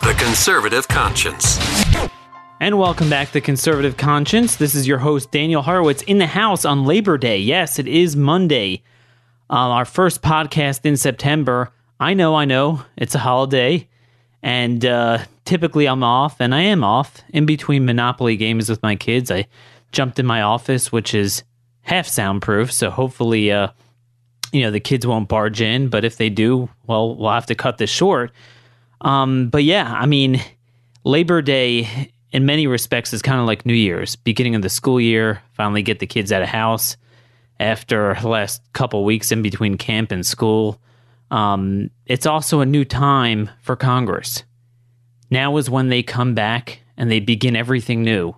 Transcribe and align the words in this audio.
The 0.00 0.14
Conservative 0.14 0.88
Conscience. 0.88 1.58
And 2.58 2.78
welcome 2.78 3.10
back 3.10 3.32
to 3.32 3.40
Conservative 3.40 3.98
Conscience. 3.98 4.56
This 4.56 4.74
is 4.74 4.88
your 4.88 4.96
host, 4.96 5.30
Daniel 5.30 5.60
Horowitz, 5.60 6.00
in 6.02 6.16
the 6.16 6.26
house 6.26 6.64
on 6.64 6.86
Labor 6.86 7.18
Day. 7.18 7.36
Yes, 7.38 7.78
it 7.78 7.86
is 7.86 8.16
Monday, 8.16 8.82
um, 9.50 9.70
our 9.70 9.84
first 9.84 10.22
podcast 10.22 10.86
in 10.86 10.96
September. 10.96 11.70
I 12.00 12.14
know, 12.14 12.34
I 12.34 12.46
know, 12.46 12.82
it's 12.96 13.14
a 13.14 13.18
holiday, 13.18 13.88
and 14.42 14.84
uh, 14.86 15.18
typically 15.44 15.86
I'm 15.86 16.02
off, 16.02 16.40
and 16.40 16.54
I 16.54 16.62
am 16.62 16.82
off 16.82 17.20
in 17.28 17.44
between 17.44 17.84
Monopoly 17.84 18.36
games 18.36 18.70
with 18.70 18.82
my 18.82 18.96
kids. 18.96 19.30
I 19.30 19.48
jumped 19.92 20.18
in 20.18 20.24
my 20.24 20.40
office, 20.40 20.90
which 20.90 21.14
is 21.14 21.44
half 21.82 22.06
soundproof, 22.06 22.72
so 22.72 22.90
hopefully, 22.90 23.52
uh, 23.52 23.68
you 24.50 24.62
know, 24.62 24.70
the 24.70 24.80
kids 24.80 25.06
won't 25.06 25.28
barge 25.28 25.60
in. 25.60 25.88
But 25.88 26.06
if 26.06 26.16
they 26.16 26.30
do, 26.30 26.70
well, 26.86 27.14
we'll 27.16 27.32
have 27.32 27.46
to 27.46 27.54
cut 27.54 27.76
this 27.76 27.90
short. 27.90 28.32
Um, 29.00 29.48
but 29.48 29.64
yeah, 29.64 29.92
I 29.92 30.06
mean, 30.06 30.40
Labor 31.04 31.42
Day 31.42 32.10
in 32.32 32.46
many 32.46 32.66
respects 32.66 33.12
is 33.12 33.22
kind 33.22 33.40
of 33.40 33.46
like 33.46 33.66
New 33.66 33.74
Year's, 33.74 34.16
beginning 34.16 34.54
of 34.54 34.62
the 34.62 34.68
school 34.68 35.00
year, 35.00 35.42
finally 35.52 35.82
get 35.82 35.98
the 35.98 36.06
kids 36.06 36.32
out 36.32 36.42
of 36.42 36.48
house 36.48 36.96
after 37.58 38.16
last 38.22 38.62
couple 38.72 39.04
weeks 39.04 39.32
in 39.32 39.42
between 39.42 39.76
camp 39.76 40.12
and 40.12 40.24
school. 40.24 40.80
Um, 41.30 41.90
it's 42.06 42.26
also 42.26 42.60
a 42.60 42.66
new 42.66 42.84
time 42.84 43.50
for 43.60 43.76
Congress. 43.76 44.44
Now 45.30 45.56
is 45.56 45.70
when 45.70 45.88
they 45.88 46.02
come 46.02 46.34
back 46.34 46.80
and 46.96 47.10
they 47.10 47.20
begin 47.20 47.56
everything 47.56 48.02
new. 48.02 48.34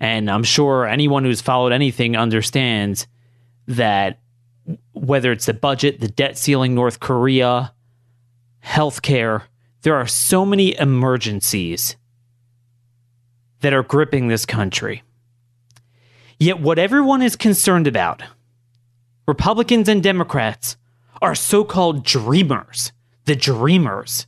And 0.00 0.30
I'm 0.30 0.44
sure 0.44 0.86
anyone 0.86 1.24
who's 1.24 1.40
followed 1.40 1.72
anything 1.72 2.16
understands 2.16 3.06
that 3.68 4.20
whether 4.92 5.32
it's 5.32 5.46
the 5.46 5.54
budget, 5.54 6.00
the 6.00 6.08
debt 6.08 6.36
ceiling, 6.36 6.74
North 6.74 7.00
Korea, 7.00 7.72
healthcare, 8.64 9.42
there 9.82 9.94
are 9.94 10.06
so 10.06 10.44
many 10.44 10.78
emergencies 10.78 11.96
that 13.60 13.72
are 13.72 13.82
gripping 13.82 14.28
this 14.28 14.46
country. 14.46 15.02
Yet, 16.38 16.60
what 16.60 16.78
everyone 16.78 17.22
is 17.22 17.36
concerned 17.36 17.86
about, 17.86 18.22
Republicans 19.26 19.88
and 19.88 20.02
Democrats, 20.02 20.76
are 21.22 21.34
so 21.34 21.64
called 21.64 22.04
dreamers. 22.04 22.92
The 23.24 23.36
dreamers. 23.36 24.26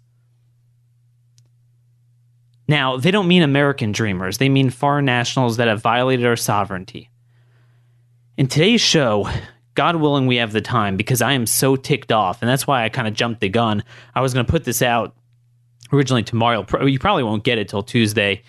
Now, 2.69 2.97
they 2.97 3.11
don't 3.11 3.29
mean 3.29 3.43
American 3.43 3.93
dreamers, 3.93 4.39
they 4.39 4.49
mean 4.49 4.71
foreign 4.71 5.05
nationals 5.05 5.59
that 5.59 5.69
have 5.69 5.83
violated 5.83 6.25
our 6.27 6.37
sovereignty. 6.37 7.11
In 8.37 8.47
today's 8.49 8.81
show, 8.81 9.29
God 9.77 9.97
willing, 9.97 10.27
we 10.27 10.37
have 10.37 10.53
the 10.53 10.61
time 10.61 10.97
because 10.97 11.23
I 11.23 11.33
am 11.33 11.47
so 11.47 11.77
ticked 11.77 12.11
off, 12.11 12.43
and 12.43 12.49
that's 12.49 12.67
why 12.67 12.85
I 12.85 12.89
kind 12.89 13.07
of 13.07 13.15
jumped 13.15 13.41
the 13.41 13.49
gun. 13.49 13.85
I 14.15 14.21
was 14.21 14.35
going 14.35 14.45
to 14.45 14.51
put 14.51 14.65
this 14.65 14.83
out 14.83 15.15
originally 15.93 16.25
tomorrow. 16.25 16.67
You 16.85 16.99
probably 16.99 17.23
won't 17.23 17.45
get 17.45 17.59
it 17.59 17.69
till 17.69 17.85
Tuesday 17.85 18.43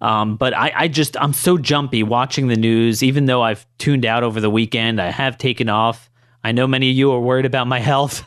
um, 0.00 0.36
but 0.36 0.56
I, 0.56 0.72
I 0.74 0.88
just 0.88 1.16
I'm 1.20 1.32
so 1.32 1.58
jumpy 1.58 2.02
watching 2.02 2.48
the 2.48 2.56
news. 2.56 3.02
Even 3.02 3.26
though 3.26 3.42
I've 3.42 3.66
tuned 3.78 4.06
out 4.06 4.22
over 4.22 4.40
the 4.40 4.50
weekend, 4.50 5.00
I 5.00 5.10
have 5.10 5.36
taken 5.36 5.68
off. 5.68 6.10
I 6.42 6.52
know 6.52 6.66
many 6.66 6.90
of 6.90 6.96
you 6.96 7.12
are 7.12 7.20
worried 7.20 7.46
about 7.46 7.66
my 7.66 7.80
health. 7.80 8.24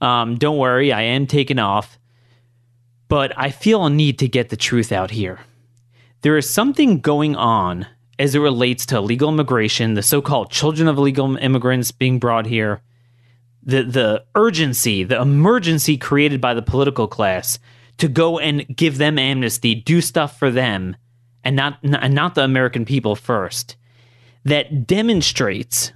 um, 0.00 0.36
don't 0.36 0.58
worry, 0.58 0.92
I 0.92 1.02
am 1.02 1.26
taking 1.26 1.58
off. 1.58 1.98
But 3.08 3.32
I 3.36 3.50
feel 3.50 3.84
a 3.84 3.90
need 3.90 4.18
to 4.20 4.28
get 4.28 4.48
the 4.48 4.56
truth 4.56 4.90
out 4.90 5.10
here. 5.10 5.40
There 6.22 6.36
is 6.36 6.48
something 6.48 7.00
going 7.00 7.36
on 7.36 7.86
as 8.18 8.34
it 8.34 8.40
relates 8.40 8.86
to 8.86 8.96
illegal 8.96 9.28
immigration, 9.28 9.94
the 9.94 10.02
so-called 10.02 10.50
children 10.50 10.88
of 10.88 10.98
illegal 10.98 11.36
immigrants 11.36 11.90
being 11.90 12.18
brought 12.18 12.46
here, 12.46 12.82
the 13.62 13.82
the 13.82 14.24
urgency, 14.34 15.04
the 15.04 15.20
emergency 15.20 15.96
created 15.96 16.40
by 16.40 16.54
the 16.54 16.62
political 16.62 17.08
class 17.08 17.58
to 17.98 18.08
go 18.08 18.38
and 18.38 18.66
give 18.76 18.98
them 18.98 19.18
amnesty, 19.18 19.74
do 19.74 20.00
stuff 20.00 20.38
for 20.38 20.50
them 20.50 20.96
and 21.42 21.56
not 21.56 21.78
and 21.82 22.14
not 22.14 22.34
the 22.34 22.42
American 22.44 22.84
people 22.84 23.16
first 23.16 23.76
that 24.44 24.86
demonstrates 24.86 25.92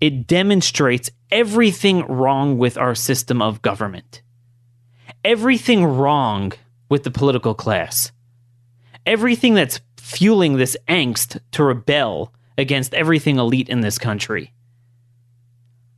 it 0.00 0.26
demonstrates 0.26 1.10
everything 1.30 2.06
wrong 2.06 2.56
with 2.56 2.78
our 2.78 2.94
system 2.94 3.42
of 3.42 3.62
government. 3.62 4.22
Everything 5.24 5.84
wrong 5.84 6.52
with 6.88 7.02
the 7.02 7.10
political 7.10 7.54
class. 7.54 8.12
Everything 9.04 9.54
that's 9.54 9.80
fueling 10.08 10.56
this 10.56 10.74
angst 10.88 11.38
to 11.50 11.62
rebel 11.62 12.32
against 12.56 12.94
everything 12.94 13.38
elite 13.38 13.68
in 13.68 13.82
this 13.82 13.98
country. 13.98 14.54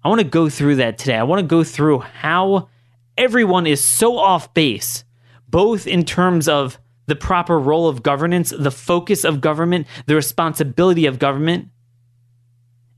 I 0.03 0.09
want 0.09 0.21
to 0.21 0.27
go 0.27 0.49
through 0.49 0.77
that 0.77 0.99
today. 0.99 1.17
I 1.17 1.23
want 1.23 1.39
to 1.39 1.47
go 1.47 1.63
through 1.63 2.01
how 2.01 2.69
everyone 3.17 3.69
is 3.69 3.85
so 3.85 4.19
off 4.19 4.53
base, 4.53 5.05
both 5.49 5.87
in 5.87 6.05
terms 6.05 6.49
of 6.49 6.77
the 7.07 7.15
proper 7.15 7.57
role 7.59 7.87
of 7.87 8.03
governance, 8.03 8.53
the 8.57 8.73
focus 8.73 9.25
of 9.25 9.41
government, 9.41 9.87
the 10.07 10.17
responsibility 10.17 11.07
of 11.07 11.21
government, 11.21 11.69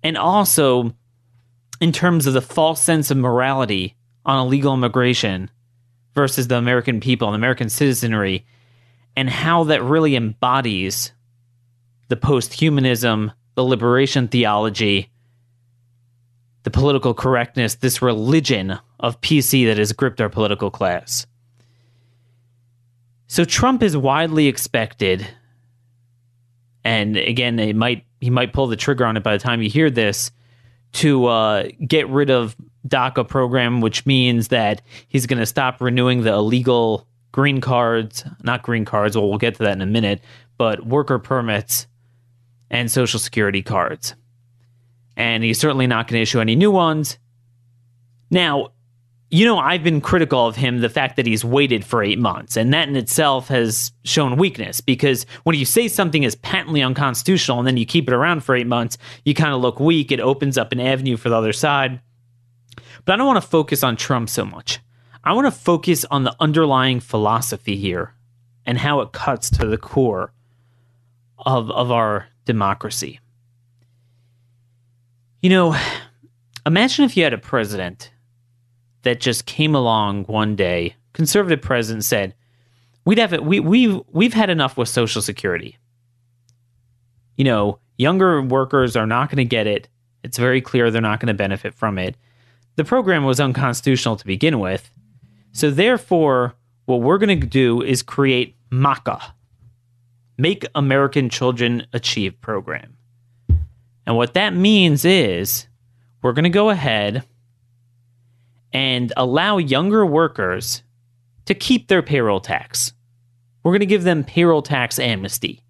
and 0.03 0.17
also 0.17 0.95
in 1.79 1.93
terms 1.93 2.27
of 2.27 2.33
the 2.33 2.41
false 2.41 2.83
sense 2.83 3.11
of 3.11 3.19
morality 3.19 3.97
on 4.25 4.47
illegal 4.47 4.73
immigration 4.73 5.51
versus 6.15 6.49
the 6.49 6.57
American 6.57 7.01
people 7.01 7.29
and 7.29 7.37
American 7.37 7.69
citizenry, 7.69 8.47
and 9.17 9.29
how 9.29 9.65
that 9.65 9.83
really 9.83 10.17
embodies 10.17 11.13
the 12.09 12.17
post 12.17 12.53
humanism, 12.53 13.33
the 13.55 13.65
liberation 13.65 14.29
theology, 14.29 15.11
the 16.63 16.71
political 16.71 17.15
correctness, 17.15 17.77
this 17.77 18.03
religion 18.03 18.79
of 19.01 19.21
PC 19.21 19.67
that 19.67 19.79
has 19.79 19.93
gripped 19.93 20.21
our 20.21 20.29
political 20.29 20.71
class. 20.71 21.27
So 23.27 23.45
Trump 23.45 23.83
is 23.83 23.97
widely 23.97 24.47
expected, 24.47 25.27
and 26.85 27.17
again, 27.17 27.59
it 27.59 27.75
might 27.75 28.05
he 28.21 28.31
might 28.31 28.53
pull 28.53 28.67
the 28.67 28.77
trigger 28.77 29.05
on 29.05 29.17
it 29.17 29.23
by 29.23 29.33
the 29.33 29.43
time 29.43 29.63
you 29.63 29.71
hear 29.71 29.91
this 29.91 30.31
to 30.93 31.27
uh, 31.27 31.69
get 31.87 32.09
rid 32.09 32.31
of 32.31 32.55
DACA 32.87 33.27
program, 33.27 33.81
which 33.81 34.05
means 34.05 34.49
that 34.49 34.83
he's 35.09 35.27
going 35.27 35.39
to 35.39 35.47
stop 35.47 35.81
renewing 35.81 36.23
the 36.23 36.33
illegal 36.33 37.07
green 37.33 37.61
cards, 37.61 38.25
not 38.43 38.63
green 38.63 38.85
cards. 38.85 39.17
Well, 39.17 39.29
we'll 39.29 39.39
get 39.39 39.55
to 39.57 39.65
that 39.65 39.73
in 39.73 39.81
a 39.81 39.87
minute, 39.87 40.21
but 40.59 40.87
worker 40.87 41.19
permits 41.19 41.87
and 42.71 42.91
social 42.91 43.19
security 43.19 43.63
cards. 43.63 44.15
And 45.17 45.43
he's 45.43 45.59
certainly 45.59 45.87
not 45.87 46.09
going 46.09 46.19
to 46.19 46.23
issue 46.23 46.41
any 46.41 46.55
new 46.55 46.71
ones. 46.71 47.19
Now, 48.31 48.69
you 49.31 49.47
know, 49.47 49.59
I've 49.59 49.83
been 49.83 50.03
critical 50.03 50.47
of 50.47 50.57
him 50.57 50.81
the 50.81 50.91
fact 50.91 51.17
that 51.17 51.27
he's 51.27 51.43
waited 51.43 51.87
for 51.87 52.03
eight 52.03 52.19
months, 52.19 52.55
and 52.55 52.73
that 52.75 52.87
in 52.87 52.97
itself 52.97 53.49
has 53.49 53.91
shown 54.05 54.37
weakness 54.37 54.83
because 54.83 55.25
when 55.45 55.57
you 55.57 55.65
say 55.65 55.89
something 55.89 56.23
is 56.23 56.35
patently 56.37 56.83
unconstitutional 56.83 57.59
and 57.59 57.67
then 57.67 57.79
you 57.79 57.87
keep 57.87 58.09
it 58.09 58.15
around 58.15 58.45
for 58.45 58.55
eight 58.55 58.67
months, 58.67 58.99
you 59.25 59.35
kind 59.35 59.55
of 59.55 59.63
look 59.63 59.81
weak. 59.81 60.13
It 60.13 60.21
opens 60.21 60.59
up 60.59 60.71
an 60.71 60.81
avenue 60.81 61.17
for 61.17 61.31
the 61.31 61.37
other 61.37 61.55
side. 61.55 62.01
But 63.07 63.15
I 63.15 63.17
don't 63.17 63.27
want 63.27 63.43
to 63.43 63.49
focus 63.49 63.83
on 63.83 63.97
Trump 63.97 64.29
so 64.29 64.45
much. 64.45 64.81
I 65.25 65.33
want 65.33 65.47
to 65.47 65.53
focus 65.53 66.05
on 66.11 66.25
the 66.25 66.35
underlying 66.41 67.01
philosophy 67.01 67.77
here 67.77 68.15
and 68.67 68.79
how 68.79 69.01
it 69.01 69.13
cuts 69.13 69.51
to 69.51 69.67
the 69.67 69.79
core 69.79 70.33
of, 71.39 71.71
of 71.71 71.91
our 71.91 72.27
democracy. 72.45 73.21
You 75.41 75.51
know, 75.51 75.77
imagine 76.67 77.05
if 77.05 77.17
you 77.17 77.25
had 77.25 77.33
a 77.33 77.39
president 77.39 78.11
that 79.03 79.21
just 79.21 79.47
came 79.47 79.75
along 79.75 80.25
one 80.25 80.55
day, 80.55 80.95
conservative 81.13 81.61
president 81.61 82.05
said, 82.05 82.35
"We'd 83.05 83.19
have 83.19 83.33
it. 83.33 83.45
We 83.45 83.59
we've 83.59 84.01
we've 84.13 84.35
had 84.35 84.51
enough 84.51 84.77
with 84.77 84.89
Social 84.89 85.21
Security. 85.21 85.79
You 87.37 87.45
know, 87.45 87.79
younger 87.99 88.41
workers 88.41 88.95
are 88.95 89.07
not 89.07 89.31
going 89.31 89.39
to 89.39 89.45
get 89.45 89.67
it. 89.67 89.89
It's 90.23 90.39
very 90.39 90.61
clear 90.61 90.91
they're 90.91 91.01
not 91.03 91.19
going 91.19 91.29
to 91.29 91.35
benefit 91.35 91.75
from 91.75 91.99
it. 91.99 92.17
The 92.77 92.85
program 92.85 93.25
was 93.25 93.41
unconstitutional 93.41 94.17
to 94.17 94.25
begin 94.25 94.61
with, 94.61 94.91
so 95.53 95.71
therefore, 95.71 96.55
what 96.87 97.01
we're 97.01 97.19
going 97.19 97.41
to 97.41 97.47
do 97.47 97.83
is 97.83 98.03
create 98.03 98.57
MACA, 98.71 99.21
Make 100.37 100.67
American 100.75 101.29
Children 101.29 101.87
Achieve 101.93 102.41
program, 102.41 102.97
and 104.07 104.17
what 104.17 104.35
that 104.35 104.55
means 104.55 105.05
is." 105.05 105.69
We're 106.23 106.33
going 106.33 106.45
to 106.45 106.51
go 106.51 106.71
ahead 106.71 107.25
and 108.73 109.13
allow 109.17 109.59
younger 109.59 110.07
workers 110.07 110.85
to 111.47 111.55
keep 111.55 111.89
their 111.89 112.01
payroll 112.03 112.41
tax. 112.41 112.93
We're 113.63 113.73
going 113.73 113.81
to 113.81 113.87
give 113.87 114.05
them 114.05 114.23
payroll 114.23 114.63
tax 114.63 115.01
amnesty. 115.01 115.63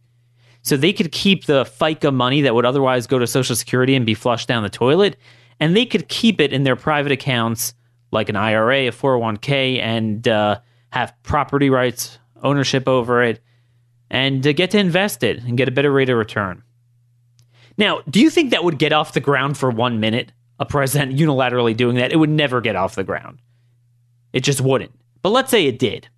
So 0.61 0.77
they 0.77 0.93
could 0.93 1.11
keep 1.11 1.47
the 1.47 1.65
FICA 1.65 2.13
money 2.13 2.43
that 2.43 2.55
would 2.55 2.67
otherwise 2.67 3.07
go 3.07 3.19
to 3.19 3.27
Social 3.27 3.57
Security 3.57 3.95
and 3.95 4.07
be 4.07 4.15
flushed 4.15 4.47
down 4.47 4.63
the 4.63 4.69
toilet, 4.69 5.17
and 5.59 5.75
they 5.75 5.87
could 5.87 6.09
keep 6.09 6.41
it 6.41 6.53
in 6.53 6.65
their 6.65 6.77
private 6.77 7.13
accounts 7.13 7.75
like 8.13 8.29
an 8.29 8.37
IRA, 8.37 8.89
a 8.89 8.93
401k, 8.93 9.81
and 9.81 10.27
uh, 10.29 10.61
have 10.91 11.15
property 11.23 11.71
rights, 11.71 12.19
ownership 12.43 12.87
over 12.87 13.23
it, 13.23 13.43
and 14.11 14.47
uh, 14.47 14.53
get 14.53 14.71
to 14.73 14.79
invest 14.79 15.23
it 15.25 15.43
and 15.43 15.57
get 15.57 15.67
a 15.67 15.73
better 15.73 15.91
rate 15.91 16.11
of 16.11 16.19
return. 16.19 16.63
Now, 17.79 18.03
do 18.09 18.21
you 18.21 18.31
think 18.31 18.51
that 18.51 18.65
would 18.65 18.79
get 18.79 18.93
off 18.93 19.15
the 19.15 19.21
ground 19.21 19.57
for 19.57 19.71
one 19.71 19.99
minute? 19.99 20.31
A 20.61 20.67
president 20.67 21.17
unilaterally 21.19 21.77
doing 21.77 21.97
that? 21.97 22.13
It 22.13 22.17
would 22.17 22.31
never 22.31 22.61
get 22.61 22.77
off 22.77 22.95
the 22.95 23.05
ground. 23.05 23.39
It 24.33 24.41
just 24.41 24.61
wouldn't. 24.61 24.93
But 25.23 25.31
let's 25.31 25.51
say 25.51 25.67
it 25.67 25.79
did. 25.79 26.09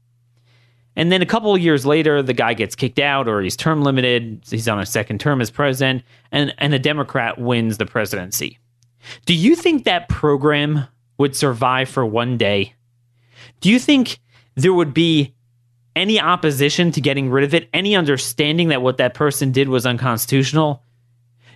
And 0.97 1.11
then 1.11 1.23
a 1.23 1.27
couple 1.27 1.55
of 1.55 1.61
years 1.61 1.85
later, 1.85 2.23
the 2.23 2.33
guy 2.33 2.55
gets 2.55 2.77
kicked 2.77 2.99
out 2.99 3.29
or 3.29 3.41
he's 3.41 3.57
term 3.57 3.83
limited. 3.83 4.45
He's 4.49 4.69
on 4.69 4.81
a 4.81 4.87
second 4.87 5.21
term 5.21 5.41
as 5.41 5.51
president, 5.51 6.05
and, 6.31 6.55
and 6.59 6.73
a 6.73 6.79
Democrat 6.79 7.39
wins 7.39 7.79
the 7.79 7.87
presidency. 7.87 8.59
Do 9.27 9.35
you 9.35 9.57
think 9.57 9.85
that 9.85 10.09
program 10.09 10.87
would 11.19 11.37
survive 11.37 11.89
for 11.89 12.05
one 12.05 12.37
day? 12.37 12.75
Do 13.61 13.71
you 13.71 13.79
think 13.79 14.21
there 14.55 14.75
would 14.75 14.95
be 14.95 15.35
any 15.97 16.21
opposition 16.21 16.91
to 16.93 17.01
getting 17.01 17.31
rid 17.31 17.45
of 17.45 17.55
it, 17.55 17.69
any 17.73 17.95
understanding 17.95 18.69
that 18.69 18.83
what 18.83 18.97
that 18.99 19.15
person 19.15 19.53
did 19.53 19.69
was 19.69 19.87
unconstitutional? 19.87 20.83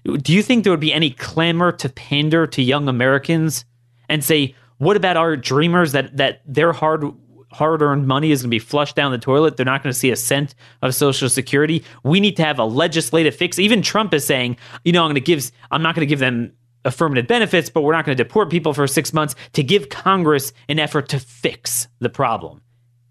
Do 0.05 0.32
you 0.32 0.43
think 0.43 0.64
there 0.64 0.72
would 0.72 0.81
be 0.81 0.93
any 0.93 1.10
clamor 1.10 1.72
to 1.72 1.88
pander 1.88 2.46
to 2.46 2.62
young 2.62 2.88
Americans 2.88 3.64
and 4.08 4.25
say, 4.25 4.55
what 4.78 4.96
about 4.96 5.16
our 5.16 5.37
dreamers 5.37 5.93
that 5.93 6.16
that 6.16 6.40
their 6.46 6.72
hard 6.72 7.04
hard 7.50 7.82
earned 7.82 8.06
money 8.06 8.31
is 8.31 8.43
going 8.43 8.50
to 8.50 8.54
be 8.54 8.61
flushed 8.61 8.94
down 8.94 9.11
the 9.11 9.19
toilet? 9.19 9.56
They're 9.56 9.66
not 9.66 9.82
going 9.82 9.93
to 9.93 9.99
see 9.99 10.11
a 10.11 10.16
cent 10.16 10.54
of 10.82 10.94
Social 10.94 11.28
Security. 11.28 11.84
We 12.04 12.20
need 12.20 12.37
to 12.37 12.44
have 12.44 12.58
a 12.58 12.64
legislative 12.64 13.34
fix. 13.34 13.58
Even 13.58 13.82
Trump 13.82 14.14
is 14.14 14.25
saying, 14.25 14.56
you 14.84 14.93
know, 14.93 15.02
I'm 15.02 15.08
going 15.08 15.16
to 15.16 15.20
give 15.20 15.50
I'm 15.72 15.82
not 15.82 15.94
going 15.94 16.06
to 16.06 16.08
give 16.08 16.20
them 16.20 16.52
affirmative 16.84 17.26
benefits, 17.26 17.70
but 17.70 17.82
we're 17.82 17.92
not 17.92 18.04
going 18.04 18.16
to 18.16 18.22
deport 18.22 18.50
people 18.50 18.72
for 18.72 18.86
six 18.86 19.12
months 19.12 19.34
to 19.52 19.62
give 19.62 19.88
Congress 19.88 20.52
an 20.69 20.78
effort 20.78 21.08
to 21.10 21.19
fix 21.19 21.88
the 21.98 22.08
problem. 22.08 22.62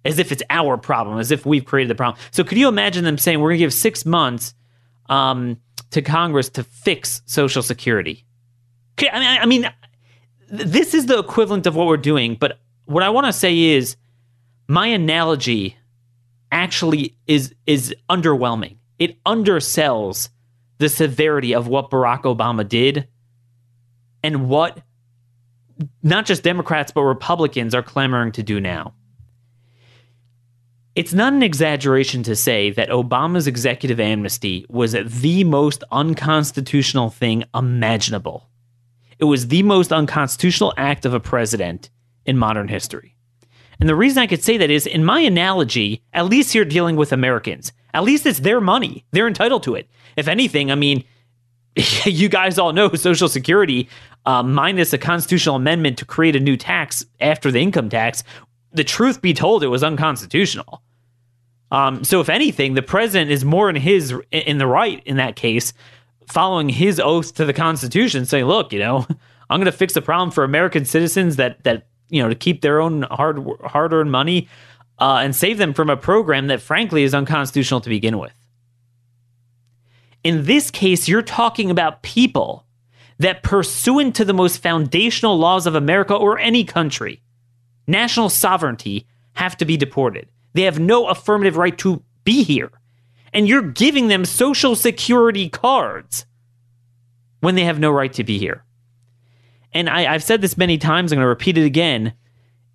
As 0.05 0.19
if 0.19 0.31
it's 0.31 0.43
our 0.49 0.77
problem, 0.77 1.19
as 1.19 1.31
if 1.31 1.45
we've 1.45 1.65
created 1.65 1.89
the 1.89 1.95
problem. 1.95 2.19
So 2.31 2.43
could 2.43 2.57
you 2.57 2.69
imagine 2.69 3.03
them 3.03 3.17
saying 3.17 3.39
we're 3.39 3.49
going 3.49 3.59
to 3.59 3.65
give 3.65 3.73
six 3.73 4.05
months 4.05 4.53
um, 5.09 5.59
to 5.91 6.01
Congress 6.01 6.49
to 6.49 6.63
fix 6.63 7.21
Social 7.25 7.61
Security? 7.61 8.23
I 8.99 9.19
mean, 9.19 9.39
I 9.41 9.45
mean, 9.45 9.71
this 10.49 10.93
is 10.93 11.07
the 11.07 11.19
equivalent 11.19 11.67
of 11.67 11.75
what 11.75 11.87
we're 11.87 11.97
doing. 11.97 12.35
But 12.35 12.59
what 12.85 13.03
I 13.03 13.09
want 13.09 13.27
to 13.27 13.33
say 13.33 13.57
is, 13.57 13.97
my 14.67 14.87
analogy 14.87 15.77
actually 16.51 17.15
is 17.27 17.53
is 17.65 17.93
underwhelming. 18.09 18.77
It 18.99 19.21
undersells 19.25 20.29
the 20.77 20.89
severity 20.89 21.53
of 21.53 21.67
what 21.67 21.89
Barack 21.89 22.23
Obama 22.23 22.67
did 22.67 23.07
and 24.27 24.50
what 24.50 24.81
not 26.03 26.25
just 26.25 26.44
Democrats 26.44 26.91
but 26.91 27.03
Republicans 27.03 27.74
are 27.74 27.81
clamoring 27.81 28.33
to 28.33 28.44
do 28.44 28.59
now. 28.59 28.94
It's 30.95 31.13
not 31.13 31.31
an 31.31 31.44
exaggeration 31.44 32.24
to 32.24 32.35
say 32.35 32.71
that 32.71 32.89
Obama's 32.89 33.47
executive 33.47 34.00
amnesty 34.00 34.65
was 34.68 34.94
the 34.94 35.44
most 35.44 35.83
unconstitutional 35.91 37.09
thing 37.09 37.44
imaginable. 37.56 38.50
It 39.19 39.25
was 39.25 39.47
the 39.47 39.63
most 39.63 39.94
unconstitutional 39.94 40.74
act 40.75 41.06
of 41.06 41.13
a 41.13 41.19
president 41.19 41.89
in 42.25 42.38
modern 42.38 42.68
history. 42.68 43.15
And 43.79 43.88
the 43.88 43.95
reason 43.95 44.24
I 44.24 44.27
could 44.27 44.44
say 44.44 44.57
that 44.57 44.71
is 44.71 44.88
in 44.88 45.06
my 45.06 45.19
analogy, 45.19 46.03
at 46.13 46.25
least 46.25 46.56
you're 46.56 46.65
dealing 46.65 46.95
with 46.95 47.13
Americans. 47.13 47.71
At 47.94 48.03
least 48.03 48.25
it's 48.25 48.39
their 48.39 48.59
money. 48.59 49.06
They're 49.12 49.27
entitled 49.27 49.63
to 49.63 49.75
it. 49.75 49.88
If 50.18 50.27
anything, 50.27 50.71
I 50.71 50.75
mean, 50.75 51.03
you 52.06 52.29
guys 52.29 52.57
all 52.57 52.74
know 52.74 52.89
Social 52.94 53.29
Security, 53.29 53.88
uh, 54.27 54.44
minus 54.44 54.91
a 54.91 54.97
constitutional 54.97 55.56
amendment 55.56 55.97
to 55.97 56.06
create 56.06 56.35
a 56.35 56.39
new 56.39 56.57
tax 56.57 57.06
after 57.21 57.50
the 57.50 57.62
income 57.62 57.89
tax, 57.89 58.24
the 58.74 58.83
truth 58.83 59.21
be 59.21 59.33
told, 59.33 59.63
it 59.63 59.68
was 59.68 59.83
unconstitutional. 59.83 60.83
Um, 61.71 62.03
so, 62.03 62.19
if 62.19 62.27
anything, 62.27 62.74
the 62.74 62.81
president 62.81 63.31
is 63.31 63.45
more 63.45 63.69
in 63.69 63.77
his 63.77 64.13
in 64.31 64.57
the 64.57 64.68
right 64.68 65.01
in 65.06 65.15
that 65.18 65.38
case, 65.38 65.74
following 66.27 66.68
his 66.68 67.00
oath 67.00 67.35
to 67.35 67.45
the 67.45 67.53
Constitution, 67.53 68.25
saying, 68.25 68.45
"Look, 68.45 68.74
you 68.74 68.79
know, 68.79 69.07
I'm 69.50 69.59
going 69.59 69.65
to 69.65 69.77
fix 69.77 69.94
the 69.94 70.01
problem 70.01 70.31
for 70.31 70.44
American 70.44 70.83
citizens 70.83 71.38
that 71.38 71.63
that 71.63 71.88
you 72.09 72.21
know 72.21 72.29
to 72.29 72.35
keep 72.35 72.62
their 72.62 72.81
own 72.81 73.03
hard 73.03 73.39
hard 73.63 73.94
earned 73.94 74.12
money 74.12 74.50
uh, 75.00 75.19
and 75.24 75.35
save 75.35 75.57
them 75.57 75.74
from 75.74 75.89
a 75.89 75.97
program 75.97 76.47
that, 76.47 76.62
frankly, 76.62 77.03
is 77.03 77.13
unconstitutional 77.13 77.81
to 77.81 77.89
begin 77.89 78.18
with." 78.18 78.33
In 80.24 80.44
this 80.44 80.69
case, 80.69 81.07
you're 81.07 81.21
talking 81.21 81.71
about 81.71 82.01
people 82.01 82.66
that, 83.19 83.43
pursuant 83.43 84.15
to 84.15 84.25
the 84.25 84.33
most 84.33 84.57
foundational 84.57 85.37
laws 85.37 85.65
of 85.65 85.75
America 85.75 86.13
or 86.13 86.37
any 86.37 86.63
country, 86.63 87.21
national 87.87 88.29
sovereignty, 88.29 89.07
have 89.33 89.57
to 89.57 89.65
be 89.65 89.77
deported. 89.77 90.27
They 90.53 90.63
have 90.63 90.79
no 90.79 91.07
affirmative 91.07 91.57
right 91.57 91.77
to 91.79 92.03
be 92.23 92.43
here. 92.43 92.71
And 93.33 93.47
you're 93.47 93.61
giving 93.61 94.07
them 94.07 94.25
social 94.25 94.75
security 94.75 95.49
cards 95.49 96.25
when 97.41 97.55
they 97.55 97.65
have 97.65 97.79
no 97.79 97.91
right 97.91 98.13
to 98.13 98.23
be 98.23 98.37
here. 98.37 98.63
And 99.73 99.89
I, 99.89 100.11
have 100.11 100.23
said 100.23 100.41
this 100.41 100.57
many 100.57 100.77
times, 100.77 101.11
I'm 101.11 101.17
going 101.17 101.25
to 101.25 101.29
repeat 101.29 101.57
it 101.57 101.65
again. 101.65 102.13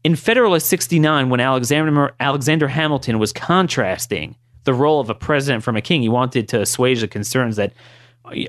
In 0.04 0.14
Federalist 0.14 0.66
69, 0.68 1.30
when 1.30 1.40
Alexander, 1.40 2.14
Alexander 2.20 2.68
Hamilton 2.68 3.18
was 3.18 3.32
contrasting 3.32 4.36
the 4.64 4.74
role 4.74 5.00
of 5.00 5.10
a 5.10 5.14
president 5.14 5.64
from 5.64 5.76
a 5.76 5.80
king. 5.80 6.02
He 6.02 6.08
wanted 6.08 6.48
to 6.48 6.60
assuage 6.60 7.00
the 7.00 7.08
concerns 7.08 7.56
that 7.56 7.72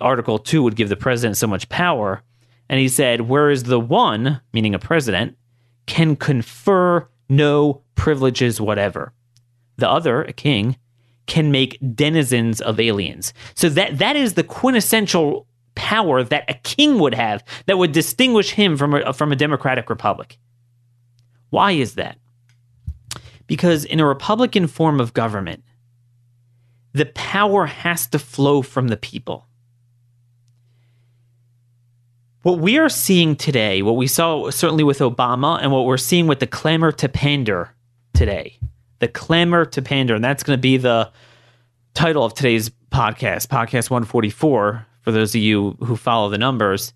Article 0.01 0.39
2 0.39 0.63
would 0.63 0.75
give 0.75 0.89
the 0.89 0.95
president 0.95 1.37
so 1.37 1.47
much 1.47 1.69
power. 1.69 2.21
And 2.69 2.79
he 2.79 2.87
said, 2.87 3.21
Whereas 3.21 3.63
the 3.63 3.79
one, 3.79 4.41
meaning 4.53 4.73
a 4.75 4.79
president, 4.79 5.37
can 5.85 6.15
confer 6.15 7.07
no 7.29 7.81
privileges 7.95 8.61
whatever, 8.61 9.13
the 9.77 9.89
other, 9.89 10.23
a 10.23 10.33
king, 10.33 10.77
can 11.25 11.51
make 11.51 11.79
denizens 11.95 12.61
of 12.61 12.79
aliens. 12.79 13.33
So 13.55 13.69
that 13.69 13.97
that 13.97 14.15
is 14.15 14.33
the 14.33 14.43
quintessential 14.43 15.47
power 15.75 16.23
that 16.23 16.49
a 16.49 16.53
king 16.55 16.99
would 16.99 17.13
have 17.13 17.43
that 17.65 17.77
would 17.77 17.91
distinguish 17.91 18.51
him 18.51 18.77
from 18.77 18.93
a, 18.93 19.13
from 19.13 19.31
a 19.31 19.35
democratic 19.35 19.89
republic. 19.89 20.37
Why 21.49 21.71
is 21.71 21.95
that? 21.95 22.17
Because 23.47 23.85
in 23.85 23.99
a 23.99 24.05
republican 24.05 24.67
form 24.67 24.99
of 24.99 25.13
government, 25.13 25.63
the 26.93 27.05
power 27.07 27.65
has 27.65 28.07
to 28.07 28.19
flow 28.19 28.61
from 28.61 28.89
the 28.89 28.97
people. 28.97 29.47
What 32.43 32.59
we 32.59 32.77
are 32.77 32.89
seeing 32.89 33.35
today, 33.35 33.81
what 33.81 33.95
we 33.95 34.07
saw 34.07 34.49
certainly 34.49 34.83
with 34.83 34.99
Obama, 34.99 35.59
and 35.61 35.71
what 35.71 35.85
we're 35.85 35.97
seeing 35.97 36.27
with 36.27 36.39
the 36.39 36.47
clamor 36.47 36.91
to 36.91 37.09
pander 37.09 37.71
today, 38.13 38.59
the 38.99 39.07
clamor 39.07 39.65
to 39.65 39.81
pander, 39.81 40.15
and 40.15 40.23
that's 40.23 40.43
going 40.43 40.57
to 40.57 40.61
be 40.61 40.77
the 40.77 41.11
title 41.93 42.23
of 42.23 42.33
today's 42.33 42.69
podcast, 42.91 43.47
podcast 43.47 43.89
144, 43.89 44.85
for 45.01 45.11
those 45.11 45.33
of 45.33 45.41
you 45.41 45.71
who 45.79 45.95
follow 45.95 46.29
the 46.29 46.37
numbers, 46.37 46.93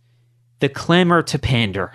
the 0.60 0.70
clamor 0.70 1.22
to 1.24 1.40
pander 1.40 1.94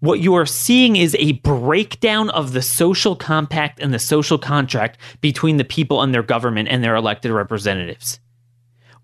what 0.00 0.20
you 0.20 0.34
are 0.34 0.46
seeing 0.46 0.96
is 0.96 1.16
a 1.18 1.32
breakdown 1.32 2.30
of 2.30 2.52
the 2.52 2.62
social 2.62 3.16
compact 3.16 3.80
and 3.80 3.92
the 3.92 3.98
social 3.98 4.38
contract 4.38 4.98
between 5.20 5.56
the 5.56 5.64
people 5.64 6.02
and 6.02 6.14
their 6.14 6.22
government 6.22 6.68
and 6.68 6.84
their 6.84 6.94
elected 6.94 7.32
representatives. 7.32 8.20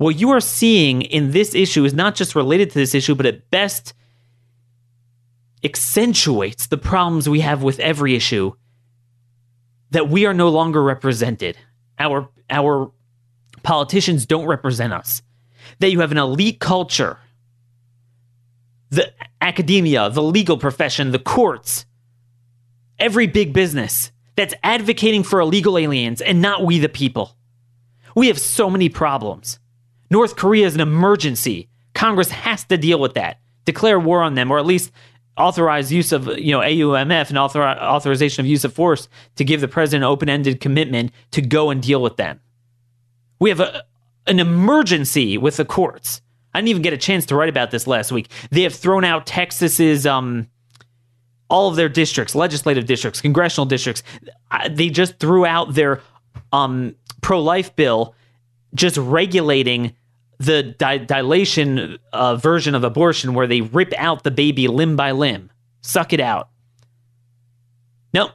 What 0.03 0.19
you 0.19 0.31
are 0.31 0.41
seeing 0.41 1.03
in 1.03 1.31
this 1.31 1.55
issue 1.55 1.85
is 1.85 1.95
not 1.95 2.17
just 2.17 2.35
related 2.35 2.71
to 2.71 2.79
this 2.79 2.93
issue, 2.93 3.15
but 3.15 3.25
at 3.25 3.51
best 3.53 3.95
accentuates 5.63 6.67
the 6.67 6.77
problems 6.77 7.29
we 7.29 7.39
have 7.39 7.63
with 7.63 7.79
every 7.79 8.17
issue 8.17 8.53
that 9.91 10.09
we 10.09 10.27
are 10.27 10.35
no 10.35 10.49
longer 10.49 10.83
represented. 10.83 11.57
Our, 12.01 12.29
our 12.51 12.91
politicians 13.63 14.27
don't 14.27 14.47
represent 14.47 14.93
us. 14.93 15.23
That 15.79 15.93
you 15.93 16.01
have 16.01 16.11
an 16.11 16.19
elite 16.19 16.59
culture 16.59 17.19
the 18.91 19.11
academia, 19.41 20.11
the 20.11 20.23
legal 20.23 20.59
profession, 20.59 21.13
the 21.13 21.19
courts, 21.19 21.87
every 22.99 23.27
big 23.29 23.53
business 23.53 24.11
that's 24.35 24.53
advocating 24.65 25.23
for 25.23 25.41
illegal 25.41 25.79
aliens 25.79 26.21
and 26.21 26.43
not 26.43 26.65
we 26.65 26.81
the 26.81 26.91
people. 26.91 27.37
We 28.17 28.27
have 28.27 28.39
so 28.39 28.69
many 28.69 28.91
problems. 28.91 29.61
North 30.13 30.37
Korea 30.37 30.67
is 30.67 30.75
an 30.75 30.83
emergency. 30.83 31.69
Congress 31.95 32.31
has 32.31 32.65
to 32.65 32.77
deal 32.77 33.01
with 33.01 33.15
that. 33.15 33.39
Declare 33.65 33.99
war 33.99 34.23
on 34.23 34.35
them, 34.35 34.51
or 34.51 34.59
at 34.59 34.67
least 34.67 34.93
authorize 35.39 35.91
use 35.91 36.13
of 36.13 36.27
you 36.39 36.53
know 36.53 36.61
AUMF 36.61 37.31
and 37.31 37.39
author- 37.39 37.63
authorization 37.63 38.45
of 38.45 38.47
use 38.47 38.63
of 38.63 38.75
force 38.75 39.09
to 39.37 39.45
give 39.45 39.63
the 39.63 39.69
president 39.69 40.05
an 40.05 40.11
open-ended 40.11 40.61
commitment 40.61 41.13
to 41.31 41.41
go 41.41 41.71
and 41.71 41.83
deal 41.83 42.03
with 42.03 42.17
them. 42.17 42.41
We 43.39 43.49
have 43.49 43.61
a, 43.61 43.85
an 44.27 44.39
emergency 44.39 45.39
with 45.39 45.57
the 45.57 45.65
courts. 45.65 46.21
I 46.53 46.59
didn't 46.59 46.69
even 46.69 46.83
get 46.83 46.93
a 46.93 46.99
chance 46.99 47.25
to 47.27 47.35
write 47.35 47.49
about 47.49 47.71
this 47.71 47.87
last 47.87 48.13
week. 48.13 48.29
They 48.51 48.65
have 48.65 48.75
thrown 48.75 49.05
out 49.05 49.25
Texas's 49.25 50.07
um, 50.07 50.47
all 51.49 51.69
of 51.69 51.77
their 51.77 51.89
districts, 51.89 52.35
legislative 52.35 52.85
districts, 52.85 53.23
congressional 53.23 53.65
districts, 53.65 54.03
they 54.71 54.91
just 54.91 55.19
threw 55.19 55.47
out 55.47 55.73
their 55.75 56.03
um, 56.53 56.95
pro 57.23 57.41
life 57.41 57.75
bill, 57.77 58.15
just 58.75 58.99
regulating 58.99 59.95
the 60.45 60.63
di- 60.63 60.99
dilation 60.99 61.99
uh, 62.13 62.37
version 62.37 62.75
of 62.75 62.85
abortion 62.85 63.35
where 63.35 63.47
they 63.47 63.61
rip 63.61 63.93
out 63.97 64.25
the 64.25 64.31
baby 64.31 64.69
limb 64.69 64.97
by 64.97 65.13
limb, 65.13 65.51
suck 65.81 66.13
it 66.13 66.21
out. 66.21 66.49
No, 68.13 68.31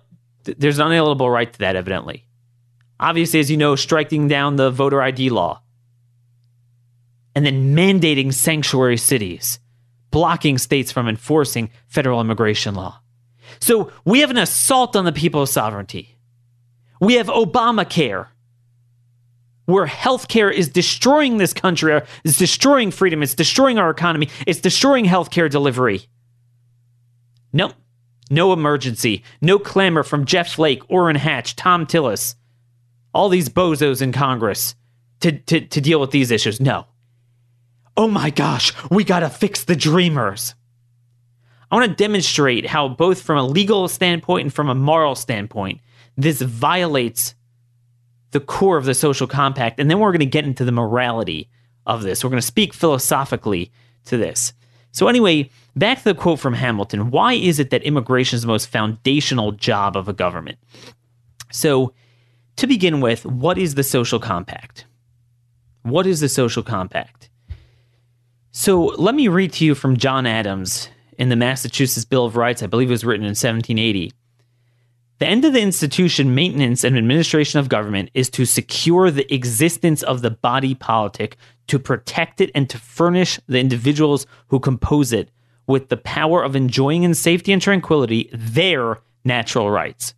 th- 0.45 0.57
there's 0.57 0.79
an 0.79 0.87
unalienable 0.87 1.29
right 1.29 1.51
to 1.51 1.59
that, 1.59 1.75
evidently. 1.75 2.25
Obviously, 2.99 3.39
as 3.39 3.51
you 3.51 3.57
know, 3.57 3.75
striking 3.75 4.27
down 4.27 4.55
the 4.55 4.71
voter 4.71 5.01
ID 5.01 5.29
law 5.29 5.61
and 7.35 7.45
then 7.45 7.75
mandating 7.75 8.33
sanctuary 8.33 8.97
cities, 8.97 9.59
blocking 10.09 10.57
states 10.57 10.91
from 10.91 11.07
enforcing 11.07 11.69
federal 11.87 12.19
immigration 12.19 12.73
law. 12.73 12.99
So 13.59 13.91
we 14.05 14.21
have 14.21 14.31
an 14.31 14.37
assault 14.37 14.95
on 14.95 15.05
the 15.05 15.11
people's 15.11 15.51
sovereignty. 15.51 16.17
We 16.99 17.15
have 17.15 17.27
Obamacare, 17.27 18.27
where 19.67 19.85
healthcare 19.85 20.51
is 20.51 20.69
destroying 20.69 21.37
this 21.37 21.53
country, 21.53 21.93
uh, 21.93 22.01
is 22.23 22.37
destroying 22.37 22.89
freedom, 22.89 23.21
it's 23.21 23.35
destroying 23.35 23.77
our 23.77 23.89
economy, 23.89 24.29
it's 24.47 24.61
destroying 24.61 25.05
healthcare 25.05 25.49
delivery. 25.49 26.07
Nope. 27.53 27.73
No 28.29 28.53
emergency. 28.53 29.23
No 29.41 29.59
clamor 29.59 30.03
from 30.03 30.25
Jeff 30.25 30.53
Flake, 30.53 30.83
Orrin 30.89 31.15
Hatch, 31.17 31.55
Thom 31.55 31.85
Tillis, 31.85 32.35
all 33.13 33.29
these 33.29 33.49
bozos 33.49 34.01
in 34.01 34.11
Congress 34.11 34.73
to, 35.19 35.33
to, 35.33 35.61
to 35.61 35.81
deal 35.81 35.99
with 35.99 36.11
these 36.11 36.31
issues. 36.31 36.59
No. 36.61 36.87
Oh 37.97 38.07
my 38.07 38.29
gosh, 38.29 38.73
we 38.89 39.03
gotta 39.03 39.29
fix 39.29 39.65
the 39.65 39.75
dreamers. 39.75 40.55
I 41.69 41.75
want 41.75 41.89
to 41.89 41.95
demonstrate 41.95 42.65
how, 42.65 42.87
both 42.87 43.21
from 43.21 43.37
a 43.37 43.43
legal 43.43 43.89
standpoint 43.89 44.45
and 44.45 44.53
from 44.53 44.69
a 44.69 44.75
moral 44.75 45.15
standpoint, 45.15 45.81
this 46.15 46.41
violates 46.41 47.35
the 48.31 48.39
core 48.39 48.77
of 48.77 48.85
the 48.85 48.93
social 48.93 49.27
compact. 49.27 49.79
And 49.79 49.89
then 49.89 49.99
we're 49.99 50.11
going 50.11 50.19
to 50.19 50.25
get 50.25 50.45
into 50.45 50.65
the 50.65 50.71
morality 50.71 51.49
of 51.85 52.03
this. 52.03 52.23
We're 52.23 52.29
going 52.29 52.41
to 52.41 52.45
speak 52.45 52.73
philosophically 52.73 53.71
to 54.05 54.17
this. 54.17 54.53
So, 54.91 55.07
anyway, 55.07 55.49
back 55.75 55.99
to 55.99 56.03
the 56.05 56.15
quote 56.15 56.39
from 56.39 56.53
Hamilton 56.53 57.11
why 57.11 57.33
is 57.33 57.59
it 57.59 57.69
that 57.69 57.83
immigration 57.83 58.35
is 58.35 58.41
the 58.41 58.47
most 58.47 58.67
foundational 58.67 59.51
job 59.51 59.95
of 59.95 60.07
a 60.07 60.13
government? 60.13 60.57
So, 61.51 61.93
to 62.57 62.67
begin 62.67 63.01
with, 63.01 63.25
what 63.25 63.57
is 63.57 63.75
the 63.75 63.83
social 63.83 64.19
compact? 64.19 64.85
What 65.83 66.07
is 66.07 66.19
the 66.19 66.29
social 66.29 66.63
compact? 66.63 67.29
So, 68.51 68.85
let 68.85 69.13
me 69.13 69.27
read 69.27 69.53
to 69.53 69.65
you 69.65 69.75
from 69.75 69.97
John 69.97 70.25
Adams 70.25 70.89
in 71.17 71.29
the 71.29 71.35
Massachusetts 71.35 72.05
Bill 72.05 72.25
of 72.25 72.35
Rights, 72.35 72.63
I 72.63 72.67
believe 72.67 72.89
it 72.89 72.91
was 72.91 73.05
written 73.05 73.25
in 73.25 73.29
1780. 73.29 74.11
The 75.19 75.27
end 75.27 75.45
of 75.45 75.53
the 75.53 75.61
institution, 75.61 76.35
maintenance, 76.35 76.83
and 76.83 76.97
administration 76.97 77.59
of 77.59 77.69
government 77.69 78.11
is 78.13 78.29
to 78.31 78.45
secure 78.45 79.09
the 79.09 79.31
existence 79.33 80.03
of 80.03 80.21
the 80.21 80.29
body 80.29 80.75
politic, 80.75 81.37
to 81.67 81.79
protect 81.79 82.39
it, 82.39 82.51
and 82.53 82.69
to 82.69 82.77
furnish 82.77 83.39
the 83.47 83.59
individuals 83.59 84.27
who 84.47 84.59
compose 84.59 85.11
it 85.11 85.31
with 85.65 85.89
the 85.89 85.97
power 85.97 86.43
of 86.43 86.55
enjoying 86.55 87.03
in 87.03 87.13
safety 87.13 87.51
and 87.51 87.61
tranquility 87.61 88.29
their 88.31 88.99
natural 89.25 89.71
rights. 89.71 90.13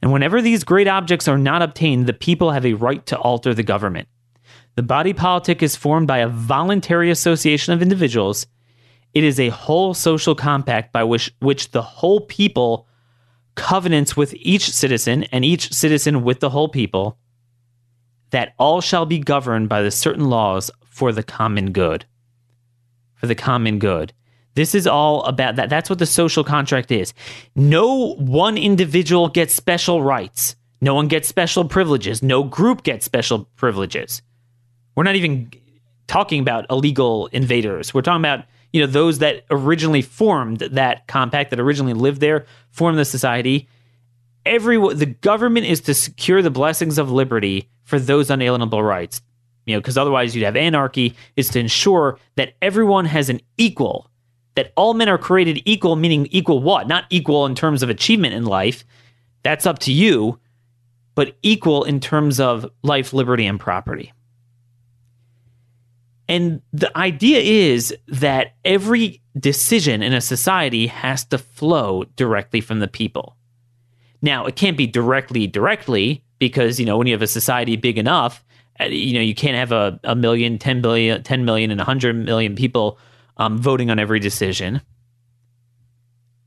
And 0.00 0.12
whenever 0.12 0.40
these 0.40 0.64
great 0.64 0.88
objects 0.88 1.28
are 1.28 1.38
not 1.38 1.62
obtained, 1.62 2.06
the 2.06 2.12
people 2.12 2.52
have 2.52 2.64
a 2.64 2.74
right 2.74 3.04
to 3.06 3.18
alter 3.18 3.54
the 3.54 3.62
government. 3.62 4.08
The 4.76 4.82
body 4.82 5.12
politic 5.12 5.62
is 5.62 5.76
formed 5.76 6.06
by 6.06 6.18
a 6.18 6.28
voluntary 6.28 7.10
association 7.10 7.72
of 7.72 7.82
individuals 7.82 8.46
it 9.14 9.24
is 9.24 9.38
a 9.38 9.50
whole 9.50 9.94
social 9.94 10.34
compact 10.34 10.92
by 10.92 11.04
which, 11.04 11.34
which 11.40 11.70
the 11.70 11.82
whole 11.82 12.20
people 12.20 12.86
covenants 13.54 14.16
with 14.16 14.34
each 14.34 14.70
citizen 14.70 15.24
and 15.24 15.44
each 15.44 15.72
citizen 15.72 16.22
with 16.24 16.40
the 16.40 16.50
whole 16.50 16.68
people 16.68 17.18
that 18.30 18.54
all 18.58 18.80
shall 18.80 19.06
be 19.06 19.18
governed 19.18 19.68
by 19.68 19.82
the 19.82 19.90
certain 19.90 20.26
laws 20.30 20.70
for 20.88 21.12
the 21.12 21.22
common 21.22 21.72
good. 21.72 22.04
For 23.14 23.26
the 23.26 23.34
common 23.34 23.78
good. 23.78 24.12
This 24.54 24.74
is 24.74 24.86
all 24.86 25.22
about 25.24 25.56
that. 25.56 25.70
That's 25.70 25.88
what 25.88 25.98
the 25.98 26.06
social 26.06 26.44
contract 26.44 26.90
is. 26.90 27.14
No 27.54 28.14
one 28.14 28.58
individual 28.58 29.28
gets 29.28 29.54
special 29.54 30.02
rights. 30.02 30.56
No 30.80 30.94
one 30.94 31.08
gets 31.08 31.28
special 31.28 31.64
privileges. 31.64 32.22
No 32.22 32.42
group 32.42 32.82
gets 32.82 33.04
special 33.04 33.48
privileges. 33.56 34.20
We're 34.94 35.04
not 35.04 35.16
even 35.16 35.50
talking 36.06 36.40
about 36.40 36.66
illegal 36.68 37.28
invaders. 37.28 37.94
We're 37.94 38.02
talking 38.02 38.20
about 38.20 38.44
you 38.72 38.80
know 38.80 38.86
those 38.86 39.18
that 39.18 39.44
originally 39.50 40.02
formed 40.02 40.60
that 40.60 41.06
compact 41.06 41.50
that 41.50 41.60
originally 41.60 41.94
lived 41.94 42.20
there 42.20 42.46
formed 42.70 42.98
the 42.98 43.04
society. 43.04 43.68
Every 44.44 44.76
the 44.94 45.06
government 45.06 45.66
is 45.66 45.80
to 45.82 45.94
secure 45.94 46.42
the 46.42 46.50
blessings 46.50 46.98
of 46.98 47.10
liberty 47.10 47.68
for 47.84 47.98
those 47.98 48.30
unalienable 48.30 48.82
rights. 48.82 49.22
You 49.66 49.74
know 49.74 49.80
because 49.80 49.98
otherwise 49.98 50.34
you'd 50.34 50.44
have 50.44 50.56
anarchy. 50.56 51.14
Is 51.36 51.48
to 51.50 51.60
ensure 51.60 52.18
that 52.36 52.54
everyone 52.62 53.04
has 53.04 53.28
an 53.28 53.40
equal 53.56 54.10
that 54.54 54.72
all 54.76 54.94
men 54.94 55.08
are 55.08 55.18
created 55.18 55.62
equal 55.64 55.96
meaning 55.96 56.26
equal 56.30 56.62
what? 56.62 56.88
Not 56.88 57.04
equal 57.10 57.46
in 57.46 57.54
terms 57.54 57.82
of 57.82 57.90
achievement 57.90 58.34
in 58.34 58.44
life. 58.44 58.84
That's 59.42 59.66
up 59.66 59.78
to 59.80 59.92
you 59.92 60.38
but 61.14 61.36
equal 61.42 61.84
in 61.84 62.00
terms 62.00 62.40
of 62.40 62.66
life 62.82 63.12
liberty 63.12 63.46
and 63.46 63.60
property 63.60 64.12
and 66.32 66.62
the 66.72 66.96
idea 66.96 67.40
is 67.40 67.94
that 68.08 68.54
every 68.64 69.20
decision 69.38 70.02
in 70.02 70.14
a 70.14 70.20
society 70.22 70.86
has 70.86 71.26
to 71.26 71.36
flow 71.36 72.04
directly 72.16 72.62
from 72.62 72.80
the 72.80 72.88
people. 72.88 73.36
Now, 74.22 74.46
it 74.46 74.56
can't 74.56 74.78
be 74.78 74.86
directly, 74.86 75.46
directly, 75.46 76.24
because, 76.38 76.80
you 76.80 76.86
know, 76.86 76.96
when 76.96 77.06
you 77.06 77.12
have 77.12 77.20
a 77.20 77.26
society 77.26 77.76
big 77.76 77.98
enough, 77.98 78.46
uh, 78.80 78.84
you 78.84 79.12
know, 79.12 79.20
you 79.20 79.34
can't 79.34 79.56
have 79.56 79.72
a, 79.72 80.00
a 80.04 80.14
million, 80.14 80.58
10 80.58 80.80
billion, 80.80 81.22
10 81.22 81.44
million, 81.44 81.70
and 81.70 81.78
100 81.78 82.16
million 82.16 82.54
people 82.54 82.98
um, 83.36 83.58
voting 83.58 83.90
on 83.90 83.98
every 83.98 84.18
decision. 84.18 84.80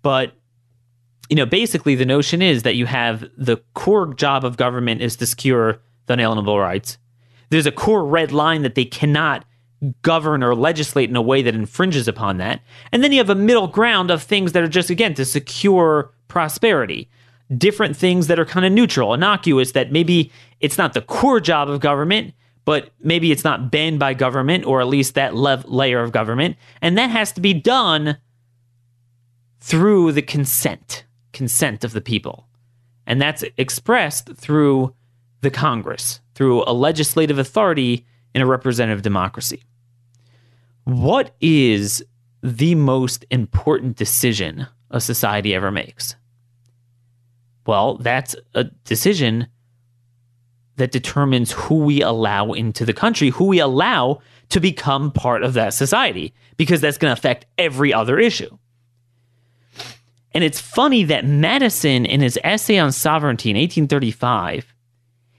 But, 0.01 0.33
you 1.29 1.35
know, 1.35 1.45
basically 1.45 1.93
the 1.93 2.05
notion 2.05 2.41
is 2.41 2.63
that 2.63 2.75
you 2.75 2.87
have 2.87 3.23
the 3.37 3.57
core 3.75 4.15
job 4.15 4.45
of 4.45 4.57
government 4.57 5.03
is 5.03 5.15
to 5.17 5.27
secure 5.27 5.79
the 6.07 6.13
unalienable 6.13 6.59
rights. 6.59 6.97
There's 7.51 7.67
a 7.67 7.71
core 7.71 8.03
red 8.03 8.31
line 8.31 8.63
that 8.63 8.73
they 8.73 8.85
cannot 8.85 9.45
govern 10.01 10.43
or 10.43 10.55
legislate 10.55 11.09
in 11.09 11.15
a 11.15 11.21
way 11.21 11.41
that 11.41 11.55
infringes 11.55 12.07
upon 12.07 12.37
that. 12.37 12.61
And 12.91 13.03
then 13.03 13.11
you 13.11 13.17
have 13.19 13.29
a 13.29 13.35
middle 13.35 13.67
ground 13.67 14.11
of 14.11 14.23
things 14.23 14.53
that 14.53 14.63
are 14.63 14.67
just, 14.67 14.89
again, 14.89 15.13
to 15.15 15.25
secure 15.25 16.11
prosperity. 16.27 17.09
Different 17.55 17.95
things 17.95 18.27
that 18.27 18.39
are 18.39 18.45
kind 18.45 18.65
of 18.65 18.71
neutral, 18.71 19.13
innocuous, 19.13 19.73
that 19.73 19.91
maybe 19.91 20.31
it's 20.61 20.77
not 20.77 20.93
the 20.93 21.01
core 21.01 21.39
job 21.39 21.69
of 21.69 21.79
government, 21.79 22.33
but 22.63 22.91
maybe 23.01 23.31
it's 23.31 23.43
not 23.43 23.69
banned 23.71 23.99
by 23.99 24.13
government 24.13 24.65
or 24.65 24.81
at 24.81 24.87
least 24.87 25.13
that 25.13 25.35
lev- 25.35 25.65
layer 25.65 26.01
of 26.01 26.11
government. 26.11 26.57
And 26.81 26.97
that 26.97 27.11
has 27.11 27.31
to 27.33 27.41
be 27.41 27.53
done 27.53 28.17
through 29.59 30.11
the 30.11 30.21
consent, 30.21 31.05
consent 31.33 31.83
of 31.83 31.93
the 31.93 32.01
people. 32.01 32.47
And 33.05 33.21
that's 33.21 33.43
expressed 33.57 34.35
through 34.35 34.95
the 35.41 35.51
Congress, 35.51 36.21
through 36.33 36.63
a 36.65 36.73
legislative 36.73 37.37
authority 37.37 38.05
in 38.35 38.41
a 38.41 38.45
representative 38.45 39.01
democracy. 39.01 39.63
What 40.83 41.33
is 41.39 42.03
the 42.43 42.75
most 42.75 43.25
important 43.31 43.95
decision 43.95 44.67
a 44.91 44.99
society 44.99 45.55
ever 45.55 45.71
makes? 45.71 46.15
Well, 47.65 47.97
that's 47.97 48.35
a 48.53 48.65
decision 48.65 49.47
that 50.75 50.91
determines 50.91 51.53
who 51.53 51.79
we 51.79 52.01
allow 52.01 52.51
into 52.51 52.85
the 52.85 52.93
country, 52.93 53.29
who 53.29 53.45
we 53.45 53.59
allow 53.59 54.19
to 54.49 54.59
become 54.59 55.11
part 55.11 55.41
of 55.41 55.53
that 55.53 55.73
society, 55.73 56.33
because 56.57 56.81
that's 56.81 56.97
going 56.97 57.15
to 57.15 57.17
affect 57.17 57.45
every 57.57 57.93
other 57.93 58.19
issue. 58.19 58.55
And 60.33 60.43
it's 60.43 60.59
funny 60.59 61.05
that 61.05 61.25
Madison, 61.25 62.05
in 62.05 62.19
his 62.19 62.37
essay 62.43 62.77
on 62.77 62.91
sovereignty 62.91 63.49
in 63.49 63.55
1835, 63.55 64.73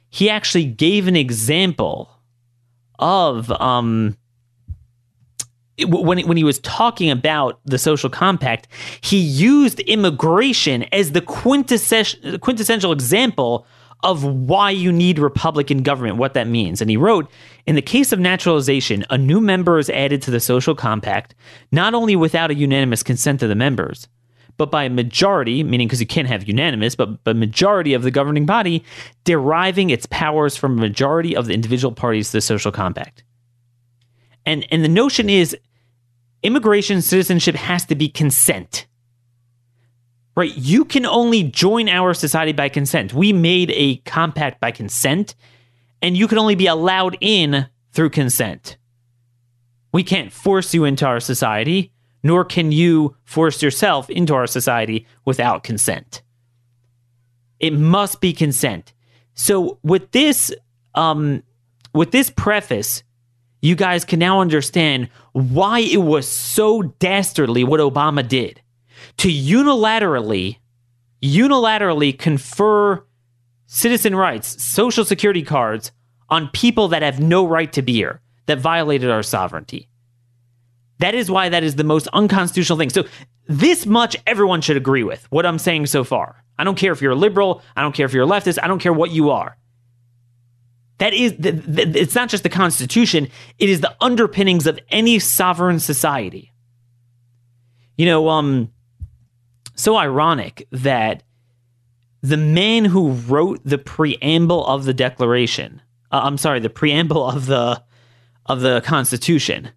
he 0.08 0.30
actually 0.30 0.64
gave 0.64 1.06
an 1.06 1.16
example 1.16 2.15
of 2.98 3.50
um, 3.52 4.16
when 5.84 6.26
when 6.26 6.36
he 6.36 6.44
was 6.44 6.58
talking 6.60 7.10
about 7.10 7.60
the 7.64 7.78
social 7.78 8.08
compact, 8.08 8.68
he 9.00 9.18
used 9.18 9.80
immigration 9.80 10.84
as 10.92 11.12
the 11.12 11.20
quintessential 11.20 12.38
quintessential 12.38 12.92
example 12.92 13.66
of 14.02 14.24
why 14.24 14.70
you 14.70 14.92
need 14.92 15.18
Republican 15.18 15.82
government, 15.82 16.16
what 16.16 16.34
that 16.34 16.46
means. 16.46 16.80
And 16.80 16.90
he 16.90 16.96
wrote 16.96 17.30
In 17.66 17.74
the 17.74 17.82
case 17.82 18.12
of 18.12 18.18
naturalization, 18.18 19.04
a 19.10 19.18
new 19.18 19.40
member 19.40 19.78
is 19.78 19.90
added 19.90 20.22
to 20.22 20.30
the 20.30 20.40
social 20.40 20.74
compact, 20.74 21.34
not 21.72 21.94
only 21.94 22.16
without 22.16 22.50
a 22.50 22.54
unanimous 22.54 23.02
consent 23.02 23.42
of 23.42 23.48
the 23.48 23.54
members, 23.54 24.08
but 24.56 24.70
by 24.70 24.84
a 24.84 24.90
majority, 24.90 25.62
meaning 25.62 25.88
because 25.88 26.00
you 26.00 26.06
can't 26.06 26.28
have 26.28 26.48
unanimous, 26.48 26.94
but 26.96 27.22
but 27.24 27.36
majority 27.36 27.94
of 27.94 28.02
the 28.02 28.10
governing 28.10 28.46
body 28.46 28.84
deriving 29.24 29.90
its 29.90 30.06
powers 30.06 30.56
from 30.56 30.78
a 30.78 30.80
majority 30.80 31.36
of 31.36 31.46
the 31.46 31.54
individual 31.54 31.92
parties 31.92 32.28
to 32.30 32.38
the 32.38 32.40
social 32.40 32.72
compact. 32.72 33.24
And 34.46 34.66
and 34.70 34.84
the 34.84 34.88
notion 34.88 35.28
is 35.30 35.56
immigration 36.42 37.02
citizenship 37.02 37.56
has 37.56 37.86
to 37.86 37.94
be 37.94 38.08
consent. 38.08 38.86
right? 40.36 40.54
You 40.56 40.84
can 40.84 41.06
only 41.06 41.42
join 41.42 41.88
our 41.88 42.14
society 42.14 42.52
by 42.52 42.68
consent. 42.68 43.12
We 43.14 43.32
made 43.32 43.72
a 43.72 43.96
compact 43.98 44.60
by 44.60 44.70
consent, 44.70 45.34
and 46.02 46.16
you 46.16 46.28
can 46.28 46.38
only 46.38 46.54
be 46.54 46.66
allowed 46.66 47.16
in 47.20 47.66
through 47.92 48.10
consent. 48.10 48.76
We 49.92 50.04
can't 50.04 50.30
force 50.30 50.74
you 50.74 50.84
into 50.84 51.06
our 51.06 51.20
society, 51.20 51.90
nor 52.26 52.44
can 52.44 52.72
you 52.72 53.16
force 53.24 53.62
yourself 53.62 54.10
into 54.10 54.34
our 54.34 54.46
society 54.46 55.06
without 55.24 55.62
consent. 55.62 56.22
It 57.60 57.72
must 57.72 58.20
be 58.20 58.32
consent. 58.32 58.92
So 59.34 59.78
with 59.82 60.10
this 60.12 60.52
um 60.94 61.42
with 61.94 62.10
this 62.10 62.30
preface, 62.30 63.02
you 63.62 63.74
guys 63.74 64.04
can 64.04 64.18
now 64.18 64.40
understand 64.40 65.08
why 65.32 65.80
it 65.80 66.02
was 66.02 66.28
so 66.28 66.82
dastardly 66.82 67.64
what 67.64 67.80
Obama 67.80 68.26
did 68.26 68.60
to 69.18 69.28
unilaterally 69.28 70.56
unilaterally 71.22 72.16
confer 72.16 73.02
citizen 73.66 74.14
rights, 74.14 74.62
social 74.62 75.04
security 75.04 75.42
cards 75.42 75.92
on 76.28 76.48
people 76.48 76.88
that 76.88 77.02
have 77.02 77.20
no 77.20 77.46
right 77.46 77.72
to 77.72 77.82
be 77.82 77.94
here, 77.94 78.20
that 78.46 78.58
violated 78.58 79.10
our 79.10 79.22
sovereignty. 79.22 79.88
That 80.98 81.14
is 81.14 81.30
why 81.30 81.48
that 81.48 81.62
is 81.62 81.76
the 81.76 81.84
most 81.84 82.08
unconstitutional 82.12 82.78
thing. 82.78 82.90
So, 82.90 83.04
this 83.48 83.86
much 83.86 84.16
everyone 84.26 84.60
should 84.60 84.76
agree 84.76 85.04
with 85.04 85.26
what 85.30 85.46
I'm 85.46 85.58
saying 85.58 85.86
so 85.86 86.02
far. 86.02 86.42
I 86.58 86.64
don't 86.64 86.76
care 86.76 86.92
if 86.92 87.00
you're 87.00 87.12
a 87.12 87.16
liberal, 87.16 87.62
I 87.76 87.82
don't 87.82 87.94
care 87.94 88.06
if 88.06 88.12
you're 88.12 88.24
a 88.24 88.28
leftist, 88.28 88.58
I 88.62 88.66
don't 88.66 88.80
care 88.80 88.92
what 88.92 89.10
you 89.10 89.30
are. 89.30 89.56
That 90.98 91.12
is, 91.12 91.34
it's 91.38 92.14
not 92.14 92.30
just 92.30 92.42
the 92.42 92.48
Constitution, 92.48 93.28
it 93.58 93.68
is 93.68 93.82
the 93.82 93.94
underpinnings 94.00 94.66
of 94.66 94.80
any 94.88 95.18
sovereign 95.18 95.78
society. 95.78 96.52
You 97.98 98.06
know, 98.06 98.28
um, 98.28 98.72
so 99.74 99.96
ironic 99.96 100.66
that 100.72 101.22
the 102.22 102.36
man 102.36 102.86
who 102.86 103.12
wrote 103.12 103.60
the 103.64 103.78
preamble 103.78 104.66
of 104.66 104.84
the 104.84 104.94
Declaration, 104.94 105.82
uh, 106.10 106.20
I'm 106.24 106.38
sorry, 106.38 106.60
the 106.60 106.70
preamble 106.70 107.24
of 107.28 107.46
the 107.46 107.82
of 108.46 108.60
the 108.60 108.80
Constitution, 108.82 109.70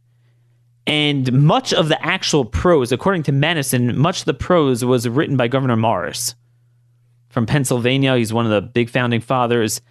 and 0.89 1.31
much 1.31 1.71
of 1.71 1.87
the 1.87 2.03
actual 2.03 2.43
prose, 2.43 2.91
according 2.91 3.23
to 3.23 3.31
Madison, 3.31 3.95
much 3.97 4.21
of 4.21 4.25
the 4.25 4.33
prose 4.33 4.83
was 4.83 5.07
written 5.07 5.37
by 5.37 5.47
Gouverneur 5.47 5.75
Morris 5.75 6.35
from 7.29 7.45
Pennsylvania. 7.45 8.17
He's 8.17 8.33
one 8.33 8.45
of 8.45 8.51
the 8.51 8.61
big 8.61 8.89
founding 8.89 9.21
fathers. 9.21 9.81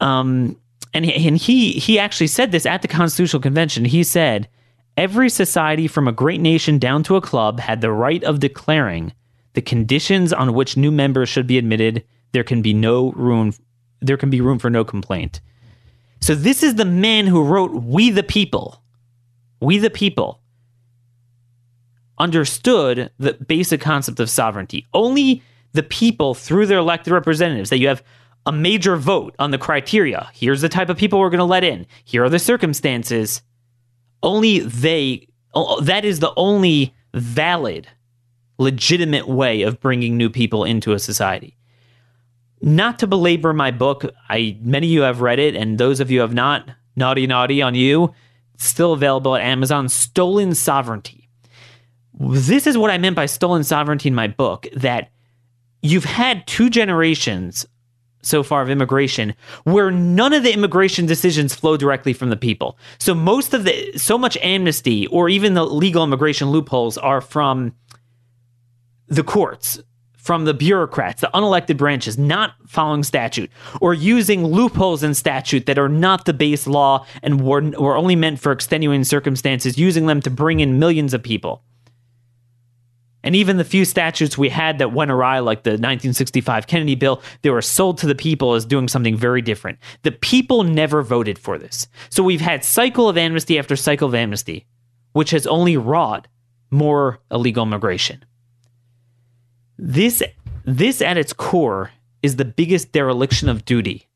Um, 0.00 0.56
and 0.94 1.04
he, 1.04 1.28
and 1.28 1.36
he 1.36 1.72
he 1.72 1.98
actually 1.98 2.28
said 2.28 2.52
this 2.52 2.66
at 2.66 2.82
the 2.82 2.88
Constitutional 2.88 3.42
Convention. 3.42 3.84
He 3.84 4.04
said, 4.04 4.48
"Every 4.96 5.28
society, 5.28 5.88
from 5.88 6.06
a 6.06 6.12
great 6.12 6.40
nation 6.40 6.78
down 6.78 7.02
to 7.04 7.16
a 7.16 7.20
club, 7.20 7.58
had 7.58 7.80
the 7.80 7.90
right 7.90 8.22
of 8.22 8.38
declaring 8.38 9.12
the 9.54 9.62
conditions 9.62 10.32
on 10.32 10.54
which 10.54 10.76
new 10.76 10.92
members 10.92 11.28
should 11.28 11.46
be 11.46 11.58
admitted. 11.58 12.04
There 12.32 12.44
can 12.44 12.62
be 12.62 12.72
no 12.72 13.10
room. 13.12 13.52
There 14.00 14.16
can 14.16 14.30
be 14.30 14.40
room 14.40 14.58
for 14.58 14.70
no 14.70 14.84
complaint." 14.84 15.40
So 16.20 16.34
this 16.34 16.62
is 16.62 16.76
the 16.76 16.84
man 16.84 17.26
who 17.26 17.42
wrote 17.42 17.74
"We 17.74 18.10
the 18.10 18.22
People." 18.22 18.82
We 19.66 19.78
the 19.78 19.90
people 19.90 20.40
understood 22.20 23.10
the 23.18 23.32
basic 23.32 23.80
concept 23.80 24.20
of 24.20 24.30
sovereignty. 24.30 24.86
Only 24.94 25.42
the 25.72 25.82
people, 25.82 26.34
through 26.34 26.66
their 26.66 26.78
elected 26.78 27.12
representatives, 27.12 27.70
that 27.70 27.80
you 27.80 27.88
have 27.88 28.04
a 28.46 28.52
major 28.52 28.94
vote 28.94 29.34
on 29.40 29.50
the 29.50 29.58
criteria. 29.58 30.30
Here's 30.32 30.60
the 30.60 30.68
type 30.68 30.88
of 30.88 30.96
people 30.96 31.18
we're 31.18 31.30
going 31.30 31.38
to 31.38 31.44
let 31.44 31.64
in. 31.64 31.84
Here 32.04 32.22
are 32.22 32.28
the 32.28 32.38
circumstances. 32.38 33.42
Only 34.22 34.60
they, 34.60 35.26
that 35.82 36.04
is 36.04 36.20
the 36.20 36.32
only 36.36 36.94
valid, 37.12 37.88
legitimate 38.58 39.26
way 39.26 39.62
of 39.62 39.80
bringing 39.80 40.16
new 40.16 40.30
people 40.30 40.62
into 40.62 40.92
a 40.92 41.00
society. 41.00 41.56
Not 42.62 43.00
to 43.00 43.08
belabor 43.08 43.52
my 43.52 43.72
book, 43.72 44.04
I 44.28 44.58
many 44.60 44.86
of 44.86 44.92
you 44.92 45.00
have 45.00 45.22
read 45.22 45.40
it, 45.40 45.56
and 45.56 45.76
those 45.76 45.98
of 45.98 46.12
you 46.12 46.20
have 46.20 46.34
not, 46.34 46.70
naughty 46.94 47.26
naughty 47.26 47.62
on 47.62 47.74
you. 47.74 48.14
Still 48.56 48.92
available 48.92 49.36
at 49.36 49.42
Amazon. 49.42 49.88
Stolen 49.88 50.54
Sovereignty. 50.54 51.28
This 52.18 52.66
is 52.66 52.78
what 52.78 52.90
I 52.90 52.98
meant 52.98 53.16
by 53.16 53.26
stolen 53.26 53.62
sovereignty 53.62 54.08
in 54.08 54.14
my 54.14 54.26
book. 54.26 54.66
That 54.74 55.10
you've 55.82 56.04
had 56.04 56.46
two 56.46 56.70
generations 56.70 57.66
so 58.22 58.42
far 58.42 58.62
of 58.62 58.70
immigration 58.70 59.34
where 59.64 59.90
none 59.90 60.32
of 60.32 60.42
the 60.42 60.52
immigration 60.52 61.06
decisions 61.06 61.54
flow 61.54 61.76
directly 61.76 62.12
from 62.12 62.30
the 62.30 62.36
people. 62.36 62.78
So 62.98 63.14
most 63.14 63.54
of 63.54 63.64
the 63.64 63.92
so 63.96 64.18
much 64.18 64.36
amnesty 64.38 65.06
or 65.08 65.28
even 65.28 65.54
the 65.54 65.64
legal 65.64 66.02
immigration 66.02 66.50
loopholes 66.50 66.98
are 66.98 67.20
from 67.20 67.74
the 69.08 69.22
courts, 69.22 69.80
from 70.26 70.44
the 70.44 70.52
bureaucrats, 70.52 71.20
the 71.20 71.30
unelected 71.32 71.76
branches, 71.76 72.18
not 72.18 72.54
following 72.66 73.04
statute 73.04 73.50
or 73.80 73.94
using 73.94 74.44
loopholes 74.44 75.04
in 75.04 75.14
statute 75.14 75.66
that 75.66 75.78
are 75.78 75.88
not 75.88 76.24
the 76.24 76.34
base 76.34 76.66
law 76.66 77.06
and 77.22 77.40
were, 77.40 77.62
were 77.78 77.96
only 77.96 78.16
meant 78.16 78.40
for 78.40 78.50
extenuating 78.50 79.04
circumstances, 79.04 79.78
using 79.78 80.06
them 80.06 80.20
to 80.20 80.28
bring 80.28 80.58
in 80.58 80.80
millions 80.80 81.14
of 81.14 81.22
people. 81.22 81.62
And 83.22 83.34
even 83.34 83.56
the 83.56 83.64
few 83.64 83.84
statutes 83.84 84.36
we 84.36 84.48
had 84.48 84.78
that 84.78 84.92
went 84.92 85.10
awry, 85.10 85.38
like 85.38 85.62
the 85.62 85.70
1965 85.70 86.66
Kennedy 86.66 86.94
bill, 86.94 87.22
they 87.42 87.50
were 87.50 87.62
sold 87.62 87.98
to 87.98 88.06
the 88.06 88.14
people 88.14 88.54
as 88.54 88.64
doing 88.64 88.88
something 88.88 89.16
very 89.16 89.42
different. 89.42 89.78
The 90.02 90.12
people 90.12 90.64
never 90.64 91.02
voted 91.02 91.38
for 91.38 91.58
this. 91.58 91.88
So 92.08 92.22
we've 92.22 92.40
had 92.40 92.64
cycle 92.64 93.08
of 93.08 93.16
amnesty 93.16 93.58
after 93.58 93.74
cycle 93.74 94.08
of 94.08 94.14
amnesty, 94.14 94.66
which 95.12 95.30
has 95.30 95.46
only 95.46 95.76
wrought 95.76 96.28
more 96.70 97.20
illegal 97.30 97.64
immigration. 97.64 98.24
This, 99.78 100.22
this 100.64 101.02
at 101.02 101.16
its 101.16 101.32
core 101.32 101.90
is 102.22 102.36
the 102.36 102.44
biggest 102.44 102.92
dereliction 102.92 103.48
of 103.48 103.64
duty 103.64 104.08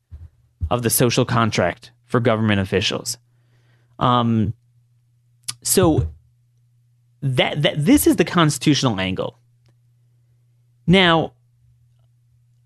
of 0.69 0.83
the 0.83 0.89
social 0.89 1.25
contract 1.25 1.91
for 2.05 2.19
government 2.19 2.59
officials. 2.59 3.17
Um, 3.99 4.53
so 5.63 6.07
that, 7.21 7.61
that 7.61 7.85
this 7.85 8.07
is 8.07 8.15
the 8.15 8.25
constitutional 8.25 8.99
angle. 8.99 9.37
Now, 10.87 11.33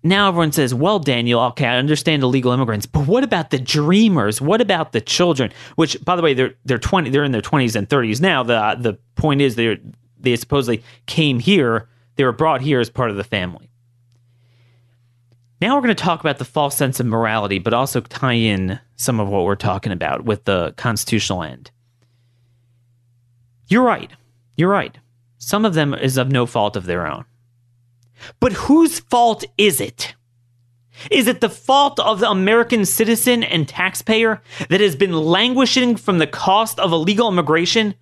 now 0.02 0.28
everyone 0.28 0.52
says, 0.52 0.72
"Well, 0.72 0.98
Daniel, 0.98 1.40
okay, 1.40 1.66
I 1.66 1.76
understand 1.76 2.22
illegal 2.22 2.52
immigrants, 2.52 2.86
but 2.86 3.06
what 3.06 3.24
about 3.24 3.50
the 3.50 3.58
dreamers? 3.58 4.40
What 4.40 4.60
about 4.60 4.92
the 4.92 5.00
children? 5.00 5.52
Which, 5.74 6.02
by 6.04 6.16
the 6.16 6.22
way, 6.22 6.32
they're 6.32 6.54
they're 6.64 6.78
twenty, 6.78 7.10
they're 7.10 7.24
in 7.24 7.32
their 7.32 7.42
twenties 7.42 7.76
and 7.76 7.88
thirties 7.88 8.20
now. 8.20 8.42
the 8.42 8.76
The 8.80 8.98
point 9.16 9.42
is, 9.42 9.56
they 9.56 9.78
they 10.18 10.36
supposedly 10.36 10.82
came 11.06 11.38
here, 11.38 11.88
they 12.16 12.24
were 12.24 12.32
brought 12.32 12.60
here 12.60 12.80
as 12.80 12.90
part 12.90 13.10
of 13.10 13.16
the 13.16 13.24
family. 13.24 13.70
Now 15.60 15.74
we're 15.74 15.82
going 15.82 15.94
to 15.94 16.02
talk 16.02 16.20
about 16.20 16.38
the 16.38 16.44
false 16.44 16.76
sense 16.76 17.00
of 17.00 17.06
morality, 17.06 17.58
but 17.58 17.72
also 17.72 18.00
tie 18.00 18.34
in 18.34 18.78
some 18.96 19.20
of 19.20 19.28
what 19.28 19.44
we're 19.44 19.54
talking 19.54 19.92
about 19.92 20.24
with 20.24 20.44
the 20.44 20.74
constitutional 20.76 21.42
end. 21.42 21.70
You're 23.68 23.84
right. 23.84 24.10
You're 24.56 24.70
right. 24.70 24.98
Some 25.38 25.64
of 25.64 25.74
them 25.74 25.94
is 25.94 26.16
of 26.16 26.30
no 26.30 26.46
fault 26.46 26.76
of 26.76 26.86
their 26.86 27.06
own. 27.06 27.24
But 28.40 28.52
whose 28.52 29.00
fault 29.00 29.44
is 29.56 29.80
it? 29.80 30.14
Is 31.10 31.26
it 31.26 31.40
the 31.40 31.50
fault 31.50 32.00
of 32.00 32.20
the 32.20 32.30
American 32.30 32.84
citizen 32.84 33.42
and 33.42 33.68
taxpayer 33.68 34.42
that 34.68 34.80
has 34.80 34.96
been 34.96 35.12
languishing 35.12 35.96
from 35.96 36.18
the 36.18 36.26
cost 36.26 36.78
of 36.78 36.92
illegal 36.92 37.28
immigration? 37.28 37.94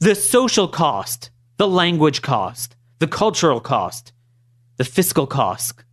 The 0.00 0.14
social 0.14 0.68
cost, 0.68 1.30
the 1.56 1.68
language 1.68 2.22
cost, 2.22 2.75
the 2.98 3.06
cultural 3.06 3.60
cost, 3.60 4.12
the 4.76 4.84
fiscal 4.84 5.26
cost, 5.26 5.84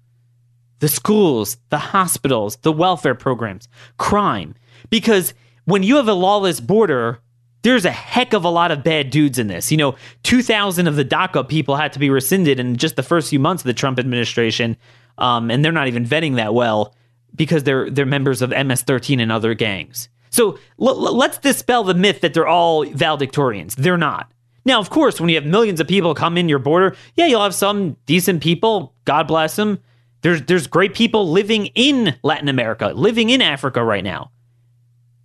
the 0.80 0.88
schools, 0.88 1.58
the 1.70 1.78
hospitals, 1.78 2.58
the 2.58 2.72
welfare 2.72 3.16
programs, 3.16 3.68
crime. 3.98 4.56
Because 4.90 5.34
when 5.66 5.84
you 5.84 5.96
have 5.96 6.08
a 6.08 6.14
lawless 6.14 6.60
border, 6.60 7.20
there's 7.62 7.86
a 7.86 7.92
heck 7.92 8.34
of 8.34 8.44
a 8.44 8.50
lot 8.50 8.72
of 8.72 8.84
bad 8.84 9.10
dudes 9.10 9.40
in 9.40 9.48
this. 9.48 9.72
You 9.72 9.78
know, 9.78 9.96
2,000 10.24 10.88
of 10.88 10.96
the 10.96 11.06
DACA 11.06 11.48
people 11.48 11.78
had 11.78 11.94
to 11.94 12.00
be 12.00 12.10
rescinded 12.10 12.60
in 12.60 12.76
just 12.76 12.96
the 12.96 13.04
first 13.04 13.30
few 13.30 13.40
months 13.40 13.64
of 13.64 13.68
the 13.68 13.74
Trump 13.74 14.00
administration, 14.00 14.76
um, 15.18 15.50
and 15.50 15.64
they're 15.64 15.72
not 15.72 15.88
even 15.88 16.06
vetting 16.06 16.36
that 16.36 16.54
well 16.54 16.94
because 17.36 17.64
they're 17.64 17.90
they're 17.90 18.06
members 18.06 18.42
of 18.42 18.50
MS-13 18.50 19.22
and 19.22 19.32
other 19.32 19.54
gangs. 19.54 20.10
So 20.30 20.60
l- 20.82 21.16
let's 21.16 21.38
dispel 21.38 21.84
the 21.84 21.94
myth 21.94 22.22
that 22.22 22.34
they're 22.34 22.48
all 22.48 22.86
valedictorians. 22.86 23.76
They're 23.76 23.98
not. 23.98 24.32
Now, 24.66 24.80
of 24.80 24.90
course, 24.90 25.20
when 25.20 25.30
you 25.30 25.36
have 25.36 25.46
millions 25.46 25.80
of 25.80 25.88
people 25.88 26.16
come 26.16 26.38
in 26.38 26.48
your 26.48 26.60
border, 26.60 26.96
yeah, 27.16 27.26
you'll 27.26 27.44
have 27.44 27.56
some 27.56 27.98
decent 28.06 28.42
people. 28.42 28.94
God 29.06 29.28
bless 29.28 29.56
them. 29.56 29.80
There's 30.22 30.42
there's 30.44 30.68
great 30.68 30.94
people 30.96 31.30
living 31.30 31.68
in 31.76 32.16
Latin 32.24 32.48
America, 32.48 32.94
living 32.96 33.30
in 33.30 33.42
Africa 33.42 33.84
right 33.84 34.04
now. 34.04 34.32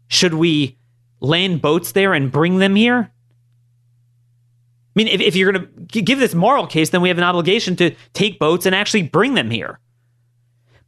Should 0.08 0.34
we 0.34 0.76
land 1.20 1.62
boats 1.62 1.92
there 1.92 2.14
and 2.14 2.32
bring 2.32 2.58
them 2.58 2.74
here? 2.74 3.10
I 4.98 4.98
mean, 4.98 5.08
if, 5.08 5.20
if 5.20 5.36
you're 5.36 5.52
going 5.52 5.68
to 5.92 6.02
give 6.02 6.18
this 6.18 6.34
moral 6.34 6.66
case, 6.66 6.90
then 6.90 7.00
we 7.02 7.08
have 7.08 7.18
an 7.18 7.24
obligation 7.24 7.76
to 7.76 7.94
take 8.14 8.40
boats 8.40 8.66
and 8.66 8.74
actually 8.74 9.04
bring 9.04 9.34
them 9.34 9.50
here. 9.50 9.78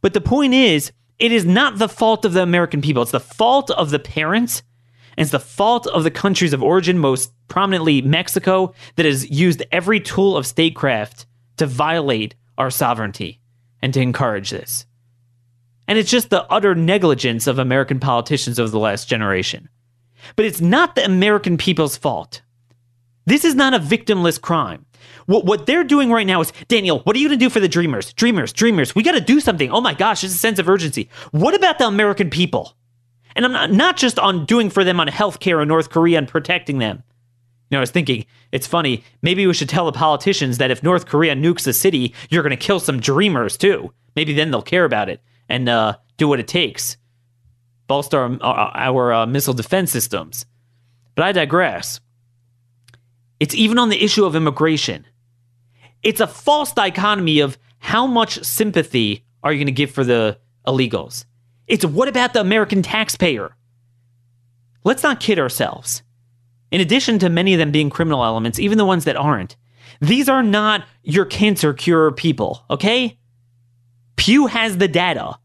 But 0.01 0.13
the 0.13 0.19
point 0.19 0.53
is, 0.53 0.91
it 1.17 1.31
is 1.31 1.45
not 1.45 1.77
the 1.77 1.87
fault 1.87 2.25
of 2.25 2.33
the 2.33 2.43
American 2.43 2.81
people. 2.81 3.03
It's 3.03 3.11
the 3.11 3.19
fault 3.21 3.71
of 3.71 3.91
the 3.91 3.99
parents, 3.99 4.63
and 5.17 5.23
it's 5.23 5.31
the 5.31 5.39
fault 5.39 5.87
of 5.87 6.03
the 6.03 6.11
countries 6.11 6.53
of 6.53 6.63
origin, 6.63 6.97
most 6.97 7.31
prominently 7.47 8.01
Mexico, 8.01 8.73
that 8.95 9.05
has 9.05 9.29
used 9.29 9.63
every 9.71 9.99
tool 9.99 10.37
of 10.37 10.47
statecraft 10.47 11.25
to 11.57 11.65
violate 11.65 12.35
our 12.57 12.71
sovereignty 12.71 13.41
and 13.81 13.93
to 13.93 14.01
encourage 14.01 14.49
this. 14.49 14.85
And 15.87 15.97
it's 15.97 16.09
just 16.09 16.29
the 16.29 16.45
utter 16.51 16.75
negligence 16.75 17.47
of 17.47 17.59
American 17.59 17.99
politicians 17.99 18.59
over 18.59 18.69
the 18.69 18.79
last 18.79 19.09
generation. 19.09 19.67
But 20.35 20.45
it's 20.45 20.61
not 20.61 20.95
the 20.95 21.03
American 21.03 21.57
people's 21.57 21.97
fault. 21.97 22.41
This 23.25 23.43
is 23.43 23.55
not 23.55 23.73
a 23.73 23.79
victimless 23.79 24.39
crime. 24.39 24.85
What, 25.25 25.45
what 25.45 25.65
they're 25.65 25.83
doing 25.83 26.11
right 26.11 26.25
now 26.25 26.41
is 26.41 26.53
Daniel, 26.67 26.99
what 26.99 27.15
are 27.15 27.19
you 27.19 27.27
going 27.27 27.39
to 27.39 27.45
do 27.45 27.49
for 27.49 27.59
the 27.59 27.67
dreamers? 27.67 28.13
Dreamers, 28.13 28.53
dreamers, 28.53 28.95
we 28.95 29.03
got 29.03 29.13
to 29.13 29.21
do 29.21 29.39
something. 29.39 29.71
Oh 29.71 29.81
my 29.81 29.93
gosh, 29.93 30.21
there's 30.21 30.33
a 30.33 30.37
sense 30.37 30.59
of 30.59 30.69
urgency. 30.69 31.09
What 31.31 31.55
about 31.55 31.77
the 31.77 31.87
American 31.87 32.29
people? 32.29 32.75
And 33.35 33.45
I'm 33.45 33.51
not, 33.51 33.71
not 33.71 33.97
just 33.97 34.19
on 34.19 34.45
doing 34.45 34.69
for 34.69 34.83
them 34.83 34.99
on 34.99 35.07
healthcare 35.07 35.61
in 35.61 35.67
North 35.67 35.89
Korea 35.89 36.17
and 36.17 36.27
protecting 36.27 36.79
them. 36.79 37.03
You 37.69 37.75
know, 37.75 37.79
I 37.79 37.81
was 37.81 37.91
thinking, 37.91 38.25
it's 38.51 38.67
funny, 38.67 39.03
maybe 39.21 39.47
we 39.47 39.53
should 39.53 39.69
tell 39.69 39.85
the 39.85 39.93
politicians 39.93 40.57
that 40.57 40.71
if 40.71 40.83
North 40.83 41.05
Korea 41.05 41.35
nukes 41.35 41.67
a 41.67 41.73
city, 41.73 42.13
you're 42.29 42.43
going 42.43 42.49
to 42.51 42.57
kill 42.57 42.81
some 42.81 42.99
dreamers 42.99 43.55
too. 43.55 43.93
Maybe 44.15 44.33
then 44.33 44.51
they'll 44.51 44.61
care 44.61 44.83
about 44.83 45.07
it 45.07 45.21
and 45.47 45.69
uh, 45.69 45.95
do 46.17 46.27
what 46.27 46.41
it 46.41 46.49
takes. 46.49 46.97
Bolster 47.87 48.19
our, 48.41 48.71
our 48.75 49.13
uh, 49.13 49.25
missile 49.25 49.53
defense 49.53 49.91
systems. 49.91 50.45
But 51.15 51.23
I 51.23 51.31
digress. 51.31 52.01
It's 53.39 53.55
even 53.55 53.79
on 53.79 53.89
the 53.89 54.03
issue 54.03 54.25
of 54.25 54.35
immigration. 54.35 55.05
It's 56.03 56.19
a 56.19 56.27
false 56.27 56.73
dichotomy 56.73 57.39
of 57.39 57.57
how 57.79 58.05
much 58.05 58.43
sympathy 58.43 59.25
are 59.43 59.51
you 59.51 59.59
going 59.59 59.67
to 59.67 59.71
give 59.71 59.91
for 59.91 60.03
the 60.03 60.37
illegals? 60.67 61.25
It's 61.67 61.85
what 61.85 62.07
about 62.07 62.33
the 62.33 62.41
American 62.41 62.81
taxpayer? 62.81 63.55
Let's 64.83 65.03
not 65.03 65.19
kid 65.19 65.39
ourselves. 65.39 66.03
In 66.71 66.81
addition 66.81 67.19
to 67.19 67.29
many 67.29 67.53
of 67.53 67.59
them 67.59 67.71
being 67.71 67.89
criminal 67.89 68.23
elements, 68.23 68.59
even 68.59 68.77
the 68.77 68.85
ones 68.85 69.05
that 69.05 69.17
aren't, 69.17 69.55
these 69.99 70.29
are 70.29 70.43
not 70.43 70.85
your 71.03 71.25
cancer 71.25 71.73
cure 71.73 72.11
people, 72.11 72.63
okay? 72.69 73.17
Pew 74.15 74.47
has 74.47 74.77
the 74.77 74.87
data. 74.87 75.37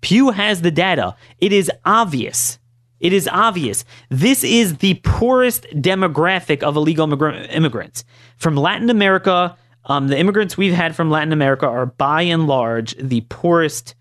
Pew 0.00 0.30
has 0.30 0.62
the 0.62 0.70
data. 0.70 1.16
It 1.38 1.52
is 1.52 1.70
obvious. 1.84 2.58
It 3.00 3.12
is 3.12 3.28
obvious. 3.28 3.84
This 4.08 4.42
is 4.42 4.78
the 4.78 4.94
poorest 5.04 5.66
demographic 5.74 6.62
of 6.62 6.76
illegal 6.76 7.10
immigrants. 7.50 8.04
From 8.36 8.56
Latin 8.56 8.88
America, 8.88 9.56
um, 9.84 10.08
the 10.08 10.18
immigrants 10.18 10.56
we've 10.56 10.72
had 10.72 10.96
from 10.96 11.10
Latin 11.10 11.32
America 11.32 11.66
are 11.66 11.86
by 11.86 12.22
and 12.22 12.46
large 12.46 12.96
the 12.96 13.20
poorest 13.28 13.94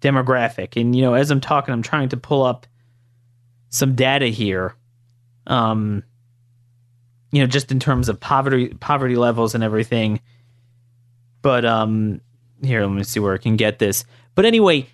demographic. 0.00 0.80
And, 0.80 0.94
you 0.94 1.02
know, 1.02 1.14
as 1.14 1.30
I'm 1.30 1.40
talking, 1.40 1.72
I'm 1.72 1.82
trying 1.82 2.08
to 2.10 2.16
pull 2.16 2.44
up 2.44 2.66
some 3.70 3.94
data 3.94 4.26
here. 4.26 4.74
Um, 5.46 6.02
you 7.32 7.40
know, 7.40 7.46
just 7.46 7.70
in 7.70 7.80
terms 7.80 8.08
of 8.08 8.20
poverty 8.20 8.68
poverty 8.80 9.16
levels 9.16 9.54
and 9.54 9.62
everything. 9.62 10.20
But 11.42 11.64
um 11.64 12.20
here, 12.62 12.80
let 12.80 12.90
me 12.90 13.04
see 13.04 13.20
where 13.20 13.34
I 13.34 13.38
can 13.38 13.56
get 13.56 13.78
this. 13.78 14.04
But 14.34 14.44
anyway, 14.46 14.86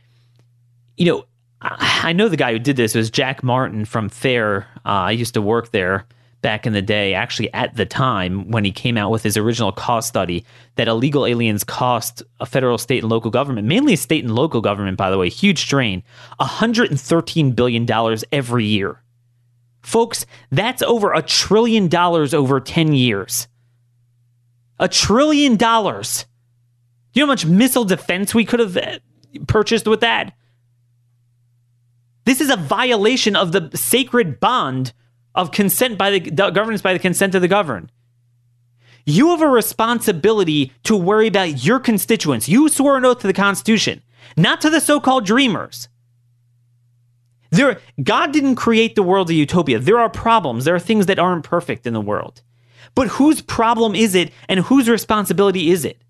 you 0.97 1.07
know, 1.07 1.25
I 1.61 2.12
know 2.12 2.29
the 2.29 2.37
guy 2.37 2.53
who 2.53 2.59
did 2.59 2.77
this 2.77 2.95
was 2.95 3.11
Jack 3.11 3.43
Martin 3.45 3.85
from 3.85 4.09
FAIR. 4.09 4.67
Uh, 4.85 4.88
I 4.88 5.11
used 5.12 5.35
to 5.35 5.43
work 5.43 5.71
there 5.71 6.07
back 6.42 6.66
in 6.66 6.72
the 6.72 6.83
day, 6.83 7.14
actually 7.14 7.52
at 7.55 7.74
the 7.76 7.87
time 7.87 8.50
when 8.50 8.64
he 8.64 8.72
came 8.72 8.98
out 8.98 9.11
with 9.11 9.22
his 9.22 9.37
original 9.37 9.72
cost 9.72 10.09
study 10.09 10.44
that 10.74 10.88
illegal 10.88 11.24
aliens 11.24 11.64
cost 11.64 12.22
a 12.40 12.46
federal, 12.46 12.78
state, 12.78 13.02
and 13.02 13.11
local 13.11 13.31
government, 13.31 13.66
mainly 13.66 13.96
state 13.96 14.24
and 14.24 14.35
local 14.35 14.61
government, 14.61 14.98
by 14.98 15.11
the 15.11 15.16
way, 15.16 15.28
huge 15.28 15.61
strain, 15.61 16.02
$113 16.40 17.55
billion 17.55 18.18
every 18.33 18.64
year. 18.64 19.00
Folks, 19.83 20.26
that's 20.50 20.83
over 20.83 21.12
a 21.12 21.22
trillion 21.22 21.88
dollars 21.88 22.35
over 22.35 22.61
10 22.61 22.92
years. 22.92 23.48
A 24.78 24.88
trillion 24.88 25.57
dollars. 25.57 26.26
Do 27.12 27.20
you 27.20 27.26
know 27.26 27.28
how 27.28 27.33
much 27.33 27.46
missile 27.46 27.85
defense 27.85 28.35
we 28.35 28.44
could 28.44 28.61
have 28.61 28.76
uh, 28.76 28.98
purchased 29.46 29.87
with 29.87 30.00
that? 30.00 30.35
This 32.24 32.40
is 32.40 32.50
a 32.50 32.57
violation 32.57 33.37
of 33.37 33.52
the 33.52 33.70
sacred 33.76 34.40
bond 34.40 34.92
of 35.35 35.51
consent 35.51 35.99
by 35.99 36.11
the 36.11 36.21
governance 36.21 36.83
by 36.83 36.92
the 36.92 36.99
consent 36.99 37.35
of 37.35 37.42
the 37.42 37.49
governed. 37.49 37.90
You 39.05 39.31
have 39.31 39.42
a 39.42 39.49
responsibility 39.49 40.73
to 40.85 40.97
worry 40.97 41.27
about 41.27 41.64
your 41.64 41.81
constituents. 41.81 42.49
You 42.49 42.68
swore 42.68 42.97
an 42.97 43.05
oath 43.05 43.21
to 43.21 43.27
the 43.27 43.33
Constitution, 43.33 44.03
not 44.37 44.61
to 44.61 44.71
the 44.71 44.81
so-called 44.81 45.27
dreamers. 45.27 45.88
There, 47.51 47.81
God 48.03 48.33
didn't 48.33 48.57
create 48.57 48.95
the 48.95 49.03
world 49.03 49.29
a 49.29 49.35
utopia. 49.35 49.79
There 49.79 49.99
are 49.99 50.09
problems. 50.09 50.64
There 50.64 50.75
are 50.75 50.81
things 50.81 51.07
that 51.07 51.18
aren't 51.18 51.45
perfect 51.45 51.87
in 51.87 51.92
the 51.92 52.01
world. 52.01 52.42
But 52.95 53.09
whose 53.09 53.42
problem 53.42 53.95
is 53.95 54.14
it 54.14 54.33
and 54.49 54.61
whose 54.61 54.88
responsibility 54.88 55.71
is 55.71 55.85
it? 55.85 56.01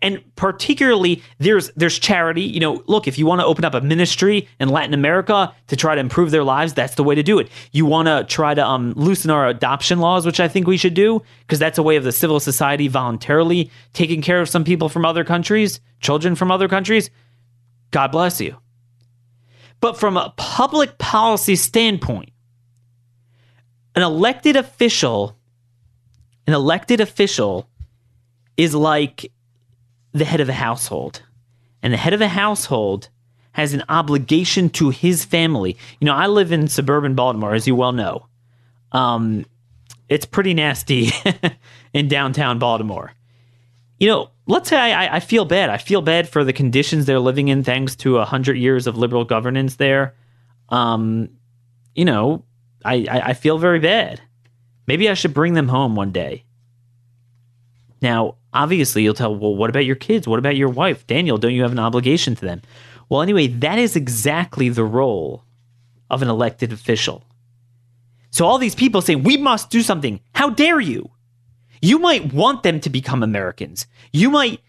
And 0.00 0.22
particularly 0.36 1.22
there's 1.38 1.70
there's 1.72 1.98
charity. 1.98 2.42
You 2.42 2.60
know, 2.60 2.84
look, 2.86 3.08
if 3.08 3.18
you 3.18 3.26
want 3.26 3.40
to 3.40 3.44
open 3.44 3.64
up 3.64 3.74
a 3.74 3.80
ministry 3.80 4.48
in 4.60 4.68
Latin 4.68 4.94
America 4.94 5.52
to 5.66 5.76
try 5.76 5.94
to 5.94 6.00
improve 6.00 6.30
their 6.30 6.44
lives, 6.44 6.72
that's 6.72 6.94
the 6.94 7.02
way 7.02 7.16
to 7.16 7.22
do 7.22 7.38
it. 7.40 7.48
You 7.72 7.84
want 7.84 8.06
to 8.06 8.24
try 8.28 8.54
to 8.54 8.64
um, 8.64 8.92
loosen 8.92 9.30
our 9.30 9.48
adoption 9.48 9.98
laws, 9.98 10.24
which 10.24 10.38
I 10.38 10.46
think 10.46 10.66
we 10.66 10.76
should 10.76 10.94
do, 10.94 11.22
because 11.40 11.58
that's 11.58 11.78
a 11.78 11.82
way 11.82 11.96
of 11.96 12.04
the 12.04 12.12
civil 12.12 12.38
society 12.38 12.86
voluntarily 12.86 13.70
taking 13.92 14.22
care 14.22 14.40
of 14.40 14.48
some 14.48 14.62
people 14.62 14.88
from 14.88 15.04
other 15.04 15.24
countries, 15.24 15.80
children 16.00 16.36
from 16.36 16.52
other 16.52 16.68
countries. 16.68 17.10
God 17.90 18.12
bless 18.12 18.40
you. 18.40 18.56
But 19.80 19.98
from 19.98 20.16
a 20.16 20.32
public 20.36 20.98
policy 20.98 21.56
standpoint, 21.56 22.30
an 23.94 24.02
elected 24.02 24.54
official, 24.56 25.36
an 26.46 26.54
elected 26.54 27.00
official 27.00 27.68
is 28.56 28.74
like 28.74 29.32
the 30.12 30.24
head 30.24 30.40
of 30.40 30.48
a 30.48 30.54
household. 30.54 31.22
And 31.82 31.92
the 31.92 31.98
head 31.98 32.12
of 32.12 32.20
a 32.20 32.28
household 32.28 33.08
has 33.52 33.74
an 33.74 33.84
obligation 33.88 34.70
to 34.70 34.90
his 34.90 35.24
family. 35.24 35.76
You 36.00 36.06
know, 36.06 36.14
I 36.14 36.26
live 36.26 36.52
in 36.52 36.68
suburban 36.68 37.14
Baltimore, 37.14 37.54
as 37.54 37.66
you 37.66 37.74
well 37.74 37.92
know. 37.92 38.26
Um, 38.92 39.44
it's 40.08 40.26
pretty 40.26 40.54
nasty 40.54 41.10
in 41.92 42.08
downtown 42.08 42.58
Baltimore. 42.58 43.12
You 43.98 44.08
know, 44.08 44.30
let's 44.46 44.68
say 44.68 44.76
I, 44.76 45.16
I 45.16 45.20
feel 45.20 45.44
bad. 45.44 45.70
I 45.70 45.76
feel 45.76 46.02
bad 46.02 46.28
for 46.28 46.44
the 46.44 46.52
conditions 46.52 47.06
they're 47.06 47.18
living 47.18 47.48
in 47.48 47.64
thanks 47.64 47.96
to 47.96 48.18
a 48.18 48.24
hundred 48.24 48.54
years 48.54 48.86
of 48.86 48.96
liberal 48.96 49.24
governance 49.24 49.76
there. 49.76 50.14
Um, 50.68 51.30
you 51.94 52.04
know, 52.04 52.44
I, 52.84 53.06
I, 53.10 53.20
I 53.30 53.32
feel 53.34 53.58
very 53.58 53.80
bad. 53.80 54.20
Maybe 54.86 55.08
I 55.08 55.14
should 55.14 55.34
bring 55.34 55.54
them 55.54 55.68
home 55.68 55.96
one 55.96 56.12
day. 56.12 56.44
Now, 58.00 58.36
obviously, 58.52 59.02
you'll 59.02 59.14
tell, 59.14 59.34
well, 59.34 59.54
what 59.54 59.70
about 59.70 59.84
your 59.84 59.96
kids? 59.96 60.28
What 60.28 60.38
about 60.38 60.56
your 60.56 60.68
wife? 60.68 61.06
Daniel, 61.06 61.38
don't 61.38 61.54
you 61.54 61.62
have 61.62 61.72
an 61.72 61.78
obligation 61.78 62.34
to 62.36 62.44
them? 62.44 62.62
Well, 63.08 63.22
anyway, 63.22 63.46
that 63.48 63.78
is 63.78 63.96
exactly 63.96 64.68
the 64.68 64.84
role 64.84 65.44
of 66.10 66.22
an 66.22 66.28
elected 66.28 66.72
official. 66.72 67.24
So 68.30 68.46
all 68.46 68.58
these 68.58 68.74
people 68.74 69.00
say, 69.00 69.14
we 69.14 69.36
must 69.36 69.70
do 69.70 69.82
something. 69.82 70.20
How 70.34 70.50
dare 70.50 70.80
you? 70.80 71.10
You 71.80 71.98
might 71.98 72.32
want 72.32 72.62
them 72.62 72.80
to 72.80 72.90
become 72.90 73.22
Americans. 73.22 73.86
You 74.12 74.30
might 74.30 74.60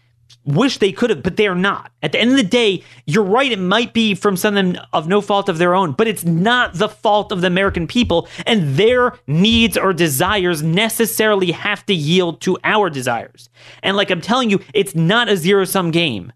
wish 0.44 0.78
they 0.78 0.92
could 0.92 1.10
have, 1.10 1.22
but 1.22 1.36
they're 1.36 1.54
not. 1.54 1.92
At 2.02 2.12
the 2.12 2.20
end 2.20 2.30
of 2.30 2.36
the 2.36 2.42
day, 2.42 2.82
you're 3.06 3.24
right. 3.24 3.52
It 3.52 3.58
might 3.58 3.92
be 3.92 4.14
from 4.14 4.36
something 4.36 4.76
of 4.92 5.06
no 5.06 5.20
fault 5.20 5.48
of 5.48 5.58
their 5.58 5.74
own, 5.74 5.92
but 5.92 6.08
it's 6.08 6.24
not 6.24 6.74
the 6.74 6.88
fault 6.88 7.30
of 7.30 7.40
the 7.40 7.46
American 7.46 7.86
people, 7.86 8.28
and 8.46 8.76
their 8.76 9.18
needs 9.26 9.76
or 9.76 9.92
desires 9.92 10.62
necessarily 10.62 11.52
have 11.52 11.84
to 11.86 11.94
yield 11.94 12.40
to 12.42 12.58
our 12.64 12.88
desires. 12.90 13.48
And 13.82 13.96
like 13.96 14.10
I'm 14.10 14.20
telling 14.20 14.50
you, 14.50 14.60
it's 14.72 14.94
not 14.94 15.28
a 15.28 15.36
zero 15.36 15.64
sum 15.64 15.90
game. 15.90 16.32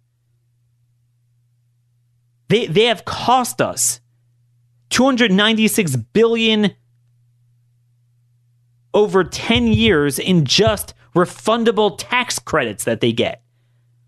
They, 2.48 2.66
they 2.66 2.84
have 2.84 3.04
cost 3.04 3.60
us 3.60 4.00
296 4.90 5.96
billion 5.96 6.74
over 8.92 9.24
10 9.24 9.66
years 9.66 10.18
in 10.18 10.44
just 10.44 10.94
refundable 11.16 11.96
tax 11.98 12.38
credits 12.38 12.84
that 12.84 13.00
they 13.00 13.12
get. 13.12 13.43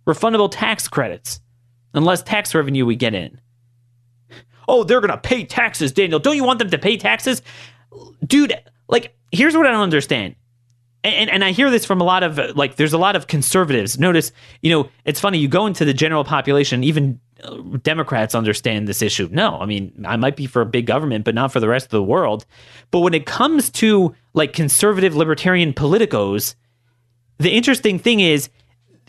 Refundable 0.06 0.48
tax 0.50 0.88
credits, 0.88 1.40
unless 1.94 2.22
tax 2.22 2.54
revenue 2.54 2.86
we 2.86 2.96
get 2.96 3.14
in. 3.14 3.40
Oh, 4.68 4.84
they're 4.84 5.00
going 5.00 5.10
to 5.10 5.18
pay 5.18 5.44
taxes, 5.44 5.92
Daniel. 5.92 6.18
Don't 6.18 6.36
you 6.36 6.44
want 6.44 6.58
them 6.58 6.70
to 6.70 6.78
pay 6.78 6.96
taxes? 6.96 7.42
Dude, 8.24 8.54
like, 8.88 9.16
here's 9.32 9.56
what 9.56 9.66
I 9.66 9.70
don't 9.70 9.82
understand. 9.82 10.34
And, 11.04 11.30
and 11.30 11.44
I 11.44 11.52
hear 11.52 11.70
this 11.70 11.84
from 11.84 12.00
a 12.00 12.04
lot 12.04 12.24
of, 12.24 12.56
like, 12.56 12.76
there's 12.76 12.92
a 12.92 12.98
lot 12.98 13.14
of 13.14 13.28
conservatives. 13.28 13.98
Notice, 13.98 14.32
you 14.62 14.70
know, 14.70 14.88
it's 15.04 15.20
funny, 15.20 15.38
you 15.38 15.46
go 15.46 15.66
into 15.66 15.84
the 15.84 15.94
general 15.94 16.24
population, 16.24 16.82
even 16.82 17.20
uh, 17.44 17.56
Democrats 17.82 18.34
understand 18.34 18.88
this 18.88 19.02
issue. 19.02 19.28
No, 19.30 19.56
I 19.60 19.66
mean, 19.66 20.04
I 20.04 20.16
might 20.16 20.34
be 20.34 20.46
for 20.46 20.62
a 20.62 20.66
big 20.66 20.86
government, 20.86 21.24
but 21.24 21.34
not 21.34 21.52
for 21.52 21.60
the 21.60 21.68
rest 21.68 21.86
of 21.86 21.90
the 21.90 22.02
world. 22.02 22.44
But 22.90 23.00
when 23.00 23.14
it 23.14 23.24
comes 23.26 23.70
to 23.70 24.14
like 24.34 24.52
conservative 24.52 25.14
libertarian 25.14 25.72
politicos, 25.72 26.56
the 27.38 27.50
interesting 27.50 28.00
thing 28.00 28.18
is 28.18 28.48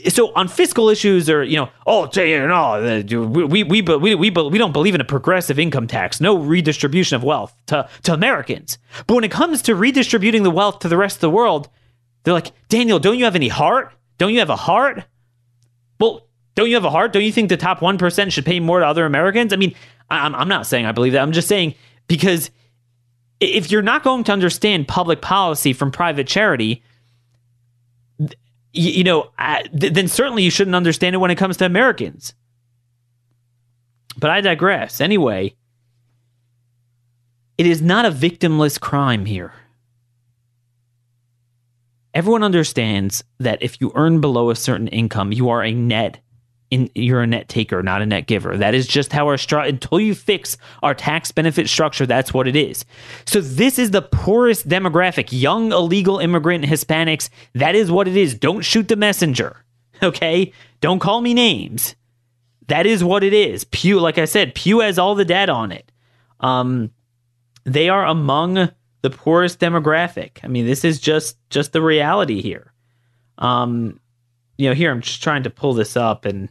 so 0.10 0.32
on 0.34 0.48
fiscal 0.48 0.90
issues 0.90 1.30
or 1.30 1.44
you 1.44 1.56
know 1.58 1.70
oh 1.86 2.10
you 2.16 2.36
uh, 2.36 2.48
know 2.48 3.22
we 3.28 3.64
we 3.64 3.64
we 3.64 3.82
we, 3.82 4.16
we, 4.16 4.30
we 4.30 4.58
don't 4.58 4.72
believe 4.74 4.94
in 4.96 5.02
a 5.02 5.06
progressive 5.06 5.58
income 5.58 5.88
tax 5.88 6.22
no 6.22 6.38
redistribution 6.38 7.16
of 7.16 7.24
wealth 7.24 7.56
to 7.66 7.88
to 8.04 8.14
Americans 8.14 8.78
but 9.08 9.16
when 9.16 9.24
it 9.24 9.32
comes 9.32 9.62
to 9.62 9.76
redistributing 9.76 10.44
the 10.44 10.52
wealth 10.52 10.80
to 10.80 10.88
the 10.88 10.98
rest 10.98 11.18
of 11.18 11.22
the 11.22 11.30
world 11.30 11.70
they're 12.24 12.34
like 12.34 12.52
Daniel 12.70 13.00
don't 13.00 13.18
you 13.18 13.26
have 13.26 13.36
any 13.36 13.48
heart 13.48 13.92
don't 14.18 14.34
you 14.34 14.40
have 14.40 14.50
a 14.50 14.56
heart 14.56 15.04
Well, 16.00 16.28
don't 16.56 16.70
you 16.70 16.76
have 16.76 16.86
a 16.86 16.90
heart? 16.90 17.14
Don't 17.14 17.24
you 17.24 17.32
think 17.32 17.50
the 17.50 17.58
top 17.58 17.80
1% 17.82 18.32
should 18.32 18.46
pay 18.46 18.60
more 18.60 18.80
to 18.80 18.86
other 18.88 19.06
Americans? 19.06 19.54
I 19.54 19.58
mean, 19.58 19.76
I'm, 20.10 20.34
I'm 20.34 20.48
not 20.48 20.66
saying 20.66 20.88
I 20.88 20.92
believe 20.92 21.14
that. 21.14 21.22
I'm 21.22 21.32
just 21.32 21.48
saying 21.48 21.76
because 22.08 22.50
if 23.40 23.70
you're 23.70 23.84
not 23.84 24.04
going 24.04 24.24
to 24.24 24.32
understand 24.32 24.88
public 24.88 25.22
policy 25.22 25.74
from 25.74 25.92
private 25.92 26.26
charity, 26.28 26.82
you, 28.74 28.92
you 28.92 29.04
know, 29.04 29.32
th- 29.80 29.94
then 29.94 30.08
certainly 30.08 30.44
you 30.44 30.52
shouldn't 30.52 30.76
understand 30.76 31.16
it 31.16 31.20
when 31.20 31.32
it 31.32 31.38
comes 31.38 31.58
to 31.58 31.66
Americans. 31.66 32.34
But 34.18 34.30
I 34.30 34.42
digress. 34.42 35.00
Anyway, 35.00 35.56
it 37.58 37.66
is 37.66 37.82
not 37.82 38.06
a 38.06 38.12
victimless 38.12 38.80
crime 38.80 39.26
here. 39.26 39.54
Everyone 42.14 42.44
understands 42.44 43.24
that 43.40 43.62
if 43.62 43.80
you 43.80 43.92
earn 43.94 44.22
below 44.22 44.50
a 44.50 44.56
certain 44.56 44.88
income, 44.88 45.32
you 45.32 45.50
are 45.50 45.64
a 45.64 45.72
net 45.72 46.20
in, 46.70 46.90
you're 46.96 47.22
a 47.22 47.28
net 47.28 47.48
taker, 47.48 47.82
not 47.82 48.02
a 48.02 48.06
net 48.06 48.28
giver. 48.28 48.58
That 48.58 48.76
is 48.76 48.88
just 48.88 49.14
how 49.14 49.28
our 49.28 49.36
stru- 49.36 49.68
until 49.68 50.00
you 50.00 50.14
fix 50.14 50.58
our 50.84 50.94
tax 50.94 51.32
benefit 51.32 51.70
structure, 51.70 52.06
that's 52.06 52.34
what 52.34 52.48
it 52.48 52.56
is. 52.56 52.86
So 53.26 53.42
this 53.42 53.80
is 53.80 53.92
the 53.92 54.02
poorest 54.02 54.68
demographic, 54.68 55.30
young 55.32 55.72
illegal 55.72 56.20
immigrant 56.20 56.66
Hispanics. 56.66 57.30
That 57.54 57.76
is 57.76 57.90
what 57.90 58.08
it 58.08 58.18
is. 58.18 58.36
Don't 58.36 58.62
shoot 58.62 58.88
the 58.88 58.96
messenger. 58.96 59.58
Okay? 60.04 60.54
Don't 60.80 61.00
call 61.00 61.22
me 61.22 61.34
names. 61.34 61.96
That 62.68 62.86
is 62.86 63.04
what 63.04 63.24
it 63.24 63.34
is. 63.34 63.64
Pew, 63.64 64.00
like 64.00 64.20
I 64.20 64.26
said, 64.26 64.54
Pew 64.54 64.82
has 64.82 65.00
all 65.00 65.16
the 65.16 65.26
data 65.26 65.52
on 65.52 65.72
it. 65.72 65.92
Um, 66.40 66.92
they 67.64 67.90
are 67.90 68.06
among 68.06 68.70
the 69.02 69.10
poorest 69.10 69.60
demographic. 69.60 70.40
I 70.44 70.48
mean, 70.48 70.68
this 70.68 70.84
is 70.86 71.00
just 71.00 71.38
just 71.50 71.74
the 71.74 71.82
reality 71.82 72.44
here. 72.44 72.74
Um, 73.38 74.00
you 74.58 74.70
know, 74.70 74.76
here 74.76 74.92
I'm 74.92 75.02
just 75.02 75.24
trying 75.24 75.44
to 75.44 75.50
pull 75.50 75.74
this 75.74 75.96
up 75.96 76.26
and 76.26 76.50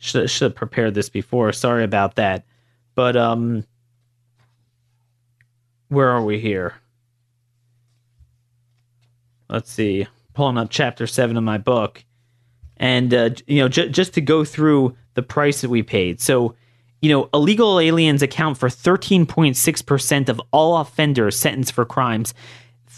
should 0.00 0.28
should 0.28 0.46
have 0.46 0.56
prepared 0.56 0.94
this 0.94 1.08
before. 1.08 1.52
Sorry 1.52 1.84
about 1.84 2.16
that. 2.16 2.44
But 2.96 3.16
um, 3.16 3.64
where 5.88 6.08
are 6.08 6.24
we 6.24 6.40
here? 6.40 6.74
Let's 9.48 9.70
see. 9.70 10.08
Pulling 10.34 10.58
up 10.58 10.70
chapter 10.70 11.06
seven 11.06 11.36
of 11.36 11.44
my 11.44 11.58
book 11.58 12.04
and 12.80 13.14
uh, 13.14 13.30
you 13.46 13.60
know 13.60 13.68
j- 13.68 13.90
just 13.90 14.14
to 14.14 14.20
go 14.20 14.44
through 14.44 14.96
the 15.14 15.22
price 15.22 15.60
that 15.60 15.68
we 15.68 15.82
paid 15.84 16.20
so 16.20 16.56
you 17.00 17.10
know 17.10 17.28
illegal 17.32 17.78
aliens 17.78 18.22
account 18.22 18.58
for 18.58 18.68
13.6% 18.68 20.28
of 20.28 20.40
all 20.50 20.78
offenders 20.78 21.38
sentenced 21.38 21.72
for 21.72 21.84
crimes 21.84 22.34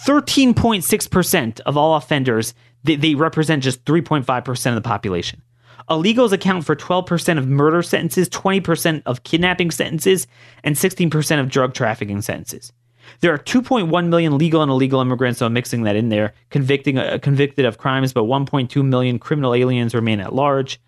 13.6% 0.07 1.61
of 1.61 1.77
all 1.77 1.97
offenders 1.97 2.55
they, 2.85 2.97
they 2.97 3.15
represent 3.15 3.63
just 3.63 3.85
3.5% 3.85 4.67
of 4.67 4.75
the 4.75 4.81
population 4.81 5.43
illegals 5.89 6.33
account 6.33 6.65
for 6.65 6.77
12% 6.77 7.39
of 7.39 7.49
murder 7.49 7.83
sentences 7.83 8.29
20% 8.29 9.03
of 9.07 9.23
kidnapping 9.23 9.71
sentences 9.71 10.27
and 10.65 10.77
16% 10.77 11.41
of 11.41 11.49
drug 11.49 11.75
trafficking 11.75 12.23
sentences 12.23 12.73
there 13.21 13.33
are 13.33 13.39
2.1 13.39 14.09
million 14.09 14.37
legal 14.39 14.63
and 14.63 14.71
illegal 14.71 15.01
immigrants, 15.01 15.39
so 15.39 15.47
I'm 15.47 15.53
mixing 15.53 15.83
that 15.85 15.95
in 15.97 16.09
there, 16.09 16.35
convicting 16.51 16.99
uh, 16.99 17.19
convicted 17.21 17.65
of 17.65 17.79
crimes, 17.79 18.13
but 18.13 18.25
1.2 18.25 18.85
million 18.85 19.19
criminal 19.19 19.55
aliens 19.55 19.95
remain 19.95 20.21
at 20.21 20.35
large. 20.35 20.79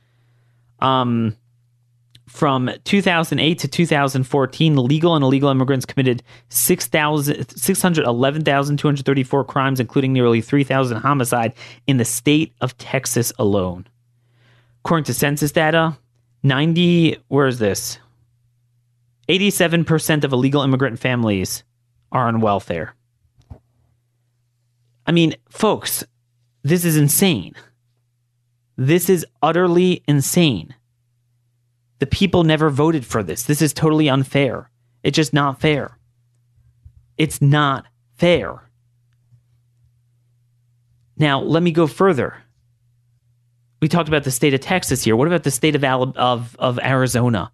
Um, 0.81 1.37
from 2.29 2.71
2008 2.85 3.59
to 3.61 3.69
2014, 3.69 4.77
legal 4.77 5.15
and 5.15 5.23
illegal 5.23 5.51
immigrants 5.51 5.87
committed 5.87 6.25
611,234 6.49 9.45
crimes, 9.45 9.79
including 9.79 10.13
nearly 10.13 10.41
3,000 10.41 10.97
homicide 10.97 11.55
in 11.87 11.99
the 11.99 12.05
state 12.05 12.53
of 12.61 12.77
Texas 12.79 13.33
alone. 13.39 13.87
According 14.85 15.05
to 15.05 15.15
census 15.15 15.51
data, 15.51 15.97
90, 16.43 17.17
where 17.29 17.47
is 17.47 17.59
this? 17.59 17.99
87% 19.31 20.25
of 20.25 20.33
illegal 20.33 20.63
immigrant 20.63 20.99
families 20.99 21.65
are 22.13 22.29
on 22.29 22.41
welfare. 22.41 22.95
I 25.07 25.13
mean, 25.13 25.37
folks, 25.49 26.05
this 26.63 26.85
is 26.85 26.99
insane. 26.99 27.55
This 28.77 29.09
is 29.09 29.25
utterly 29.43 30.03
insane. 30.07 30.75
The 32.01 32.07
people 32.07 32.45
never 32.45 32.69
voted 32.69 33.07
for 33.07 33.23
this. 33.23 33.45
This 33.45 33.63
is 33.63 33.73
totally 33.73 34.11
unfair. 34.11 34.69
It's 35.03 35.17
just 35.17 35.33
not 35.33 35.61
fair. 35.61 35.97
It's 37.17 37.41
not 37.41 37.87
fair. 38.17 38.69
Now, 41.17 41.41
let 41.41 41.63
me 41.63 41.73
go 41.73 41.87
further. 41.87 42.44
We 43.85 43.89
talked 43.89 44.09
about 44.09 44.25
the 44.25 44.31
state 44.31 44.55
of 44.55 44.63
Texas 44.63 45.05
here. 45.05 45.15
What 45.15 45.29
about 45.29 45.43
the 45.43 45.51
state 45.51 45.75
of, 45.75 45.85
of, 46.17 46.57
of 46.59 46.79
Arizona? 46.79 47.53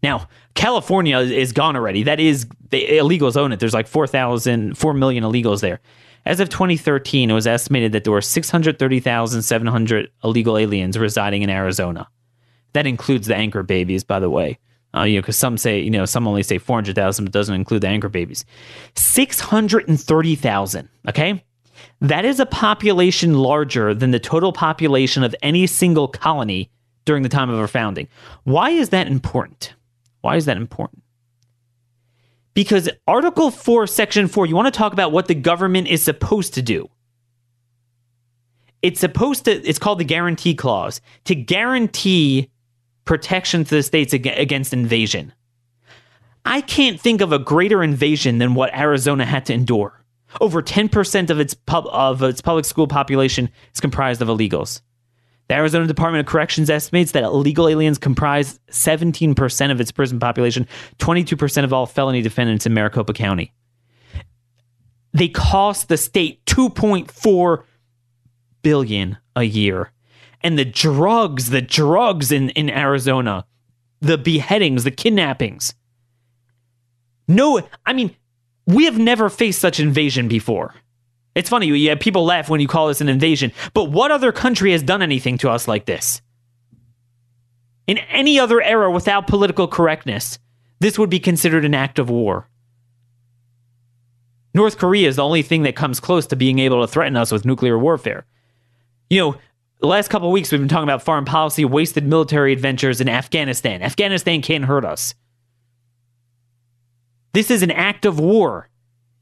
Now, 0.00 0.28
California 0.54 1.18
is 1.18 1.50
gone 1.50 1.74
already. 1.74 2.04
That 2.04 2.20
is, 2.20 2.46
the 2.70 2.86
illegals 2.86 3.36
own 3.36 3.50
it. 3.50 3.58
There's 3.58 3.74
like 3.74 3.88
4,000, 3.88 4.78
4 4.78 4.94
million 4.94 5.24
illegals 5.24 5.60
there. 5.60 5.80
As 6.24 6.38
of 6.38 6.50
2013, 6.50 7.32
it 7.32 7.34
was 7.34 7.48
estimated 7.48 7.90
that 7.90 8.04
there 8.04 8.12
were 8.12 8.20
630,700 8.20 10.10
illegal 10.22 10.56
aliens 10.56 10.96
residing 10.96 11.42
in 11.42 11.50
Arizona. 11.50 12.06
That 12.74 12.86
includes 12.86 13.26
the 13.26 13.34
anchor 13.34 13.64
babies, 13.64 14.04
by 14.04 14.20
the 14.20 14.30
way. 14.30 14.60
Uh, 14.96 15.02
you 15.02 15.16
know, 15.16 15.22
because 15.22 15.36
some 15.36 15.58
say, 15.58 15.80
you 15.80 15.90
know, 15.90 16.04
some 16.04 16.28
only 16.28 16.44
say 16.44 16.58
400,000, 16.58 17.24
but 17.24 17.32
doesn't 17.32 17.56
include 17.56 17.82
the 17.82 17.88
anchor 17.88 18.08
babies. 18.08 18.44
630,000, 18.94 20.88
okay? 21.08 21.42
That 22.00 22.24
is 22.24 22.40
a 22.40 22.46
population 22.46 23.34
larger 23.34 23.94
than 23.94 24.10
the 24.10 24.18
total 24.18 24.52
population 24.52 25.22
of 25.22 25.34
any 25.42 25.66
single 25.66 26.08
colony 26.08 26.70
during 27.04 27.22
the 27.22 27.28
time 27.28 27.50
of 27.50 27.58
our 27.58 27.68
founding. 27.68 28.08
Why 28.44 28.70
is 28.70 28.90
that 28.90 29.06
important? 29.06 29.74
Why 30.20 30.36
is 30.36 30.46
that 30.46 30.56
important? 30.56 31.02
Because 32.54 32.88
Article 33.06 33.50
4, 33.50 33.86
Section 33.86 34.28
4, 34.28 34.46
you 34.46 34.54
want 34.54 34.72
to 34.72 34.78
talk 34.78 34.92
about 34.92 35.12
what 35.12 35.26
the 35.26 35.34
government 35.34 35.88
is 35.88 36.02
supposed 36.02 36.54
to 36.54 36.62
do. 36.62 36.88
It's 38.82 39.00
supposed 39.00 39.44
to, 39.46 39.52
it's 39.52 39.78
called 39.78 40.00
the 40.00 40.04
Guarantee 40.04 40.54
Clause, 40.54 41.00
to 41.24 41.34
guarantee 41.34 42.50
protection 43.04 43.64
to 43.64 43.74
the 43.76 43.82
states 43.82 44.12
against 44.12 44.72
invasion. 44.72 45.32
I 46.44 46.60
can't 46.60 47.00
think 47.00 47.20
of 47.20 47.32
a 47.32 47.38
greater 47.38 47.82
invasion 47.82 48.38
than 48.38 48.54
what 48.54 48.74
Arizona 48.76 49.24
had 49.24 49.46
to 49.46 49.54
endure. 49.54 50.01
Over 50.40 50.62
10% 50.62 51.30
of 51.30 51.40
its 51.40 51.54
pub, 51.54 51.86
of 51.88 52.22
its 52.22 52.40
public 52.40 52.64
school 52.64 52.86
population 52.86 53.50
is 53.72 53.80
comprised 53.80 54.22
of 54.22 54.28
illegals. 54.28 54.80
The 55.48 55.54
Arizona 55.54 55.86
Department 55.86 56.26
of 56.26 56.30
Corrections 56.30 56.70
estimates 56.70 57.12
that 57.12 57.24
illegal 57.24 57.68
aliens 57.68 57.98
comprise 57.98 58.58
17% 58.70 59.70
of 59.70 59.80
its 59.80 59.92
prison 59.92 60.18
population, 60.18 60.66
22% 60.98 61.64
of 61.64 61.72
all 61.72 61.86
felony 61.86 62.22
defendants 62.22 62.64
in 62.64 62.72
Maricopa 62.72 63.12
County. 63.12 63.52
They 65.12 65.28
cost 65.28 65.88
the 65.88 65.96
state 65.98 66.44
2.4 66.46 67.64
billion 68.62 69.18
a 69.36 69.42
year. 69.42 69.92
And 70.42 70.58
the 70.58 70.64
drugs, 70.64 71.50
the 71.50 71.60
drugs 71.60 72.32
in, 72.32 72.50
in 72.50 72.70
Arizona, 72.70 73.44
the 74.00 74.18
beheadings, 74.18 74.84
the 74.84 74.90
kidnappings. 74.90 75.74
No, 77.28 77.60
I 77.86 77.92
mean, 77.92 78.16
we 78.66 78.84
have 78.84 78.98
never 78.98 79.28
faced 79.28 79.60
such 79.60 79.80
invasion 79.80 80.28
before. 80.28 80.74
It's 81.34 81.48
funny, 81.48 81.66
yeah, 81.66 81.94
people 81.94 82.24
laugh 82.24 82.50
when 82.50 82.60
you 82.60 82.68
call 82.68 82.88
this 82.88 83.00
an 83.00 83.08
invasion, 83.08 83.52
but 83.72 83.84
what 83.84 84.10
other 84.10 84.32
country 84.32 84.72
has 84.72 84.82
done 84.82 85.02
anything 85.02 85.38
to 85.38 85.50
us 85.50 85.66
like 85.66 85.86
this? 85.86 86.20
In 87.86 87.98
any 87.98 88.38
other 88.38 88.62
era 88.62 88.90
without 88.90 89.26
political 89.26 89.66
correctness, 89.66 90.38
this 90.80 90.98
would 90.98 91.10
be 91.10 91.20
considered 91.20 91.64
an 91.64 91.74
act 91.74 91.98
of 91.98 92.10
war. 92.10 92.48
North 94.54 94.76
Korea 94.76 95.08
is 95.08 95.16
the 95.16 95.24
only 95.24 95.42
thing 95.42 95.62
that 95.62 95.76
comes 95.76 96.00
close 96.00 96.26
to 96.26 96.36
being 96.36 96.58
able 96.58 96.82
to 96.82 96.92
threaten 96.92 97.16
us 97.16 97.32
with 97.32 97.46
nuclear 97.46 97.78
warfare. 97.78 98.26
You 99.08 99.18
know, 99.18 99.36
the 99.80 99.86
last 99.86 100.08
couple 100.08 100.30
weeks 100.30 100.52
we've 100.52 100.60
been 100.60 100.68
talking 100.68 100.84
about 100.84 101.02
foreign 101.02 101.24
policy, 101.24 101.64
wasted 101.64 102.06
military 102.06 102.52
adventures 102.52 103.00
in 103.00 103.08
Afghanistan. 103.08 103.82
Afghanistan 103.82 104.42
can't 104.42 104.66
hurt 104.66 104.84
us. 104.84 105.14
This 107.32 107.50
is 107.50 107.62
an 107.62 107.70
act 107.70 108.04
of 108.04 108.18
war. 108.20 108.68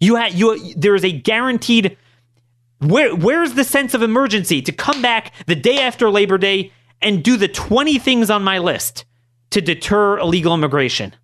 You 0.01 0.16
had 0.16 0.35
you 0.35 0.75
there 0.75 0.94
is 0.94 1.05
a 1.05 1.12
guaranteed 1.12 1.96
where 2.79 3.14
where's 3.14 3.55
the 3.55 3.64
sense 3.64 3.94
of 3.94 4.03
emergency 4.03 4.62
to 4.62 4.73
come 4.73 5.03
back 5.03 5.33
the 5.46 5.55
day 5.55 5.79
after 5.81 6.11
Labor 6.11 6.38
Day 6.38 6.73
and 7.03 7.23
do 7.23 7.37
the 7.37 7.49
20 7.49 7.99
things 7.99 8.31
on 8.31 8.42
my 8.42 8.59
list 8.59 9.05
to 9.51 9.61
deter 9.61 10.18
illegal 10.18 10.55
immigration? 10.55 11.14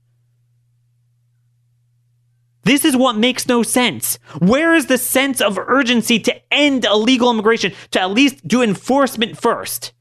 This 2.65 2.85
is 2.85 2.97
what 2.97 3.17
makes 3.17 3.47
no 3.47 3.63
sense. 3.63 4.19
Where 4.41 4.75
is 4.75 4.87
the 4.87 4.99
sense 4.99 5.41
of 5.41 5.57
urgency 5.57 6.19
to 6.21 6.53
end 6.53 6.85
illegal 6.85 7.31
immigration, 7.31 7.73
to 7.93 8.01
at 8.01 8.11
least 8.11 8.47
do 8.47 8.61
enforcement 8.61 9.41
first? 9.41 9.93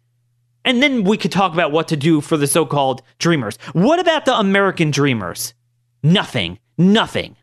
And 0.63 0.81
then 0.81 1.03
we 1.03 1.17
could 1.17 1.31
talk 1.31 1.53
about 1.53 1.71
what 1.71 1.87
to 1.89 1.95
do 1.95 2.21
for 2.21 2.37
the 2.37 2.47
so 2.47 2.65
called 2.65 3.03
dreamers. 3.19 3.57
What 3.73 3.99
about 3.99 4.25
the 4.25 4.35
American 4.35 4.89
dreamers? 4.89 5.53
Nothing. 6.01 6.57
Nothing. 6.77 7.35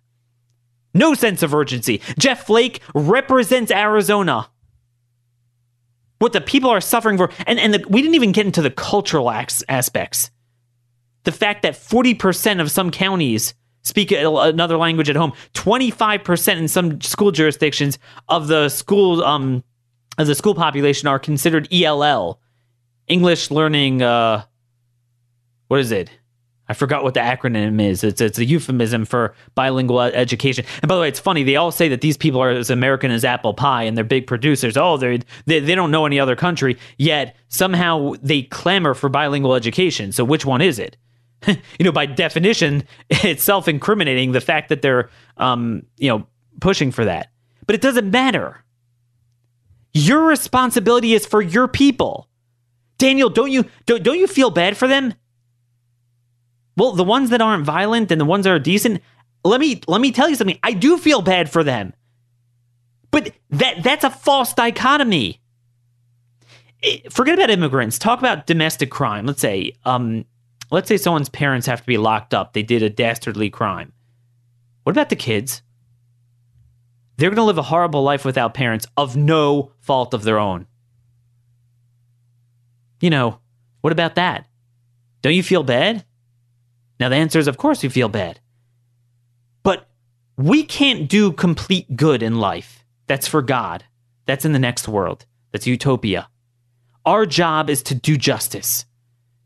No 0.94 1.14
sense 1.14 1.42
of 1.42 1.54
urgency. 1.54 2.00
Jeff 2.18 2.46
Flake 2.46 2.80
represents 2.94 3.70
Arizona. 3.72 4.48
what 6.18 6.32
the 6.32 6.40
people 6.40 6.70
are 6.70 6.80
suffering 6.80 7.16
for. 7.16 7.30
And, 7.46 7.58
and 7.58 7.74
the, 7.74 7.84
we 7.88 8.00
didn't 8.02 8.14
even 8.14 8.32
get 8.32 8.46
into 8.46 8.62
the 8.62 8.70
cultural 8.70 9.30
as- 9.30 9.64
aspects. 9.68 10.30
The 11.24 11.32
fact 11.32 11.62
that 11.62 11.74
40% 11.74 12.60
of 12.60 12.70
some 12.70 12.90
counties 12.90 13.54
speak 13.82 14.12
another 14.12 14.76
language 14.76 15.10
at 15.10 15.16
home, 15.16 15.32
25% 15.54 16.56
in 16.56 16.68
some 16.68 17.00
school 17.00 17.32
jurisdictions 17.32 17.98
of 18.28 18.46
the 18.48 18.68
school 18.68 19.24
um, 19.24 19.64
of 20.18 20.26
the 20.26 20.34
school 20.34 20.54
population 20.54 21.08
are 21.08 21.18
considered 21.18 21.66
ELL, 21.72 22.38
English 23.08 23.50
learning 23.50 24.02
uh, 24.02 24.44
what 25.68 25.80
is 25.80 25.90
it? 25.90 26.10
I 26.72 26.74
forgot 26.74 27.04
what 27.04 27.12
the 27.12 27.20
acronym 27.20 27.82
is. 27.82 28.02
It's 28.02 28.22
it's 28.22 28.38
a 28.38 28.46
euphemism 28.46 29.04
for 29.04 29.34
bilingual 29.54 30.00
education. 30.00 30.64
And 30.80 30.88
by 30.88 30.94
the 30.94 31.02
way, 31.02 31.08
it's 31.08 31.20
funny. 31.20 31.42
They 31.42 31.56
all 31.56 31.70
say 31.70 31.86
that 31.90 32.00
these 32.00 32.16
people 32.16 32.40
are 32.40 32.48
as 32.48 32.70
American 32.70 33.10
as 33.10 33.26
apple 33.26 33.52
pie, 33.52 33.82
and 33.82 33.94
they're 33.94 34.04
big 34.04 34.26
producers. 34.26 34.74
Oh, 34.74 34.96
they 34.96 35.18
they 35.44 35.74
don't 35.74 35.90
know 35.90 36.06
any 36.06 36.18
other 36.18 36.34
country. 36.34 36.78
Yet 36.96 37.36
somehow 37.48 38.14
they 38.22 38.44
clamor 38.44 38.94
for 38.94 39.10
bilingual 39.10 39.54
education. 39.54 40.12
So 40.12 40.24
which 40.24 40.46
one 40.46 40.62
is 40.62 40.78
it? 40.78 40.96
you 41.46 41.58
know, 41.80 41.92
by 41.92 42.06
definition, 42.06 42.84
it's 43.10 43.42
self-incriminating 43.42 44.32
the 44.32 44.40
fact 44.40 44.70
that 44.70 44.80
they're 44.80 45.10
um 45.36 45.82
you 45.98 46.08
know 46.08 46.26
pushing 46.62 46.90
for 46.90 47.04
that. 47.04 47.32
But 47.66 47.74
it 47.74 47.82
doesn't 47.82 48.10
matter. 48.10 48.64
Your 49.92 50.24
responsibility 50.24 51.12
is 51.12 51.26
for 51.26 51.42
your 51.42 51.68
people. 51.68 52.30
Daniel, 52.96 53.28
don't 53.28 53.50
you 53.50 53.66
don't, 53.84 54.02
don't 54.02 54.18
you 54.18 54.26
feel 54.26 54.48
bad 54.48 54.78
for 54.78 54.88
them? 54.88 55.12
Well, 56.76 56.92
the 56.92 57.04
ones 57.04 57.30
that 57.30 57.40
aren't 57.40 57.64
violent 57.64 58.10
and 58.10 58.20
the 58.20 58.24
ones 58.24 58.44
that 58.44 58.52
are 58.52 58.58
decent, 58.58 59.02
let 59.44 59.60
me 59.60 59.80
let 59.86 60.00
me 60.00 60.12
tell 60.12 60.28
you 60.28 60.36
something. 60.36 60.58
I 60.62 60.72
do 60.72 60.98
feel 60.98 61.22
bad 61.22 61.50
for 61.50 61.62
them. 61.62 61.92
But 63.10 63.32
that 63.50 63.82
that's 63.82 64.04
a 64.04 64.10
false 64.10 64.54
dichotomy. 64.54 65.40
Forget 67.10 67.34
about 67.34 67.50
immigrants. 67.50 67.98
Talk 67.98 68.18
about 68.18 68.46
domestic 68.46 68.90
crime. 68.90 69.26
Let's 69.26 69.40
say 69.40 69.72
um 69.84 70.24
let's 70.70 70.88
say 70.88 70.96
someone's 70.96 71.28
parents 71.28 71.66
have 71.66 71.80
to 71.80 71.86
be 71.86 71.98
locked 71.98 72.34
up. 72.34 72.52
They 72.52 72.62
did 72.62 72.82
a 72.82 72.90
dastardly 72.90 73.50
crime. 73.50 73.92
What 74.82 74.92
about 74.92 75.10
the 75.10 75.16
kids? 75.16 75.62
They're 77.16 77.30
going 77.30 77.36
to 77.36 77.44
live 77.44 77.58
a 77.58 77.62
horrible 77.62 78.02
life 78.02 78.24
without 78.24 78.54
parents 78.54 78.86
of 78.96 79.16
no 79.16 79.70
fault 79.80 80.14
of 80.14 80.24
their 80.24 80.38
own. 80.38 80.66
You 83.00 83.10
know, 83.10 83.38
what 83.80 83.92
about 83.92 84.16
that? 84.16 84.48
Don't 85.20 85.34
you 85.34 85.42
feel 85.42 85.62
bad? 85.62 86.04
Now, 87.00 87.08
the 87.08 87.16
answer 87.16 87.38
is, 87.38 87.48
of 87.48 87.58
course, 87.58 87.82
we 87.82 87.88
feel 87.88 88.08
bad. 88.08 88.40
But 89.62 89.88
we 90.36 90.62
can't 90.64 91.08
do 91.08 91.32
complete 91.32 91.96
good 91.96 92.22
in 92.22 92.38
life. 92.38 92.84
That's 93.06 93.26
for 93.26 93.42
God. 93.42 93.84
That's 94.26 94.44
in 94.44 94.52
the 94.52 94.58
next 94.58 94.88
world. 94.88 95.26
That's 95.50 95.66
utopia. 95.66 96.28
Our 97.04 97.26
job 97.26 97.68
is 97.68 97.82
to 97.84 97.94
do 97.94 98.16
justice, 98.16 98.86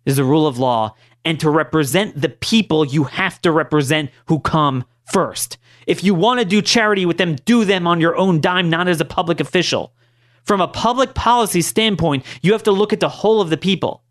is 0.05 0.17
the 0.17 0.25
rule 0.25 0.47
of 0.47 0.59
law, 0.59 0.95
and 1.25 1.41
to 1.41 1.51
represent 1.51 2.21
the 2.21 2.29
people 2.29 2.85
you 2.85 3.05
have 3.05 3.41
to 3.43 3.51
represent 3.51 4.11
who 4.27 4.39
come 4.39 4.85
first. 5.05 5.59
If 5.87 6.05
you 6.05 6.15
want 6.15 6.41
to 6.41 6.47
do 6.47 6.61
charity 6.61 7.07
with 7.07 7.19
them, 7.19 7.37
do 7.45 7.65
them 7.65 7.87
on 7.87 8.01
your 8.01 8.17
own 8.17 8.41
dime, 8.41 8.69
not 8.69 8.89
as 8.89 9.01
a 9.01 9.05
public 9.05 9.41
official. 9.41 9.93
From 10.45 10.61
a 10.61 10.69
public 10.69 11.15
policy 11.15 11.63
standpoint, 11.63 12.25
you 12.43 12.53
have 12.53 12.63
to 12.65 12.73
look 12.73 12.93
at 12.93 13.01
the 13.01 13.09
whole 13.09 13.41
of 13.41 13.51
the 13.51 13.57
people. 13.57 14.03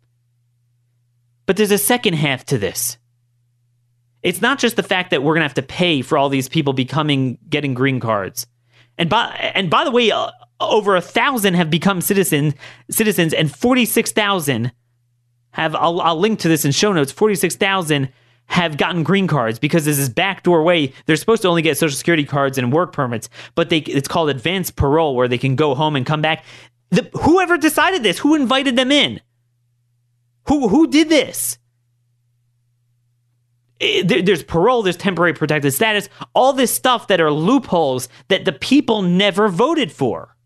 But 1.46 1.56
there's 1.56 1.70
a 1.70 1.78
second 1.78 2.14
half 2.14 2.44
to 2.46 2.58
this 2.58 2.98
it's 4.26 4.42
not 4.42 4.58
just 4.58 4.74
the 4.74 4.82
fact 4.82 5.10
that 5.12 5.22
we're 5.22 5.34
going 5.34 5.42
to 5.42 5.48
have 5.48 5.54
to 5.54 5.62
pay 5.62 6.02
for 6.02 6.18
all 6.18 6.28
these 6.28 6.48
people 6.48 6.72
becoming 6.72 7.38
getting 7.48 7.74
green 7.74 8.00
cards. 8.00 8.48
And 8.98 9.08
by 9.08 9.26
and 9.54 9.70
by 9.70 9.84
the 9.84 9.92
way, 9.92 10.10
uh, 10.10 10.30
over 10.58 10.96
a 10.96 11.00
thousand 11.00 11.54
have 11.54 11.70
become 11.70 12.00
citizen 12.00 12.54
citizens, 12.90 13.32
and 13.32 13.54
forty 13.54 13.84
six 13.84 14.10
thousand 14.10 14.72
have. 15.50 15.76
I'll, 15.76 16.00
I'll 16.00 16.18
link 16.18 16.40
to 16.40 16.48
this 16.48 16.64
in 16.64 16.72
show 16.72 16.92
notes. 16.92 17.12
Forty 17.12 17.36
six 17.36 17.54
thousand 17.54 18.12
have 18.46 18.76
gotten 18.76 19.04
green 19.04 19.28
cards 19.28 19.60
because 19.60 19.84
this 19.84 20.08
backdoor 20.08 20.64
way. 20.64 20.92
They're 21.04 21.16
supposed 21.16 21.42
to 21.42 21.48
only 21.48 21.62
get 21.62 21.78
social 21.78 21.96
security 21.96 22.24
cards 22.24 22.58
and 22.58 22.72
work 22.72 22.92
permits, 22.92 23.28
but 23.54 23.70
they 23.70 23.78
it's 23.78 24.08
called 24.08 24.30
advanced 24.30 24.74
parole, 24.74 25.14
where 25.14 25.28
they 25.28 25.38
can 25.38 25.54
go 25.54 25.76
home 25.76 25.94
and 25.94 26.04
come 26.04 26.22
back. 26.22 26.44
The, 26.90 27.08
whoever 27.22 27.58
decided 27.58 28.02
this, 28.02 28.18
who 28.18 28.34
invited 28.34 28.74
them 28.74 28.90
in? 28.90 29.20
Who 30.48 30.68
who 30.68 30.88
did 30.88 31.10
this? 31.10 31.58
Eh, 33.80 34.02
there's 34.04 34.42
parole, 34.42 34.82
there's 34.82 34.96
temporary 34.96 35.34
protected 35.34 35.72
status, 35.72 36.08
all 36.34 36.52
this 36.52 36.72
stuff 36.72 37.08
that 37.08 37.20
are 37.20 37.30
loopholes 37.30 38.08
that 38.28 38.44
the 38.44 38.52
people 38.52 39.02
never 39.02 39.48
voted 39.48 39.92
for. 39.92 40.36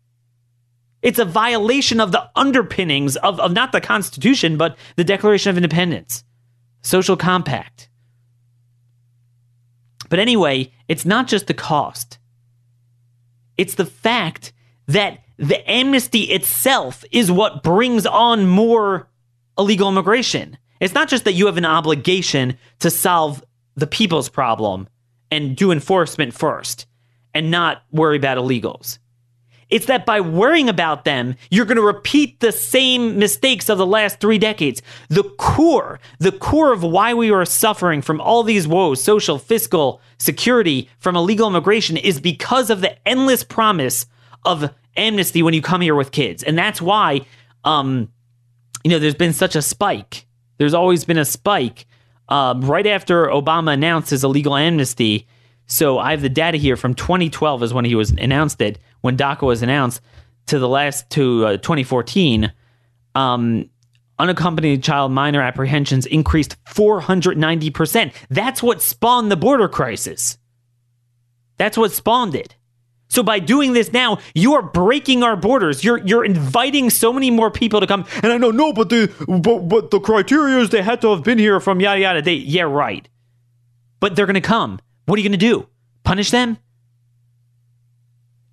It's 1.01 1.19
a 1.19 1.25
violation 1.25 1.99
of 1.99 2.11
the 2.11 2.29
underpinnings 2.35 3.15
of, 3.17 3.39
of 3.39 3.53
not 3.53 3.71
the 3.71 3.81
Constitution, 3.81 4.57
but 4.57 4.77
the 4.97 5.03
Declaration 5.03 5.49
of 5.49 5.57
Independence, 5.57 6.23
social 6.81 7.17
compact. 7.17 7.89
But 10.09 10.19
anyway, 10.19 10.71
it's 10.87 11.05
not 11.05 11.27
just 11.27 11.47
the 11.47 11.53
cost, 11.53 12.19
it's 13.57 13.75
the 13.75 13.85
fact 13.85 14.51
that 14.87 15.19
the 15.37 15.69
amnesty 15.69 16.23
itself 16.23 17.03
is 17.11 17.31
what 17.31 17.63
brings 17.63 18.05
on 18.05 18.47
more 18.47 19.07
illegal 19.57 19.89
immigration. 19.89 20.57
It's 20.81 20.95
not 20.95 21.07
just 21.07 21.23
that 21.23 21.33
you 21.33 21.45
have 21.45 21.57
an 21.57 21.65
obligation 21.65 22.57
to 22.79 22.89
solve 22.89 23.43
the 23.75 23.87
people's 23.87 24.27
problem 24.27 24.89
and 25.29 25.55
do 25.55 25.71
enforcement 25.71 26.33
first 26.33 26.87
and 27.33 27.49
not 27.49 27.83
worry 27.91 28.17
about 28.17 28.37
illegals. 28.37 28.97
It's 29.69 29.85
that 29.85 30.05
by 30.05 30.19
worrying 30.19 30.67
about 30.67 31.05
them, 31.05 31.35
you're 31.49 31.65
going 31.65 31.77
to 31.77 31.81
repeat 31.81 32.41
the 32.41 32.51
same 32.51 33.17
mistakes 33.17 33.69
of 33.69 33.77
the 33.77 33.85
last 33.85 34.19
three 34.19 34.37
decades. 34.37 34.81
The 35.07 35.23
core, 35.23 36.01
the 36.19 36.33
core 36.33 36.73
of 36.73 36.83
why 36.83 37.13
we 37.13 37.31
are 37.31 37.45
suffering 37.45 38.01
from 38.01 38.19
all 38.19 38.43
these 38.43 38.67
woes, 38.67 39.01
social, 39.01 39.39
fiscal, 39.39 40.01
security, 40.17 40.89
from 40.99 41.15
illegal 41.15 41.47
immigration, 41.47 41.95
is 41.95 42.19
because 42.19 42.69
of 42.69 42.81
the 42.81 42.97
endless 43.07 43.45
promise 43.45 44.07
of 44.43 44.73
amnesty 44.97 45.41
when 45.41 45.53
you 45.53 45.61
come 45.61 45.79
here 45.79 45.95
with 45.95 46.11
kids. 46.11 46.43
And 46.43 46.57
that's 46.57 46.81
why, 46.81 47.21
um, 47.63 48.11
you 48.83 48.91
know, 48.91 48.99
there's 48.99 49.15
been 49.15 49.31
such 49.31 49.55
a 49.55 49.61
spike 49.61 50.25
there's 50.61 50.75
always 50.75 51.05
been 51.05 51.17
a 51.17 51.25
spike. 51.25 51.87
Uh, 52.29 52.53
right 52.59 52.85
after 52.85 53.25
Obama 53.25 53.73
announced 53.73 54.11
his 54.11 54.23
illegal 54.23 54.55
amnesty, 54.55 55.27
so 55.65 55.97
I 55.97 56.11
have 56.11 56.21
the 56.21 56.29
data 56.29 56.59
here 56.59 56.77
from 56.77 56.93
2012 56.93 57.63
is 57.63 57.73
when 57.73 57.83
he 57.83 57.95
was 57.95 58.11
announced 58.11 58.61
it, 58.61 58.77
when 59.01 59.17
DACA 59.17 59.41
was 59.41 59.63
announced, 59.63 60.01
to 60.45 60.59
the 60.59 60.69
last 60.69 61.09
to 61.09 61.45
uh, 61.47 61.57
2014. 61.57 62.53
Um, 63.15 63.71
unaccompanied 64.19 64.83
child 64.83 65.11
minor 65.11 65.41
apprehensions 65.41 66.05
increased 66.05 66.63
490%. 66.65 68.13
That's 68.29 68.61
what 68.61 68.83
spawned 68.83 69.31
the 69.31 69.37
border 69.37 69.67
crisis. 69.67 70.37
That's 71.57 71.75
what 71.75 71.91
spawned 71.91 72.35
it. 72.35 72.55
So 73.11 73.23
by 73.23 73.39
doing 73.39 73.73
this 73.73 73.91
now, 73.91 74.19
you 74.33 74.53
are 74.53 74.61
breaking 74.61 75.21
our 75.21 75.35
borders. 75.35 75.83
You're 75.83 75.97
you're 76.05 76.23
inviting 76.23 76.89
so 76.89 77.11
many 77.11 77.29
more 77.29 77.51
people 77.51 77.81
to 77.81 77.85
come. 77.85 78.05
And 78.23 78.31
I 78.31 78.37
know 78.37 78.51
no, 78.51 78.71
but 78.71 78.87
the 78.87 79.13
but, 79.27 79.67
but 79.67 79.91
the 79.91 79.99
criteria 79.99 80.59
is 80.59 80.69
they 80.69 80.81
had 80.81 81.01
to 81.01 81.09
have 81.09 81.21
been 81.21 81.37
here 81.37 81.59
from 81.59 81.81
yada 81.81 81.99
yada. 81.99 82.21
They 82.21 82.35
yeah 82.35 82.61
right, 82.61 83.09
but 83.99 84.15
they're 84.15 84.25
gonna 84.25 84.39
come. 84.39 84.79
What 85.07 85.19
are 85.19 85.21
you 85.21 85.27
gonna 85.27 85.35
do? 85.35 85.67
Punish 86.05 86.31
them? 86.31 86.57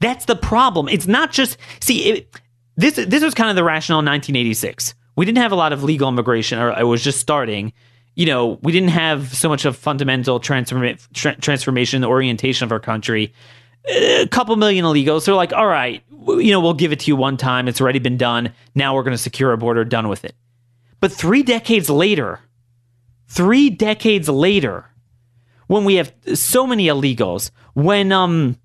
That's 0.00 0.24
the 0.24 0.34
problem. 0.34 0.88
It's 0.88 1.06
not 1.06 1.30
just 1.30 1.56
see 1.80 2.10
it, 2.10 2.40
this. 2.76 2.96
This 2.96 3.22
was 3.22 3.34
kind 3.34 3.50
of 3.50 3.54
the 3.54 3.62
rationale 3.62 4.00
in 4.00 4.06
1986. 4.06 4.96
We 5.14 5.24
didn't 5.24 5.38
have 5.38 5.52
a 5.52 5.56
lot 5.56 5.72
of 5.72 5.84
legal 5.84 6.08
immigration, 6.08 6.58
or 6.58 6.76
it 6.76 6.82
was 6.82 7.04
just 7.04 7.20
starting. 7.20 7.72
You 8.16 8.26
know, 8.26 8.58
we 8.62 8.72
didn't 8.72 8.90
have 8.90 9.32
so 9.32 9.48
much 9.48 9.64
of 9.64 9.76
fundamental 9.76 10.40
transform, 10.40 10.96
tra- 11.14 11.36
transformation, 11.36 12.00
the 12.00 12.08
orientation 12.08 12.64
of 12.64 12.72
our 12.72 12.80
country 12.80 13.32
a 13.88 14.26
couple 14.28 14.54
million 14.56 14.84
illegals. 14.84 15.24
They're 15.24 15.34
like, 15.34 15.52
all 15.52 15.66
right, 15.66 16.02
you 16.10 16.50
know, 16.50 16.60
we'll 16.60 16.74
give 16.74 16.92
it 16.92 17.00
to 17.00 17.06
you 17.06 17.16
one 17.16 17.36
time. 17.36 17.68
It's 17.68 17.80
already 17.80 17.98
been 17.98 18.16
done. 18.16 18.52
Now 18.74 18.94
we're 18.94 19.02
going 19.02 19.16
to 19.16 19.22
secure 19.22 19.52
a 19.52 19.58
border, 19.58 19.84
done 19.84 20.08
with 20.08 20.24
it. 20.24 20.34
But 21.00 21.12
three 21.12 21.42
decades 21.42 21.88
later, 21.88 22.40
three 23.28 23.70
decades 23.70 24.28
later, 24.28 24.86
when 25.66 25.84
we 25.84 25.94
have 25.96 26.12
so 26.34 26.66
many 26.66 26.86
illegals, 26.86 27.50
when 27.74 28.10
um 28.12 28.58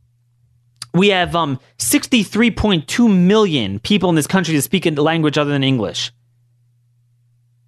we 0.94 1.10
have 1.10 1.36
um 1.36 1.60
63.2 1.78 3.26
million 3.26 3.80
people 3.80 4.10
in 4.10 4.16
this 4.16 4.28
country 4.28 4.56
that 4.56 4.62
speak 4.62 4.86
a 4.86 4.92
language 4.92 5.38
other 5.38 5.52
than 5.52 5.64
English. 5.64 6.12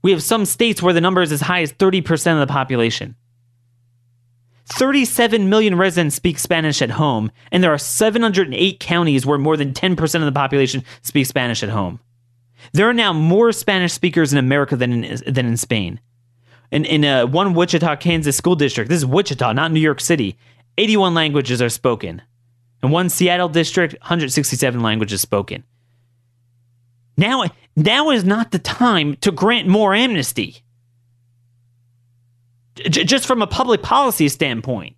We 0.04 0.12
have 0.12 0.22
some 0.22 0.46
states 0.46 0.82
where 0.82 0.94
the 0.94 1.02
number 1.02 1.22
is 1.22 1.32
as 1.32 1.42
high 1.42 1.62
as 1.62 1.74
30% 1.74 2.34
of 2.34 2.48
the 2.48 2.52
population. 2.52 3.16
37 4.66 5.48
million 5.50 5.78
residents 5.78 6.16
speak 6.16 6.40
Spanish 6.40 6.82
at 6.82 6.92
home, 6.92 7.32
and 7.52 7.64
there 7.64 7.74
are 7.74 7.78
708 7.78 8.80
counties 8.80 9.26
where 9.26 9.38
more 9.38 9.58
than 9.58 9.74
10% 9.74 10.16
of 10.16 10.26
the 10.26 10.32
population 10.32 10.84
speak 11.02 11.28
Spanish 11.28 11.62
at 11.62 11.70
home. 11.70 12.00
There 12.74 12.90
are 12.90 12.94
now 12.94 13.14
more 13.14 13.52
Spanish 13.52 13.94
speakers 13.94 14.34
in 14.34 14.40
America 14.40 14.76
than 14.76 15.04
in, 15.04 15.22
than 15.28 15.46
in 15.46 15.58
Spain. 15.58 16.00
In, 16.72 16.84
in 16.84 17.04
a, 17.04 17.26
one 17.26 17.54
Wichita, 17.54 17.96
Kansas 17.98 18.36
school 18.36 18.56
district, 18.56 18.90
this 18.90 18.98
is 18.98 19.06
Wichita, 19.06 19.54
not 19.54 19.72
New 19.72 19.80
York 19.80 20.02
City, 20.02 20.38
81 20.78 21.14
languages 21.14 21.62
are 21.62 21.70
spoken. 21.70 22.22
In 22.82 22.90
one 22.90 23.10
Seattle 23.10 23.50
district, 23.50 23.94
167 24.02 24.82
languages 24.82 25.22
spoken. 25.22 25.64
Now, 27.18 27.46
now 27.76 28.10
is 28.10 28.26
not 28.26 28.52
the 28.52 28.60
time 28.60 29.16
to 29.18 29.32
grant 29.32 29.68
more 29.68 29.94
amnesty. 29.94 30.65
J- 32.76 33.04
just 33.04 33.26
from 33.26 33.42
a 33.42 33.48
public 33.48 33.82
policy 33.82 34.30
standpoint. 34.30 34.96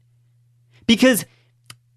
Because, 0.85 1.25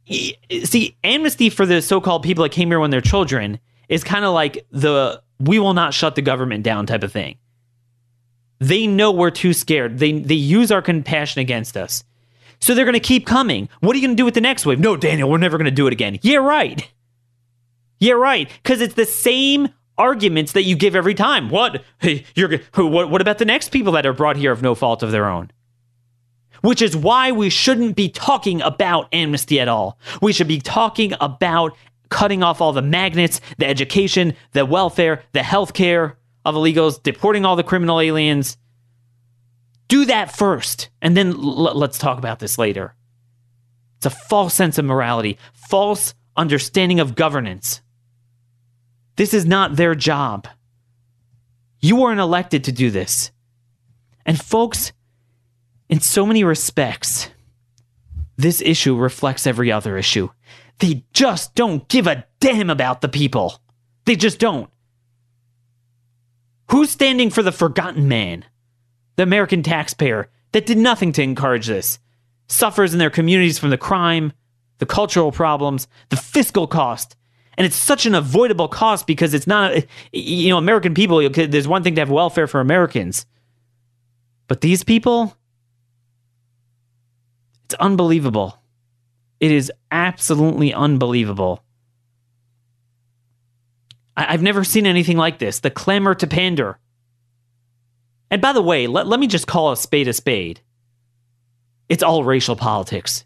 see, 0.08 0.96
amnesty 1.04 1.50
for 1.50 1.66
the 1.66 1.80
so 1.80 2.00
called 2.00 2.22
people 2.22 2.42
that 2.42 2.52
came 2.52 2.68
here 2.68 2.80
when 2.80 2.90
they're 2.90 3.00
children 3.00 3.60
is 3.88 4.04
kind 4.04 4.24
of 4.24 4.34
like 4.34 4.66
the 4.70 5.22
we 5.38 5.58
will 5.58 5.74
not 5.74 5.94
shut 5.94 6.14
the 6.14 6.22
government 6.22 6.62
down 6.62 6.86
type 6.86 7.02
of 7.02 7.12
thing. 7.12 7.36
They 8.58 8.86
know 8.86 9.10
we're 9.10 9.30
too 9.30 9.54
scared. 9.54 9.98
They, 9.98 10.12
they 10.12 10.34
use 10.34 10.70
our 10.70 10.82
compassion 10.82 11.40
against 11.40 11.76
us. 11.76 12.04
So 12.60 12.74
they're 12.74 12.84
going 12.84 12.92
to 12.92 13.00
keep 13.00 13.26
coming. 13.26 13.70
What 13.80 13.94
are 13.94 13.98
you 13.98 14.06
going 14.06 14.16
to 14.16 14.20
do 14.20 14.26
with 14.26 14.34
the 14.34 14.42
next 14.42 14.66
wave? 14.66 14.78
No, 14.78 14.96
Daniel, 14.96 15.30
we're 15.30 15.38
never 15.38 15.56
going 15.56 15.64
to 15.64 15.70
do 15.70 15.86
it 15.86 15.94
again. 15.94 16.18
Yeah, 16.20 16.36
right. 16.36 16.86
Yeah, 17.98 18.14
right. 18.14 18.50
Because 18.62 18.82
it's 18.82 18.94
the 18.94 19.06
same 19.06 19.70
arguments 19.96 20.52
that 20.52 20.64
you 20.64 20.76
give 20.76 20.94
every 20.94 21.14
time. 21.14 21.48
What? 21.48 21.82
Hey, 21.98 22.24
you're 22.34 22.58
what? 22.74 23.10
What 23.10 23.20
about 23.20 23.38
the 23.38 23.44
next 23.44 23.70
people 23.70 23.92
that 23.92 24.04
are 24.06 24.12
brought 24.12 24.36
here 24.36 24.52
of 24.52 24.62
no 24.62 24.74
fault 24.74 25.02
of 25.02 25.10
their 25.10 25.26
own? 25.26 25.50
Which 26.62 26.82
is 26.82 26.96
why 26.96 27.32
we 27.32 27.50
shouldn't 27.50 27.96
be 27.96 28.08
talking 28.08 28.60
about 28.62 29.08
amnesty 29.12 29.60
at 29.60 29.68
all. 29.68 29.98
We 30.20 30.32
should 30.32 30.48
be 30.48 30.60
talking 30.60 31.14
about 31.20 31.76
cutting 32.10 32.42
off 32.42 32.60
all 32.60 32.72
the 32.72 32.82
magnets, 32.82 33.40
the 33.58 33.66
education, 33.66 34.34
the 34.52 34.66
welfare, 34.66 35.22
the 35.32 35.40
healthcare 35.40 36.16
of 36.44 36.54
illegals, 36.54 37.02
deporting 37.02 37.44
all 37.44 37.56
the 37.56 37.62
criminal 37.62 38.00
aliens. 38.00 38.56
Do 39.88 40.04
that 40.06 40.36
first, 40.36 40.90
and 41.00 41.16
then 41.16 41.32
l- 41.32 41.76
let's 41.76 41.98
talk 41.98 42.18
about 42.18 42.38
this 42.38 42.58
later. 42.58 42.94
It's 43.96 44.06
a 44.06 44.10
false 44.10 44.54
sense 44.54 44.78
of 44.78 44.84
morality, 44.84 45.38
false 45.52 46.14
understanding 46.36 47.00
of 47.00 47.14
governance. 47.14 47.82
This 49.16 49.34
is 49.34 49.44
not 49.44 49.76
their 49.76 49.94
job. 49.94 50.48
You 51.80 51.96
weren't 51.96 52.20
elected 52.20 52.64
to 52.64 52.72
do 52.72 52.90
this. 52.90 53.30
And, 54.24 54.40
folks, 54.40 54.92
in 55.90 56.00
so 56.00 56.24
many 56.24 56.44
respects, 56.44 57.28
this 58.36 58.62
issue 58.62 58.96
reflects 58.96 59.46
every 59.46 59.70
other 59.70 59.98
issue. 59.98 60.30
They 60.78 61.04
just 61.12 61.54
don't 61.54 61.86
give 61.88 62.06
a 62.06 62.24
damn 62.38 62.70
about 62.70 63.02
the 63.02 63.08
people. 63.08 63.60
They 64.06 64.16
just 64.16 64.38
don't. 64.38 64.70
Who's 66.70 66.90
standing 66.90 67.28
for 67.28 67.42
the 67.42 67.52
forgotten 67.52 68.08
man? 68.08 68.44
The 69.16 69.24
American 69.24 69.62
taxpayer 69.62 70.30
that 70.52 70.64
did 70.64 70.78
nothing 70.78 71.12
to 71.12 71.22
encourage 71.22 71.66
this, 71.66 71.98
suffers 72.46 72.92
in 72.92 72.98
their 72.98 73.10
communities 73.10 73.58
from 73.58 73.70
the 73.70 73.76
crime, 73.76 74.32
the 74.78 74.86
cultural 74.86 75.32
problems, 75.32 75.88
the 76.08 76.16
fiscal 76.16 76.66
cost. 76.66 77.16
And 77.58 77.66
it's 77.66 77.76
such 77.76 78.06
an 78.06 78.14
avoidable 78.14 78.68
cost 78.68 79.06
because 79.06 79.34
it's 79.34 79.46
not, 79.46 79.74
you 80.12 80.48
know, 80.48 80.56
American 80.56 80.94
people, 80.94 81.28
there's 81.28 81.68
one 81.68 81.82
thing 81.82 81.96
to 81.96 82.00
have 82.00 82.10
welfare 82.10 82.46
for 82.46 82.60
Americans. 82.60 83.26
But 84.46 84.62
these 84.62 84.82
people, 84.82 85.36
it's 87.70 87.78
unbelievable. 87.80 88.60
It 89.38 89.52
is 89.52 89.70
absolutely 89.92 90.74
unbelievable. 90.74 91.62
I- 94.16 94.32
have 94.32 94.42
never 94.42 94.64
seen 94.64 94.86
anything 94.86 95.16
like 95.16 95.38
this. 95.38 95.60
The 95.60 95.70
clamor 95.70 96.16
to 96.16 96.26
pander. 96.26 96.80
And 98.28 98.42
by 98.42 98.52
the 98.52 98.60
way, 98.60 98.88
let, 98.88 99.06
let 99.06 99.20
me 99.20 99.28
just 99.28 99.46
call 99.46 99.70
a 99.70 99.76
spade 99.76 100.08
a 100.08 100.12
spade. 100.12 100.60
It's 101.88 102.02
all 102.02 102.24
racial 102.24 102.56
politics. 102.56 103.24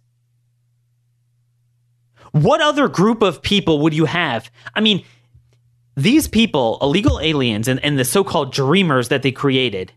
What 2.33 2.61
other 2.61 2.87
group 2.89 3.23
of 3.23 3.41
people 3.41 3.81
would 3.81 3.95
you 3.95 4.05
have? 4.05 4.51
I 4.75 4.83
mean, 4.83 5.07
these 5.97 6.29
people, 6.29 6.77
illegal 6.83 7.19
aliens 7.19 7.67
and, 7.67 7.83
and 7.83 7.99
the 7.99 8.05
so 8.05 8.23
called 8.23 8.53
dreamers 8.53 9.09
that 9.09 9.23
they 9.23 9.33
created, 9.33 9.93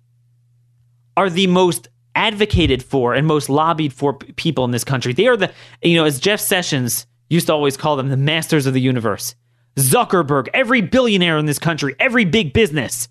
are 1.18 1.30
the 1.30 1.48
most 1.48 1.90
advocated 2.18 2.84
for 2.84 3.14
and 3.14 3.28
most 3.28 3.48
lobbied 3.48 3.94
for 3.94 4.14
people 4.16 4.66
in 4.66 4.72
this 4.72 4.84
country. 4.84 5.14
They 5.14 5.28
are 5.28 5.38
the, 5.38 5.54
you 5.84 5.96
know, 5.96 6.04
as 6.04 6.20
Jeff 6.20 6.40
Sessions 6.40 7.06
used 7.30 7.48
to 7.48 7.54
always 7.54 7.78
call 7.78 7.96
them, 7.96 8.10
the 8.10 8.18
masters 8.18 8.66
of 8.66 8.74
the 8.74 8.82
universe. 8.82 9.36
Zuckerberg, 9.76 10.48
every 10.54 10.82
billionaire 10.82 11.38
in 11.38 11.46
this 11.46 11.60
country, 11.60 11.96
every 12.00 12.26
big 12.26 12.52
business, 12.52 13.08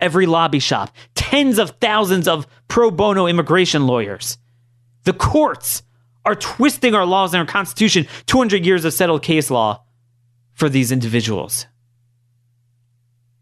every 0.00 0.26
lobby 0.26 0.60
shop, 0.60 0.90
tens 1.16 1.58
of 1.58 1.70
thousands 1.80 2.28
of 2.28 2.46
pro 2.68 2.92
bono 2.92 3.26
immigration 3.26 3.86
lawyers. 3.86 4.38
The 5.02 5.12
courts 5.12 5.82
are 6.24 6.36
twisting 6.36 6.94
our 6.94 7.06
laws 7.06 7.34
and 7.34 7.40
our 7.40 7.46
constitution, 7.46 8.06
200 8.26 8.64
years 8.64 8.84
of 8.84 8.92
settled 8.92 9.22
case 9.22 9.50
law 9.50 9.82
for 10.52 10.68
these 10.68 10.92
individuals. 10.92 11.66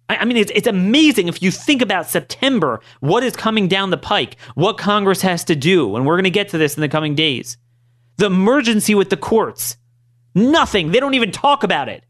I 0.08 0.24
mean, 0.26 0.36
it's, 0.36 0.52
it's 0.54 0.66
amazing 0.66 1.28
if 1.28 1.42
you 1.42 1.50
think 1.50 1.80
about 1.80 2.08
September, 2.08 2.80
what 3.00 3.24
is 3.24 3.34
coming 3.34 3.68
down 3.68 3.90
the 3.90 3.96
pike, 3.96 4.36
what 4.54 4.76
Congress 4.76 5.22
has 5.22 5.44
to 5.44 5.56
do, 5.56 5.96
and 5.96 6.04
we're 6.04 6.16
going 6.16 6.24
to 6.24 6.30
get 6.30 6.50
to 6.50 6.58
this 6.58 6.76
in 6.76 6.82
the 6.82 6.88
coming 6.88 7.14
days. 7.14 7.56
The 8.18 8.26
emergency 8.26 8.94
with 8.94 9.08
the 9.08 9.16
courts. 9.16 9.76
Nothing. 10.34 10.90
They 10.90 11.00
don't 11.00 11.14
even 11.14 11.32
talk 11.32 11.64
about 11.64 11.88
it. 11.88 12.04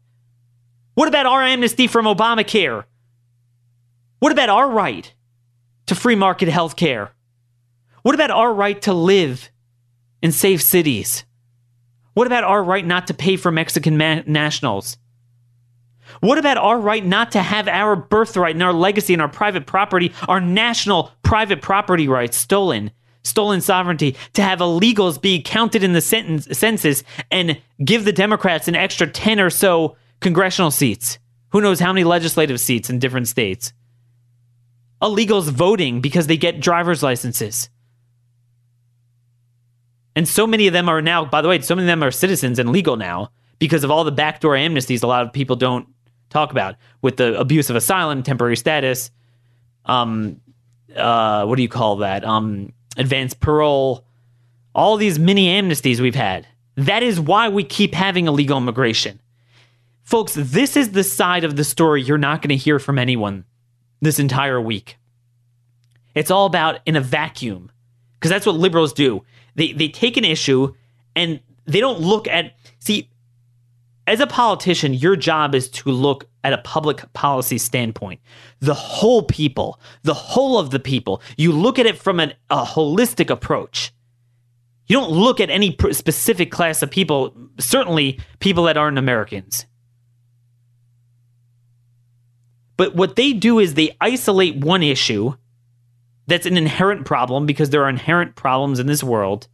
What 0.95 1.07
about 1.07 1.25
our 1.25 1.41
amnesty 1.41 1.87
from 1.87 2.05
Obamacare? 2.05 2.83
What 4.19 4.31
about 4.31 4.49
our 4.49 4.69
right 4.69 5.13
to 5.85 5.95
free 5.95 6.15
market 6.15 6.49
health 6.49 6.75
care? 6.75 7.11
What 8.01 8.15
about 8.15 8.31
our 8.31 8.53
right 8.53 8.81
to 8.83 8.93
live 8.93 9.49
in 10.21 10.31
safe 10.31 10.61
cities? 10.61 11.25
What 12.13 12.27
about 12.27 12.43
our 12.43 12.63
right 12.63 12.85
not 12.85 13.07
to 13.07 13.13
pay 13.13 13.35
for 13.35 13.51
Mexican 13.51 13.97
ma- 13.97 14.21
nationals? 14.25 14.97
What 16.21 16.37
about 16.37 16.57
our 16.57 16.79
right 16.79 17.05
not 17.05 17.31
to 17.33 17.41
have 17.41 17.67
our 17.67 17.95
birthright 17.95 18.55
and 18.55 18.63
our 18.63 18.73
legacy 18.73 19.13
and 19.13 19.21
our 19.21 19.29
private 19.29 19.65
property, 19.65 20.13
our 20.27 20.39
national 20.39 21.11
private 21.23 21.61
property 21.61 22.07
rights 22.07 22.37
stolen? 22.37 22.91
Stolen 23.23 23.59
sovereignty 23.59 24.15
to 24.33 24.43
have 24.43 24.59
illegals 24.59 25.19
be 25.19 25.41
counted 25.41 25.83
in 25.83 25.93
the 25.93 26.01
sentence, 26.01 26.47
census 26.57 27.03
and 27.31 27.59
give 27.83 28.05
the 28.05 28.13
Democrats 28.13 28.67
an 28.67 28.75
extra 28.75 29.07
10 29.07 29.39
or 29.39 29.49
so 29.49 29.97
congressional 30.19 30.69
seats. 30.69 31.17
Who 31.49 31.61
knows 31.61 31.79
how 31.79 31.91
many 31.91 32.03
legislative 32.03 32.59
seats 32.59 32.89
in 32.89 32.99
different 32.99 33.27
states? 33.27 33.73
Illegals 35.01 35.49
voting 35.49 36.01
because 36.01 36.27
they 36.27 36.37
get 36.37 36.59
driver's 36.59 37.01
licenses. 37.01 37.69
And 40.15 40.27
so 40.27 40.47
many 40.47 40.67
of 40.67 40.73
them 40.73 40.87
are 40.87 41.01
now, 41.01 41.25
by 41.25 41.41
the 41.41 41.47
way, 41.47 41.59
so 41.61 41.75
many 41.75 41.85
of 41.85 41.87
them 41.87 42.03
are 42.03 42.11
citizens 42.11 42.59
and 42.59 42.69
legal 42.69 42.95
now 42.95 43.31
because 43.59 43.83
of 43.83 43.91
all 43.91 44.03
the 44.03 44.11
backdoor 44.11 44.53
amnesties 44.53 45.03
a 45.03 45.07
lot 45.07 45.25
of 45.25 45.33
people 45.33 45.55
don't 45.55 45.87
talk 46.29 46.51
about 46.51 46.75
with 47.01 47.17
the 47.17 47.39
abuse 47.39 47.69
of 47.69 47.75
asylum, 47.75 48.23
temporary 48.23 48.57
status, 48.57 49.11
um, 49.85 50.41
uh, 50.95 51.45
what 51.45 51.55
do 51.55 51.61
you 51.61 51.69
call 51.69 51.97
that? 51.97 52.23
Um, 52.23 52.73
advanced 52.97 53.39
parole, 53.39 54.05
all 54.73 54.97
these 54.97 55.19
mini 55.19 55.47
amnesties 55.47 55.99
we've 55.99 56.15
had. 56.15 56.47
That 56.75 57.03
is 57.03 57.19
why 57.19 57.49
we 57.49 57.63
keep 57.63 57.93
having 57.93 58.27
illegal 58.27 58.57
immigration. 58.57 59.19
Folks, 60.03 60.33
this 60.35 60.77
is 60.77 60.91
the 60.91 61.03
side 61.03 61.43
of 61.43 61.55
the 61.55 61.63
story 61.63 62.01
you're 62.01 62.17
not 62.17 62.41
going 62.41 62.49
to 62.49 62.55
hear 62.55 62.79
from 62.79 62.99
anyone 62.99 63.45
this 64.01 64.19
entire 64.19 64.61
week. 64.61 64.97
It's 66.13 66.31
all 66.31 66.45
about 66.45 66.79
in 66.85 66.95
a 66.95 67.01
vacuum 67.01 67.71
because 68.13 68.29
that's 68.29 68.45
what 68.45 68.55
liberals 68.55 68.93
do. 68.93 69.23
They 69.55 69.71
they 69.73 69.87
take 69.87 70.17
an 70.17 70.25
issue 70.25 70.73
and 71.15 71.39
they 71.65 71.79
don't 71.79 71.99
look 71.99 72.27
at 72.27 72.53
see 72.79 73.09
as 74.07 74.19
a 74.19 74.27
politician, 74.27 74.93
your 74.93 75.15
job 75.15 75.55
is 75.55 75.69
to 75.69 75.89
look 75.89 76.27
at 76.43 76.53
a 76.53 76.59
public 76.59 77.11
policy 77.13 77.57
standpoint. 77.57 78.21
The 78.59 78.75
whole 78.75 79.23
people, 79.23 79.79
the 80.03 80.13
whole 80.13 80.59
of 80.59 80.69
the 80.69 80.79
people. 80.79 81.21
You 81.37 81.51
look 81.51 81.79
at 81.79 81.87
it 81.87 81.97
from 81.97 82.19
an, 82.19 82.33
a 82.49 82.63
holistic 82.63 83.29
approach. 83.29 83.91
You 84.87 84.99
don't 84.99 85.11
look 85.11 85.39
at 85.39 85.49
any 85.49 85.75
specific 85.91 86.51
class 86.51 86.83
of 86.83 86.91
people, 86.91 87.35
certainly 87.59 88.19
people 88.39 88.65
that 88.65 88.77
aren't 88.77 88.99
Americans. 88.99 89.65
But 92.77 92.95
what 92.95 93.15
they 93.15 93.33
do 93.33 93.57
is 93.57 93.73
they 93.73 93.95
isolate 93.99 94.57
one 94.57 94.83
issue 94.83 95.33
that's 96.27 96.45
an 96.45 96.57
inherent 96.57 97.05
problem 97.05 97.45
because 97.45 97.71
there 97.71 97.83
are 97.83 97.89
inherent 97.89 98.35
problems 98.35 98.79
in 98.79 98.85
this 98.85 99.03
world 99.03 99.47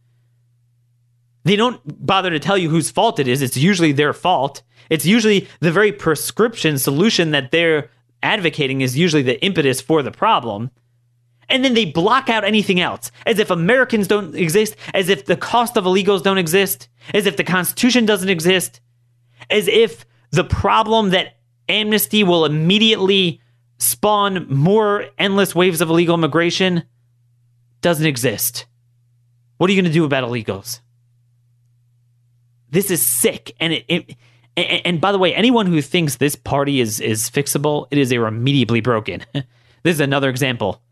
they 1.44 1.56
don't 1.56 1.80
bother 2.04 2.30
to 2.30 2.38
tell 2.38 2.58
you 2.58 2.70
whose 2.70 2.90
fault 2.90 3.18
it 3.18 3.28
is. 3.28 3.42
It's 3.42 3.56
usually 3.56 3.92
their 3.92 4.12
fault. 4.12 4.62
It's 4.90 5.06
usually 5.06 5.48
the 5.60 5.72
very 5.72 5.92
prescription 5.92 6.78
solution 6.78 7.30
that 7.32 7.50
they're 7.50 7.90
advocating 8.22 8.80
is 8.80 8.96
usually 8.96 9.22
the 9.22 9.42
impetus 9.44 9.80
for 9.80 10.02
the 10.02 10.10
problem. 10.10 10.70
And 11.48 11.64
then 11.64 11.74
they 11.74 11.84
block 11.84 12.28
out 12.28 12.44
anything 12.44 12.80
else, 12.80 13.10
as 13.26 13.38
if 13.38 13.50
Americans 13.50 14.06
don't 14.06 14.34
exist, 14.34 14.76
as 14.94 15.08
if 15.08 15.26
the 15.26 15.36
cost 15.36 15.76
of 15.76 15.84
illegals 15.84 16.22
don't 16.22 16.38
exist, 16.38 16.88
as 17.12 17.26
if 17.26 17.36
the 17.36 17.44
Constitution 17.44 18.06
doesn't 18.06 18.28
exist, 18.28 18.80
as 19.50 19.68
if 19.68 20.06
the 20.30 20.44
problem 20.44 21.10
that 21.10 21.38
amnesty 21.68 22.24
will 22.24 22.44
immediately 22.44 23.40
spawn 23.78 24.46
more 24.48 25.06
endless 25.18 25.54
waves 25.54 25.80
of 25.80 25.90
illegal 25.90 26.14
immigration 26.14 26.84
doesn't 27.80 28.06
exist. 28.06 28.66
What 29.58 29.68
are 29.68 29.72
you 29.72 29.82
going 29.82 29.90
to 29.90 29.94
do 29.94 30.04
about 30.04 30.24
illegals? 30.24 30.80
This 32.72 32.90
is 32.90 33.04
sick, 33.04 33.54
and 33.60 33.72
it, 33.72 33.84
it 33.86 34.16
And, 34.56 35.00
by 35.00 35.12
the 35.12 35.18
way, 35.18 35.34
anyone 35.34 35.66
who 35.66 35.80
thinks 35.80 36.16
this 36.16 36.34
party 36.34 36.80
is 36.80 37.00
is 37.00 37.30
fixable, 37.30 37.86
it 37.90 37.98
is 37.98 38.10
irremediably 38.10 38.80
broken. 38.80 39.24
this 39.34 39.44
is 39.94 40.00
another 40.00 40.28
example. 40.28 40.82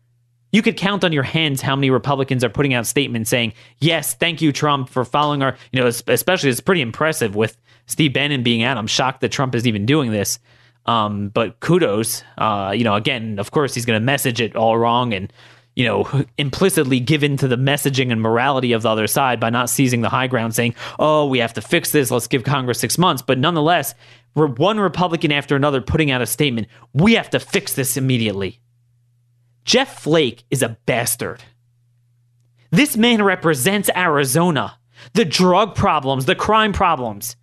You 0.51 0.61
could 0.61 0.77
count 0.77 1.03
on 1.03 1.11
your 1.11 1.23
hands 1.23 1.61
how 1.61 1.75
many 1.75 1.89
Republicans 1.89 2.43
are 2.43 2.49
putting 2.49 2.73
out 2.73 2.85
statements 2.85 3.29
saying, 3.29 3.53
"Yes, 3.79 4.13
thank 4.13 4.41
you, 4.41 4.51
Trump, 4.51 4.89
for 4.89 5.03
following 5.03 5.41
our." 5.41 5.57
You 5.71 5.81
know, 5.81 5.87
especially 5.87 6.51
it's 6.51 6.61
pretty 6.61 6.81
impressive 6.81 7.35
with 7.35 7.57
Steve 7.87 8.13
Bannon 8.13 8.43
being 8.43 8.61
out. 8.61 8.77
I'm 8.77 8.87
shocked 8.87 9.21
that 9.21 9.29
Trump 9.29 9.55
is 9.55 9.65
even 9.65 9.85
doing 9.85 10.11
this. 10.11 10.39
Um, 10.85 11.29
but 11.29 11.59
kudos. 11.61 12.23
Uh, 12.37 12.73
you 12.75 12.83
know, 12.83 12.95
again, 12.95 13.39
of 13.39 13.51
course, 13.51 13.73
he's 13.73 13.85
going 13.85 13.99
to 13.99 14.05
message 14.05 14.39
it 14.39 14.55
all 14.55 14.77
wrong 14.77 15.13
and 15.13 15.31
you 15.81 15.87
know, 15.87 16.25
implicitly 16.37 16.99
given 16.99 17.37
to 17.37 17.47
the 17.47 17.55
messaging 17.55 18.11
and 18.11 18.21
morality 18.21 18.71
of 18.73 18.83
the 18.83 18.89
other 18.89 19.07
side 19.07 19.39
by 19.39 19.49
not 19.49 19.67
seizing 19.67 20.01
the 20.01 20.09
high 20.09 20.27
ground, 20.27 20.53
saying, 20.53 20.75
oh, 20.99 21.25
we 21.25 21.39
have 21.39 21.53
to 21.53 21.61
fix 21.61 21.91
this. 21.91 22.11
Let's 22.11 22.27
give 22.27 22.43
Congress 22.43 22.79
six 22.79 22.99
months. 22.99 23.23
But 23.23 23.39
nonetheless, 23.39 23.95
we're 24.35 24.45
one 24.45 24.79
Republican 24.79 25.31
after 25.31 25.55
another 25.55 25.81
putting 25.81 26.11
out 26.11 26.21
a 26.21 26.27
statement. 26.27 26.67
We 26.93 27.15
have 27.15 27.31
to 27.31 27.39
fix 27.39 27.73
this 27.73 27.97
immediately. 27.97 28.59
Jeff 29.65 30.03
Flake 30.03 30.43
is 30.51 30.61
a 30.61 30.77
bastard. 30.85 31.43
This 32.69 32.95
man 32.95 33.23
represents 33.23 33.89
Arizona, 33.95 34.77
the 35.13 35.25
drug 35.25 35.73
problems, 35.73 36.25
the 36.25 36.35
crime 36.35 36.73
problems. 36.73 37.35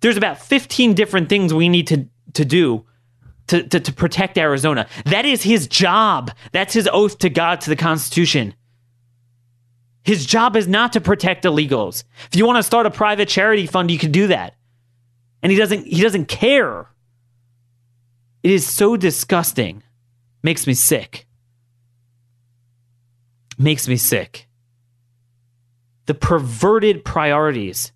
There's 0.00 0.16
about 0.16 0.40
15 0.40 0.94
different 0.94 1.28
things 1.28 1.52
we 1.52 1.68
need 1.68 1.88
to, 1.88 2.08
to 2.32 2.46
do 2.46 2.86
to, 3.48 3.62
to, 3.62 3.80
to 3.80 3.92
protect 3.92 4.38
Arizona. 4.38 4.86
That 5.06 5.24
is 5.24 5.42
his 5.42 5.66
job. 5.66 6.30
That's 6.52 6.74
his 6.74 6.88
oath 6.92 7.18
to 7.18 7.30
God, 7.30 7.60
to 7.62 7.70
the 7.70 7.76
Constitution. 7.76 8.54
His 10.02 10.26
job 10.26 10.54
is 10.56 10.68
not 10.68 10.92
to 10.92 11.00
protect 11.00 11.44
illegals. 11.44 12.04
If 12.30 12.36
you 12.36 12.46
want 12.46 12.58
to 12.58 12.62
start 12.62 12.86
a 12.86 12.90
private 12.90 13.28
charity 13.28 13.66
fund, 13.66 13.90
you 13.90 13.98
can 13.98 14.12
do 14.12 14.26
that. 14.28 14.54
And 15.42 15.50
he 15.50 15.58
doesn't 15.58 15.86
he 15.86 16.00
doesn't 16.02 16.26
care. 16.26 16.88
It 18.42 18.50
is 18.50 18.66
so 18.66 18.96
disgusting. 18.96 19.82
Makes 20.42 20.66
me 20.66 20.74
sick. 20.74 21.26
Makes 23.58 23.88
me 23.88 23.96
sick. 23.96 24.46
The 26.06 26.14
perverted 26.14 27.04
priorities. 27.04 27.92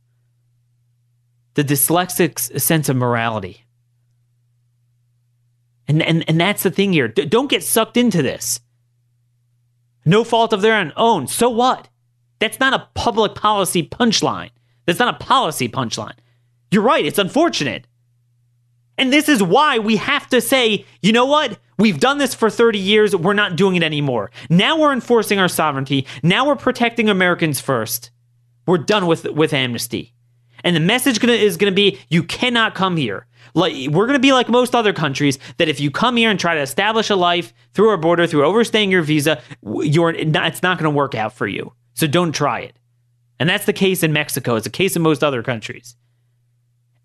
The 1.55 1.65
dyslexic 1.65 2.39
sense 2.59 2.89
of 2.89 2.97
morality. 2.97 3.67
And, 5.89 6.03
and, 6.03 6.25
and 6.29 6.41
that's 6.41 6.63
the 6.63 6.71
thing 6.71 6.93
here. 6.93 7.09
D- 7.09 7.25
don't 7.25 7.51
get 7.51 7.65
sucked 7.65 7.97
into 7.97 8.23
this. 8.23 8.61
No 10.05 10.23
fault 10.23 10.53
of 10.53 10.61
their 10.61 10.93
own. 10.97 11.27
So 11.27 11.49
what? 11.49 11.89
That's 12.39 12.61
not 12.61 12.75
a 12.75 12.89
public 12.95 13.35
policy 13.35 13.83
punchline. 13.83 14.51
That's 14.87 14.99
not 14.99 15.21
a 15.21 15.25
policy 15.25 15.69
punchline. 15.69 16.15
You're 16.71 16.83
right. 16.83 17.05
It's 17.05 17.19
unfortunate. 17.19 17.87
And 18.97 19.13
this 19.13 19.29
is 19.29 19.43
why 19.43 19.79
we 19.79 19.97
have 19.97 20.29
to 20.29 20.41
say, 20.41 20.85
you 21.03 21.13
know 21.13 21.27
what? 21.27 21.59
We've 21.79 22.01
done 22.01 22.19
this 22.19 22.35
for 22.35 22.51
30 22.51 22.79
years. 22.79 23.15
We're 23.15 23.33
not 23.33 23.57
doing 23.57 23.77
it 23.77 23.83
anymore. 23.83 24.31
Now 24.51 24.79
we're 24.79 24.93
enforcing 24.93 25.39
our 25.39 25.49
sovereignty. 25.49 26.07
Now 26.23 26.47
we're 26.47 26.57
protecting 26.57 27.09
Americans 27.09 27.61
first. 27.61 28.11
We're 28.67 28.79
done 28.79 29.07
with, 29.07 29.25
with 29.25 29.53
amnesty. 29.53 30.15
And 30.65 30.75
the 30.75 30.81
message 30.81 31.21
gonna, 31.21 31.35
is 31.35 31.57
going 31.57 31.71
to 31.71 31.75
be 31.75 31.99
you 32.09 32.23
cannot 32.23 32.75
come 32.75 32.97
here. 32.97 33.27
Like 33.55 33.75
we're 33.91 34.07
going 34.07 34.19
to 34.19 34.21
be 34.21 34.33
like 34.33 34.49
most 34.49 34.75
other 34.75 34.93
countries 34.93 35.39
that 35.57 35.69
if 35.69 35.81
you 35.81 35.91
come 35.91 36.17
here 36.17 36.31
and 36.31 36.39
try 36.39 36.55
to 36.55 36.61
establish 36.61 37.11
a 37.11 37.17
life 37.17 37.53
through 37.73 37.89
our 37.89 37.97
border 37.97 38.27
through 38.27 38.45
overstaying 38.45 38.91
your 38.91 39.03
visa, 39.03 39.41
you're 39.63 40.13
not, 40.25 40.47
it's 40.47 40.63
not 40.63 40.79
going 40.79 40.91
to 40.91 40.97
work 40.97 41.15
out 41.15 41.33
for 41.33 41.47
you. 41.47 41.73
So 41.95 42.07
don't 42.07 42.33
try 42.33 42.61
it. 42.61 42.77
And 43.41 43.49
that's 43.49 43.65
the 43.67 43.73
case 43.73 44.03
in 44.03 44.13
Mexico. 44.13 44.57
It's 44.57 44.67
a 44.67 44.71
case 44.71 44.97
in 44.97 45.03
most 45.03 45.23
other 45.25 45.43
countries. 45.43 45.97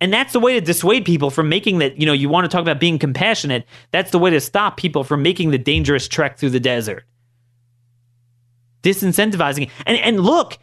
And 0.01 0.11
that's 0.11 0.33
the 0.33 0.39
way 0.39 0.53
to 0.53 0.61
dissuade 0.61 1.05
people 1.05 1.29
from 1.29 1.47
making 1.47 1.77
that, 1.77 1.97
you 1.97 2.05
know, 2.05 2.13
you 2.13 2.27
want 2.27 2.43
to 2.43 2.49
talk 2.49 2.61
about 2.61 2.79
being 2.79 2.99
compassionate. 2.99 3.65
That's 3.91 4.11
the 4.11 4.19
way 4.19 4.31
to 4.31 4.41
stop 4.41 4.75
people 4.75 5.03
from 5.03 5.23
making 5.23 5.51
the 5.51 5.57
dangerous 5.57 6.07
trek 6.07 6.37
through 6.37 6.49
the 6.49 6.59
desert. 6.59 7.05
Disincentivizing. 8.81 9.69
And 9.85 9.97
and 9.99 10.19
look, 10.19 10.57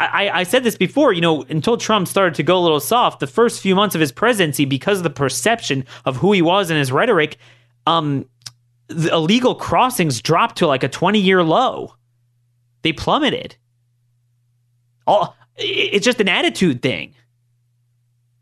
I, 0.00 0.40
I, 0.40 0.42
said 0.44 0.64
this 0.64 0.76
before, 0.76 1.12
you 1.12 1.20
know, 1.20 1.42
until 1.42 1.76
Trump 1.76 2.08
started 2.08 2.34
to 2.36 2.42
go 2.42 2.56
a 2.58 2.60
little 2.60 2.80
soft, 2.80 3.20
the 3.20 3.26
first 3.26 3.60
few 3.60 3.74
months 3.74 3.94
of 3.94 4.00
his 4.00 4.10
presidency, 4.10 4.64
because 4.64 4.98
of 4.98 5.04
the 5.04 5.10
perception 5.10 5.84
of 6.06 6.16
who 6.16 6.32
he 6.32 6.40
was 6.40 6.70
and 6.70 6.78
his 6.78 6.90
rhetoric, 6.90 7.36
um, 7.86 8.24
the 8.88 9.12
illegal 9.12 9.54
crossings 9.54 10.22
dropped 10.22 10.56
to 10.58 10.66
like 10.66 10.82
a 10.82 10.88
20 10.88 11.18
year 11.18 11.42
low. 11.42 11.94
They 12.82 12.92
plummeted. 12.92 13.56
All, 15.06 15.36
it's 15.56 16.04
just 16.04 16.20
an 16.20 16.28
attitude 16.28 16.80
thing. 16.80 17.14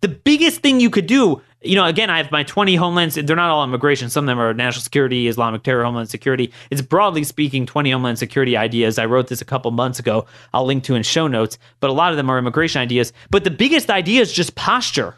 The 0.01 0.09
biggest 0.09 0.61
thing 0.61 0.79
you 0.79 0.91
could 0.91 1.07
do 1.07 1.43
you 1.63 1.75
know, 1.75 1.87
again, 1.87 2.09
I 2.09 2.19
have 2.19 2.31
my 2.31 2.45
20 2.45 2.77
homelands. 2.77 3.17
They're 3.17 3.35
not 3.35 3.51
all 3.51 3.65
immigration. 3.65 4.11
Some 4.11 4.25
of 4.25 4.27
them 4.29 4.39
are 4.39 4.55
national 4.55 4.83
security, 4.83 5.27
Islamic 5.27 5.65
terror, 5.65 5.83
homeland 5.83 6.09
security. 6.09 6.53
It's 6.71 6.83
broadly 6.83 7.25
speaking 7.25 7.67
20 7.67 7.91
homeland 7.91 8.19
security 8.19 8.57
ideas. 8.57 8.99
I 8.99 9.07
wrote 9.07 9.27
this 9.27 9.41
a 9.41 9.45
couple 9.45 9.71
months 9.73 9.99
ago. 9.99 10.27
I'll 10.55 10.65
link 10.65 10.85
to 10.85 10.95
in 10.95 11.03
show 11.03 11.27
notes, 11.27 11.59
but 11.81 11.91
a 11.91 11.93
lot 11.93 12.13
of 12.13 12.17
them 12.17 12.31
are 12.31 12.39
immigration 12.39 12.81
ideas. 12.81 13.13
But 13.31 13.43
the 13.43 13.51
biggest 13.51 13.91
idea 13.91 14.21
is 14.21 14.33
just 14.33 14.55
posture, 14.55 15.17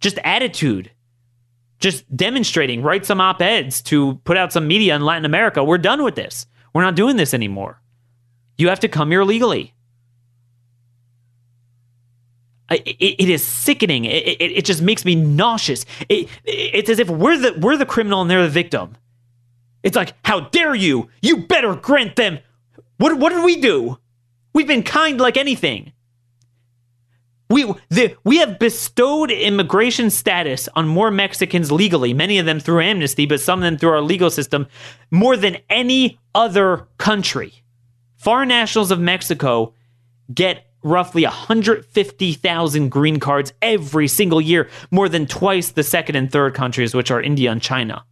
just 0.00 0.18
attitude, 0.24 0.90
just 1.78 2.04
demonstrating. 2.14 2.82
Write 2.82 3.06
some 3.06 3.20
op 3.20 3.40
eds 3.40 3.80
to 3.82 4.16
put 4.24 4.36
out 4.36 4.52
some 4.52 4.68
media 4.68 4.94
in 4.94 5.02
Latin 5.02 5.24
America. 5.24 5.64
We're 5.64 5.78
done 5.78 6.04
with 6.04 6.16
this. 6.16 6.46
We're 6.74 6.82
not 6.82 6.96
doing 6.96 7.16
this 7.16 7.32
anymore. 7.32 7.80
You 8.58 8.68
have 8.68 8.80
to 8.80 8.88
come 8.88 9.10
here 9.10 9.24
legally. 9.24 9.72
It, 12.70 13.22
it 13.22 13.28
is 13.28 13.42
sickening. 13.44 14.04
It, 14.04 14.26
it, 14.26 14.52
it, 14.58 14.64
just 14.64 14.80
makes 14.80 15.04
me 15.04 15.16
nauseous. 15.16 15.84
it's 16.08 16.88
as 16.88 17.00
if 17.00 17.10
we're 17.10 17.36
the 17.36 17.58
we're 17.58 17.76
the 17.76 17.86
criminal 17.86 18.20
and 18.20 18.30
they're 18.30 18.42
the 18.42 18.48
victim. 18.48 18.96
It's 19.82 19.96
like, 19.96 20.14
how 20.24 20.40
dare 20.40 20.74
you? 20.74 21.08
You 21.22 21.46
better 21.46 21.74
grant 21.74 22.16
them. 22.16 22.38
What 22.98 23.18
what 23.18 23.30
did 23.30 23.44
we 23.44 23.60
do? 23.60 23.98
We've 24.52 24.66
been 24.66 24.82
kind 24.82 25.20
like 25.20 25.36
anything. 25.36 25.92
We 27.48 27.64
the, 27.88 28.16
we 28.22 28.38
have 28.38 28.60
bestowed 28.60 29.32
immigration 29.32 30.10
status 30.10 30.68
on 30.76 30.86
more 30.86 31.10
Mexicans 31.10 31.72
legally, 31.72 32.14
many 32.14 32.38
of 32.38 32.46
them 32.46 32.60
through 32.60 32.82
amnesty, 32.82 33.26
but 33.26 33.40
some 33.40 33.58
of 33.58 33.64
them 33.64 33.76
through 33.76 33.90
our 33.90 34.00
legal 34.00 34.30
system, 34.30 34.68
more 35.10 35.36
than 35.36 35.56
any 35.68 36.20
other 36.34 36.86
country. 36.98 37.64
Foreign 38.16 38.48
nationals 38.48 38.92
of 38.92 39.00
Mexico 39.00 39.74
get 40.32 40.69
roughly 40.82 41.24
150,000 41.24 42.88
green 42.88 43.20
cards 43.20 43.52
every 43.60 44.08
single 44.08 44.40
year, 44.40 44.68
more 44.90 45.08
than 45.08 45.26
twice 45.26 45.70
the 45.70 45.82
second 45.82 46.16
and 46.16 46.30
third 46.30 46.54
countries, 46.54 46.94
which 46.94 47.10
are 47.10 47.20
India 47.20 47.50
and 47.50 47.62
China. 47.62 48.04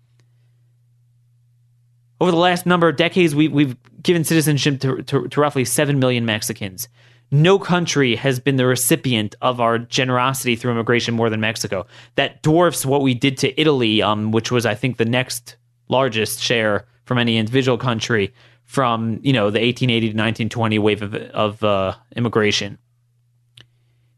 Over 2.21 2.31
the 2.31 2.37
last 2.37 2.67
number 2.67 2.89
of 2.89 2.97
decades, 2.97 3.35
we, 3.35 3.49
we've 3.49 3.77
given 4.03 4.25
citizenship 4.25 4.81
to, 4.81 5.03
to, 5.03 5.29
to 5.29 5.41
roughly 5.41 5.65
7 5.65 5.99
million 5.99 6.25
Mexicans. 6.25 6.89
No 7.31 7.59
country 7.59 8.17
has 8.17 8.41
been 8.41 8.57
the 8.57 8.67
recipient 8.67 9.35
of 9.43 9.61
our 9.61 9.79
generosity 9.79 10.57
through 10.57 10.73
immigration 10.73 11.15
more 11.15 11.31
than 11.31 11.41
Mexico. 11.41 11.87
That 12.17 12.43
dwarfs 12.43 12.87
what 12.87 13.03
we 13.03 13.15
did 13.15 13.37
to 13.39 13.61
Italy, 13.61 14.03
um, 14.03 14.33
which 14.33 14.51
was, 14.51 14.65
I 14.65 14.75
think, 14.75 14.97
the 14.97 15.05
next 15.05 15.57
largest 15.89 16.41
share 16.41 16.87
from 17.05 17.19
any 17.19 17.37
individual 17.37 17.79
country 17.79 18.33
from 18.69 19.19
you 19.23 19.33
know 19.33 19.45
the 19.51 19.61
1880 19.61 20.01
to 20.01 20.07
1920 20.09 20.79
wave 20.79 21.01
of, 21.01 21.15
of 21.15 21.65
uh, 21.65 21.95
immigration. 22.15 22.77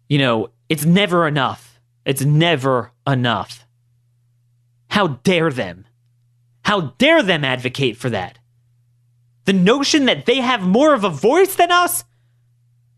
You 0.09 0.19
know, 0.19 0.49
it's 0.69 0.85
never 0.85 1.29
enough. 1.29 1.81
It's 2.05 2.23
never 2.23 2.91
enough. 3.07 3.65
How 4.89 5.07
dare 5.07 5.53
them? 5.53 5.87
How 6.65 6.81
dare 6.99 7.23
them 7.23 7.45
advocate 7.45 7.97
for 7.97 8.11
that? 8.11 8.41
The 9.45 9.53
notion 9.53 10.07
that 10.07 10.27
they 10.27 10.41
have 10.41 10.63
more 10.63 10.95
of 10.95 11.05
a 11.05 11.11
voice 11.11 11.55
than 11.55 11.71
us? 11.71 12.03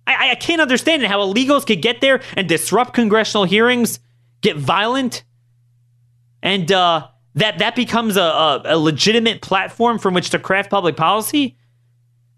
I, 0.07 0.30
I 0.30 0.34
can't 0.36 0.62
understand. 0.62 1.03
How 1.03 1.18
illegals 1.20 1.66
could 1.66 1.82
get 1.82 2.00
there 2.00 2.22
and 2.34 2.48
disrupt 2.48 2.94
congressional 2.94 3.44
hearings, 3.44 4.00
get 4.40 4.57
violent, 4.57 5.22
and 6.42 6.72
uh, 6.72 7.09
that 7.35 7.59
that 7.59 7.74
becomes 7.74 8.16
a, 8.16 8.22
a, 8.22 8.62
a 8.64 8.78
legitimate 8.78 9.41
platform 9.43 9.99
from 9.99 10.14
which 10.14 10.30
to 10.30 10.39
craft 10.39 10.70
public 10.70 10.97
policy 10.97 11.57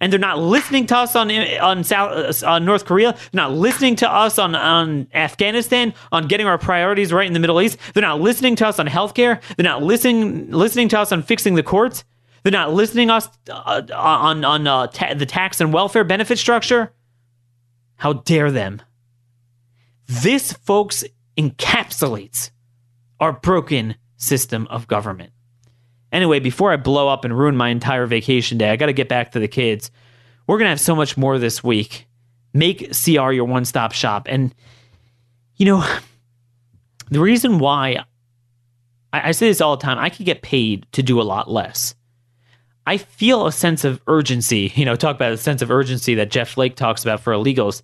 and 0.01 0.13
they're 0.13 0.21
not 0.21 0.39
listening 0.39 0.87
to 0.87 0.97
us 0.97 1.17
on 1.17 1.31
on 1.31 1.83
South 1.83 2.43
uh, 2.43 2.47
on 2.47 2.65
North 2.65 2.85
Korea. 2.85 3.13
They're 3.13 3.43
not 3.43 3.53
listening 3.53 3.97
to 3.97 4.11
us 4.11 4.39
on 4.39 4.55
on 4.55 5.07
Afghanistan 5.15 5.95
on 6.13 6.29
getting 6.29 6.47
our 6.47 6.59
priorities 6.59 7.13
right 7.13 7.27
in 7.27 7.33
the 7.33 7.41
Middle 7.41 7.61
East. 7.61 7.79
They're 7.95 8.03
not 8.03 8.21
listening 8.21 8.57
to 8.57 8.67
us 8.67 8.79
on 8.79 8.87
healthcare. 8.87 9.41
They're 9.57 9.65
not 9.65 9.83
listening 9.83 10.51
listening 10.51 10.89
to 10.91 10.99
us 10.99 11.11
on 11.11 11.23
fixing 11.23 11.55
the 11.55 11.63
courts. 11.63 12.05
They're 12.43 12.53
not 12.53 12.75
listening 12.75 13.09
us 13.09 13.31
uh, 13.49 13.83
on 13.95 14.45
on 14.45 14.67
uh, 14.67 14.89
ta- 14.89 15.15
the 15.15 15.27
tax 15.27 15.61
and 15.61 15.73
welfare 15.73 16.05
benefit 16.05 16.39
structure. 16.39 16.93
How 17.97 18.13
dare 18.13 18.51
them? 18.51 18.83
This, 20.07 20.53
folks, 20.53 21.05
encapsulates 21.39 22.51
our 23.21 23.33
broken 23.33 23.95
system 24.17 24.67
of 24.71 24.87
government. 24.87 25.33
Anyway, 26.13 26.41
before 26.41 26.73
I 26.73 26.77
blow 26.77 27.09
up 27.09 27.25
and 27.25 27.37
ruin 27.37 27.57
my 27.57 27.69
entire 27.71 28.07
vacation 28.07 28.59
day, 28.59 28.71
I 28.71 28.77
got 28.77 28.87
to 28.87 28.93
get 28.93 29.09
back 29.09 29.33
to 29.33 29.41
the 29.41 29.49
kids. 29.49 29.91
We're 30.47 30.59
going 30.59 30.67
to 30.67 30.71
have 30.71 30.81
so 30.81 30.95
much 30.95 31.17
more 31.17 31.39
this 31.39 31.65
week. 31.65 32.07
Make 32.53 32.93
CR 32.93 33.33
your 33.33 33.47
one 33.47 33.65
stop 33.65 33.93
shop. 33.93 34.27
And, 34.31 34.55
you 35.57 35.67
know, 35.67 35.85
The 37.11 37.21
reason 37.21 37.59
why 37.59 38.05
I, 39.13 39.29
I 39.29 39.31
say 39.33 39.49
this 39.49 39.61
all 39.61 39.77
the 39.77 39.83
time, 39.83 39.99
I 39.99 40.11
could 40.11 40.27
get 40.27 40.43
paid 40.43 40.87
to 40.93 41.03
do 41.03 41.21
a 41.21 41.23
lot 41.23 41.51
less. 41.51 41.95
I 42.87 42.97
feel 42.99 43.47
a 43.47 43.53
sense 43.53 43.85
of 43.85 44.01
urgency, 44.07 44.73
you 44.77 44.85
know, 44.85 44.97
talk 44.97 45.17
about 45.17 45.33
a 45.33 45.37
sense 45.37 45.63
of 45.63 45.71
urgency 45.71 46.15
that 46.17 46.31
Jeff 46.31 46.51
Flake 46.51 46.77
talks 46.77 47.03
about 47.03 47.21
for 47.21 47.33
illegals. 47.33 47.83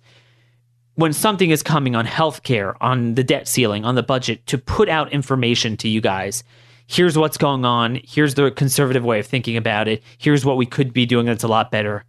When 0.95 1.13
something 1.13 1.49
is 1.49 1.63
coming 1.63 1.95
on 1.95 2.05
healthcare, 2.05 2.75
on 2.81 3.15
the 3.15 3.23
debt 3.23 3.47
ceiling, 3.47 3.85
on 3.85 3.95
the 3.95 4.03
budget, 4.03 4.45
to 4.47 4.57
put 4.57 4.89
out 4.89 5.13
information 5.13 5.77
to 5.77 5.87
you 5.87 6.01
guys. 6.01 6.43
Here's 6.87 7.17
what's 7.17 7.37
going 7.37 7.63
on. 7.63 8.01
Here's 8.03 8.35
the 8.35 8.51
conservative 8.51 9.05
way 9.05 9.19
of 9.19 9.25
thinking 9.25 9.55
about 9.55 9.87
it. 9.87 10.03
Here's 10.17 10.43
what 10.43 10.57
we 10.57 10.65
could 10.65 10.91
be 10.91 11.05
doing 11.05 11.25
that's 11.25 11.43
a 11.43 11.47
lot 11.47 11.71
better. 11.71 12.03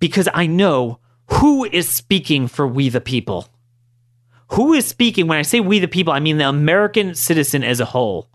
Because 0.00 0.28
I 0.34 0.46
know 0.46 0.98
who 1.30 1.64
is 1.64 1.88
speaking 1.88 2.48
for 2.48 2.66
we 2.66 2.88
the 2.88 3.00
people. 3.00 3.48
Who 4.52 4.72
is 4.72 4.86
speaking? 4.86 5.26
When 5.26 5.38
I 5.38 5.42
say 5.42 5.60
we 5.60 5.78
the 5.78 5.88
people, 5.88 6.12
I 6.12 6.20
mean 6.20 6.38
the 6.38 6.48
American 6.48 7.14
citizen 7.14 7.64
as 7.64 7.80
a 7.80 7.84
whole. 7.84 8.28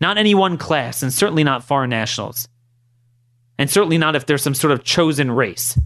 Not 0.00 0.18
any 0.18 0.34
one 0.34 0.58
class, 0.58 1.02
and 1.02 1.12
certainly 1.12 1.44
not 1.44 1.64
foreign 1.64 1.90
nationals. 1.90 2.48
And 3.58 3.70
certainly 3.70 3.98
not 3.98 4.16
if 4.16 4.26
there's 4.26 4.42
some 4.42 4.54
sort 4.54 4.72
of 4.72 4.82
chosen 4.82 5.30
race. 5.30 5.78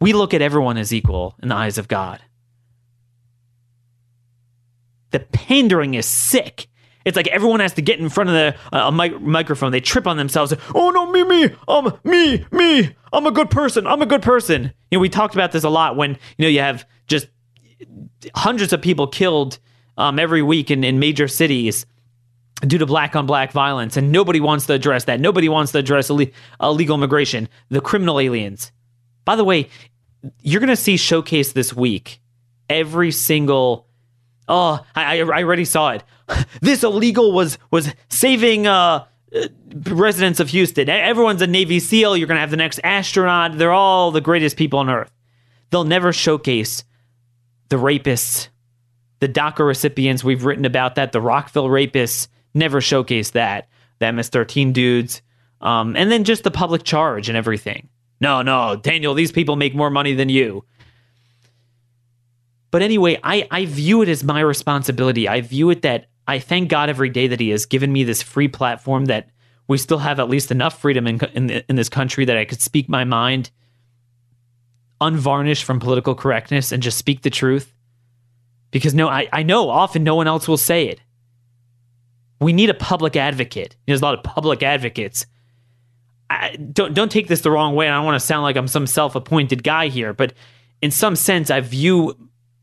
We 0.00 0.12
look 0.12 0.34
at 0.34 0.42
everyone 0.42 0.76
as 0.78 0.92
equal 0.92 1.34
in 1.42 1.48
the 1.48 1.54
eyes 1.54 1.78
of 1.78 1.88
God. 1.88 2.20
The 5.10 5.20
pandering 5.20 5.94
is 5.94 6.06
sick. 6.06 6.68
It's 7.04 7.16
like 7.16 7.28
everyone 7.28 7.60
has 7.60 7.72
to 7.74 7.82
get 7.82 7.98
in 7.98 8.08
front 8.10 8.28
of 8.28 8.34
the 8.34 8.76
uh, 8.76 8.88
a 8.88 8.92
mic- 8.92 9.20
microphone. 9.20 9.72
They 9.72 9.80
trip 9.80 10.06
on 10.06 10.18
themselves. 10.18 10.52
Oh 10.74 10.90
no, 10.90 11.10
me, 11.10 11.24
me, 11.24 11.54
um, 11.66 11.98
me, 12.04 12.44
me. 12.52 12.94
I'm 13.12 13.26
a 13.26 13.30
good 13.30 13.50
person. 13.50 13.86
I'm 13.86 14.02
a 14.02 14.06
good 14.06 14.22
person. 14.22 14.72
You 14.90 14.98
know, 14.98 15.00
we 15.00 15.08
talked 15.08 15.34
about 15.34 15.52
this 15.52 15.64
a 15.64 15.70
lot 15.70 15.96
when 15.96 16.10
you 16.36 16.42
know 16.42 16.48
you 16.48 16.60
have 16.60 16.86
just 17.06 17.28
hundreds 18.34 18.74
of 18.74 18.82
people 18.82 19.06
killed 19.06 19.58
um, 19.96 20.18
every 20.18 20.42
week 20.42 20.70
in, 20.70 20.84
in 20.84 20.98
major 20.98 21.28
cities 21.28 21.86
due 22.60 22.78
to 22.78 22.86
black 22.86 23.16
on 23.16 23.24
black 23.24 23.52
violence, 23.52 23.96
and 23.96 24.12
nobody 24.12 24.40
wants 24.40 24.66
to 24.66 24.74
address 24.74 25.04
that. 25.04 25.18
Nobody 25.20 25.48
wants 25.48 25.72
to 25.72 25.78
address 25.78 26.10
Ill- 26.10 26.26
illegal 26.60 26.96
immigration, 26.96 27.48
the 27.70 27.80
criminal 27.80 28.20
aliens. 28.20 28.70
By 29.28 29.36
the 29.36 29.44
way, 29.44 29.68
you're 30.40 30.60
going 30.60 30.68
to 30.70 30.74
see 30.74 30.96
showcase 30.96 31.52
this 31.52 31.74
week 31.74 32.18
every 32.70 33.10
single. 33.10 33.86
Oh, 34.48 34.82
I, 34.94 35.20
I 35.20 35.42
already 35.42 35.66
saw 35.66 35.90
it. 35.90 36.02
This 36.62 36.82
illegal 36.82 37.32
was 37.32 37.58
was 37.70 37.92
saving 38.08 38.66
uh, 38.66 39.04
uh, 39.36 39.48
residents 39.90 40.40
of 40.40 40.48
Houston. 40.48 40.88
Everyone's 40.88 41.42
a 41.42 41.46
Navy 41.46 41.78
SEAL. 41.78 42.16
You're 42.16 42.26
going 42.26 42.36
to 42.36 42.40
have 42.40 42.50
the 42.50 42.56
next 42.56 42.80
astronaut. 42.82 43.58
They're 43.58 43.70
all 43.70 44.12
the 44.12 44.22
greatest 44.22 44.56
people 44.56 44.78
on 44.78 44.88
earth. 44.88 45.12
They'll 45.68 45.84
never 45.84 46.10
showcase 46.10 46.84
the 47.68 47.76
rapists, 47.76 48.48
the 49.20 49.28
DACA 49.28 49.66
recipients. 49.66 50.24
We've 50.24 50.46
written 50.46 50.64
about 50.64 50.94
that. 50.94 51.12
The 51.12 51.20
Rockville 51.20 51.68
rapists 51.68 52.28
never 52.54 52.80
showcase 52.80 53.32
that. 53.32 53.68
The 53.98 54.10
MS-13 54.10 54.72
dudes, 54.72 55.20
um, 55.60 55.96
and 55.96 56.10
then 56.10 56.24
just 56.24 56.44
the 56.44 56.50
public 56.50 56.82
charge 56.82 57.28
and 57.28 57.36
everything. 57.36 57.90
No, 58.20 58.42
no, 58.42 58.76
Daniel, 58.76 59.14
these 59.14 59.32
people 59.32 59.56
make 59.56 59.74
more 59.74 59.90
money 59.90 60.14
than 60.14 60.28
you. 60.28 60.64
But 62.70 62.82
anyway, 62.82 63.18
I, 63.22 63.46
I 63.50 63.64
view 63.64 64.02
it 64.02 64.08
as 64.08 64.24
my 64.24 64.40
responsibility. 64.40 65.28
I 65.28 65.40
view 65.40 65.70
it 65.70 65.82
that 65.82 66.06
I 66.26 66.38
thank 66.38 66.68
God 66.68 66.90
every 66.90 67.08
day 67.08 67.26
that 67.28 67.40
He 67.40 67.50
has 67.50 67.64
given 67.64 67.92
me 67.92 68.04
this 68.04 68.22
free 68.22 68.48
platform 68.48 69.06
that 69.06 69.30
we 69.68 69.78
still 69.78 69.98
have 69.98 70.20
at 70.20 70.28
least 70.28 70.50
enough 70.50 70.80
freedom 70.80 71.06
in, 71.06 71.20
in, 71.34 71.50
in 71.68 71.76
this 71.76 71.88
country 71.88 72.24
that 72.24 72.36
I 72.36 72.44
could 72.44 72.60
speak 72.60 72.88
my 72.88 73.04
mind 73.04 73.50
unvarnished 75.00 75.64
from 75.64 75.78
political 75.78 76.14
correctness 76.14 76.72
and 76.72 76.82
just 76.82 76.98
speak 76.98 77.22
the 77.22 77.30
truth. 77.30 77.72
Because 78.70 78.94
no, 78.94 79.08
I, 79.08 79.28
I 79.32 79.42
know 79.42 79.70
often 79.70 80.04
no 80.04 80.14
one 80.14 80.26
else 80.26 80.48
will 80.48 80.56
say 80.56 80.88
it. 80.88 81.00
We 82.40 82.52
need 82.52 82.70
a 82.70 82.74
public 82.74 83.16
advocate. 83.16 83.76
There's 83.86 84.00
a 84.00 84.04
lot 84.04 84.14
of 84.14 84.22
public 84.22 84.62
advocates. 84.62 85.26
I, 86.30 86.56
don't 86.56 86.94
don't 86.94 87.10
take 87.10 87.28
this 87.28 87.40
the 87.40 87.50
wrong 87.50 87.74
way. 87.74 87.88
I 87.88 87.94
don't 87.94 88.04
want 88.04 88.20
to 88.20 88.26
sound 88.26 88.42
like 88.42 88.56
I'm 88.56 88.68
some 88.68 88.86
self-appointed 88.86 89.64
guy 89.64 89.88
here, 89.88 90.12
but 90.12 90.34
in 90.82 90.90
some 90.90 91.16
sense, 91.16 91.50
I 91.50 91.60
view 91.60 92.16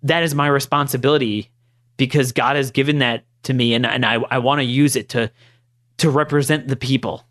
that 0.04 0.24
as 0.24 0.36
my 0.36 0.48
responsibility 0.48 1.50
because 1.98 2.32
God 2.32 2.56
has 2.56 2.72
given 2.72 3.00
that 3.00 3.26
to 3.44 3.54
me, 3.54 3.74
and 3.74 3.86
and 3.86 4.06
I 4.06 4.16
I 4.30 4.38
want 4.38 4.60
to 4.60 4.66
use 4.66 4.96
it 4.96 5.10
to 5.10 5.32
to 5.98 6.10
represent 6.10 6.68
the 6.68 6.76
people. 6.76 7.26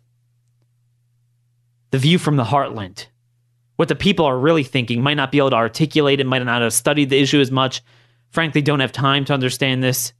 The 1.91 1.99
view 1.99 2.17
from 2.19 2.35
the 2.35 2.43
heartland, 2.43 3.05
what 3.77 3.87
the 3.87 3.95
people 3.95 4.25
are 4.25 4.37
really 4.37 4.63
thinking, 4.63 5.01
might 5.01 5.13
not 5.13 5.31
be 5.31 5.37
able 5.37 5.51
to 5.51 5.55
articulate 5.55 6.19
it, 6.19 6.25
might 6.25 6.43
not 6.43 6.61
have 6.61 6.73
studied 6.73 7.09
the 7.09 7.19
issue 7.19 7.39
as 7.39 7.51
much. 7.51 7.81
Frankly, 8.31 8.61
don't 8.61 8.81
have 8.81 8.91
time 8.91 9.23
to 9.25 9.33
understand 9.33 9.81
this. 9.81 10.11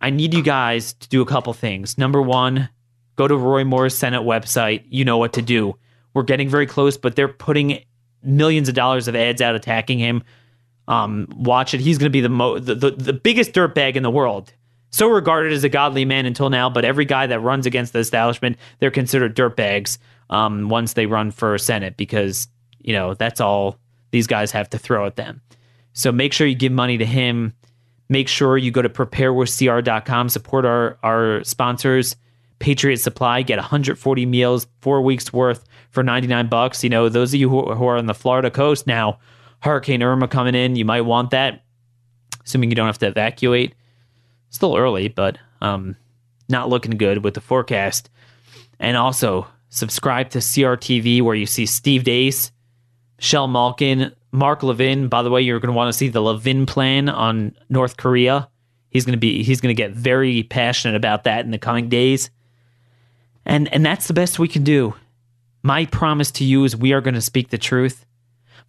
I 0.00 0.10
need 0.10 0.32
you 0.32 0.42
guys 0.42 0.94
to 0.94 1.08
do 1.08 1.20
a 1.20 1.26
couple 1.26 1.52
things. 1.52 1.98
Number 1.98 2.22
one, 2.22 2.70
go 3.16 3.28
to 3.28 3.36
Roy 3.36 3.64
Moore's 3.64 3.96
Senate 3.96 4.22
website. 4.22 4.84
You 4.88 5.04
know 5.04 5.18
what 5.18 5.32
to 5.34 5.42
do. 5.42 5.76
We're 6.12 6.22
getting 6.22 6.48
very 6.48 6.66
close, 6.66 6.96
but 6.96 7.16
they're 7.16 7.28
putting 7.28 7.82
millions 8.22 8.68
of 8.68 8.74
dollars 8.74 9.08
of 9.08 9.16
ads 9.16 9.42
out 9.42 9.54
attacking 9.54 9.98
him. 9.98 10.22
Um, 10.86 11.28
watch 11.34 11.74
it. 11.74 11.80
He's 11.80 11.98
going 11.98 12.10
to 12.10 12.12
be 12.12 12.20
the, 12.20 12.28
mo- 12.28 12.58
the, 12.58 12.74
the 12.74 12.90
the 12.90 13.12
biggest 13.12 13.52
dirtbag 13.52 13.96
in 13.96 14.02
the 14.02 14.10
world. 14.10 14.52
So 14.90 15.08
regarded 15.08 15.52
as 15.52 15.64
a 15.64 15.68
godly 15.68 16.04
man 16.04 16.24
until 16.24 16.50
now, 16.50 16.70
but 16.70 16.84
every 16.84 17.04
guy 17.04 17.26
that 17.26 17.40
runs 17.40 17.66
against 17.66 17.92
the 17.92 17.98
establishment, 17.98 18.58
they're 18.78 18.92
considered 18.92 19.34
dirtbags 19.34 19.98
um, 20.30 20.68
once 20.68 20.92
they 20.92 21.06
run 21.06 21.30
for 21.30 21.58
Senate 21.58 21.96
because 21.96 22.48
you 22.80 22.92
know 22.92 23.14
that's 23.14 23.40
all 23.40 23.78
these 24.12 24.26
guys 24.26 24.52
have 24.52 24.70
to 24.70 24.78
throw 24.78 25.06
at 25.06 25.16
them. 25.16 25.40
So 25.94 26.12
make 26.12 26.32
sure 26.32 26.46
you 26.46 26.54
give 26.54 26.72
money 26.72 26.98
to 26.98 27.06
him 27.06 27.54
make 28.08 28.28
sure 28.28 28.56
you 28.56 28.70
go 28.70 28.82
to 28.82 28.88
preparewithcr.com, 28.88 30.28
support 30.28 30.64
our, 30.64 30.98
our 31.02 31.42
sponsors. 31.44 32.16
Patriot 32.58 32.98
Supply, 32.98 33.42
get 33.42 33.58
140 33.58 34.26
meals, 34.26 34.66
four 34.80 35.02
weeks 35.02 35.32
worth 35.32 35.64
for 35.90 36.02
99 36.02 36.48
bucks. 36.48 36.82
You 36.82 36.90
know, 36.90 37.08
those 37.08 37.34
of 37.34 37.40
you 37.40 37.48
who, 37.48 37.64
are 37.64 37.96
on 37.96 38.06
the 38.06 38.14
Florida 38.14 38.50
coast 38.50 38.86
now, 38.86 39.18
Hurricane 39.60 40.02
Irma 40.02 40.28
coming 40.28 40.54
in, 40.54 40.76
you 40.76 40.84
might 40.84 41.02
want 41.02 41.30
that, 41.30 41.64
assuming 42.44 42.70
you 42.70 42.76
don't 42.76 42.86
have 42.86 42.98
to 42.98 43.06
evacuate. 43.06 43.74
Still 44.50 44.76
early, 44.76 45.08
but 45.08 45.38
um, 45.60 45.96
not 46.48 46.68
looking 46.68 46.96
good 46.96 47.24
with 47.24 47.34
the 47.34 47.40
forecast. 47.40 48.10
And 48.78 48.96
also, 48.96 49.46
subscribe 49.68 50.30
to 50.30 50.38
CRTV 50.38 51.22
where 51.22 51.34
you 51.34 51.46
see 51.46 51.66
Steve 51.66 52.04
Deace, 52.04 52.50
Michelle 53.18 53.48
Malkin, 53.48 54.12
Mark 54.32 54.62
Levin, 54.62 55.08
by 55.08 55.22
the 55.22 55.30
way, 55.30 55.40
you're 55.42 55.60
going 55.60 55.72
to 55.72 55.76
want 55.76 55.88
to 55.88 55.96
see 55.96 56.08
the 56.08 56.20
Levin 56.20 56.66
plan 56.66 57.08
on 57.08 57.54
North 57.68 57.96
Korea. 57.96 58.48
He's 58.90 59.04
going 59.04 59.12
to 59.12 59.18
be 59.18 59.42
he's 59.42 59.60
going 59.60 59.74
to 59.74 59.80
get 59.80 59.92
very 59.92 60.42
passionate 60.44 60.96
about 60.96 61.24
that 61.24 61.44
in 61.44 61.50
the 61.50 61.58
coming 61.58 61.88
days. 61.88 62.30
And 63.46 63.72
and 63.72 63.84
that's 63.84 64.08
the 64.08 64.14
best 64.14 64.38
we 64.38 64.48
can 64.48 64.64
do. 64.64 64.94
My 65.62 65.86
promise 65.86 66.30
to 66.32 66.44
you 66.44 66.64
is 66.64 66.76
we 66.76 66.92
are 66.92 67.00
going 67.00 67.14
to 67.14 67.20
speak 67.20 67.50
the 67.50 67.58
truth. 67.58 68.04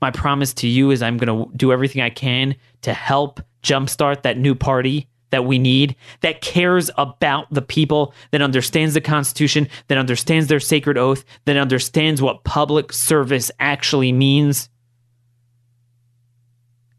My 0.01 0.11
promise 0.11 0.53
to 0.55 0.67
you 0.67 0.91
is 0.91 1.01
I'm 1.01 1.17
going 1.17 1.45
to 1.45 1.57
do 1.57 1.71
everything 1.71 2.01
I 2.01 2.09
can 2.09 2.55
to 2.81 2.93
help 2.93 3.41
jumpstart 3.63 4.23
that 4.23 4.37
new 4.37 4.55
party 4.55 5.07
that 5.31 5.45
we 5.45 5.57
need 5.57 5.95
that 6.21 6.41
cares 6.41 6.91
about 6.97 7.51
the 7.51 7.61
people, 7.61 8.13
that 8.31 8.41
understands 8.41 8.93
the 8.93 9.01
Constitution, 9.01 9.67
that 9.87 9.97
understands 9.97 10.47
their 10.47 10.59
sacred 10.59 10.97
oath, 10.97 11.25
that 11.45 11.57
understands 11.57 12.21
what 12.21 12.43
public 12.43 12.93
service 12.93 13.51
actually 13.59 14.11
means 14.11 14.69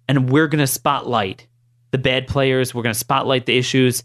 and 0.08 0.30
we're 0.30 0.48
going 0.48 0.60
to 0.60 0.66
spotlight 0.66 1.46
the 1.90 1.98
bad 1.98 2.26
players. 2.26 2.74
We're 2.74 2.82
going 2.82 2.92
to 2.92 2.98
spotlight 2.98 3.46
the 3.46 3.56
issues. 3.56 4.04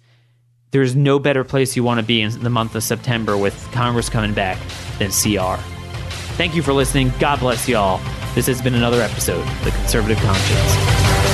There's 0.72 0.95
no 0.95 1.19
better 1.19 1.43
place 1.43 1.76
you 1.76 1.84
want 1.84 1.99
to 1.99 2.05
be 2.05 2.22
in 2.22 2.41
the 2.43 2.49
month 2.49 2.76
of 2.76 2.84
September 2.84 3.38
with 3.38 3.69
Congress 3.74 4.09
coming 4.09 4.34
back 4.34 4.57
than 4.99 5.11
CR. 5.11 5.61
Thank 6.38 6.55
you 6.55 6.63
for 6.63 6.72
listening. 6.72 7.11
God 7.19 7.39
bless 7.39 7.67
you 7.67 7.76
all. 7.76 7.99
This 8.36 8.47
has 8.47 8.61
been 8.61 8.74
another 8.74 9.01
episode 9.01 9.45
of 9.45 9.63
The 9.65 9.72
Conservative 9.72 10.17
Conscience. 10.19 11.31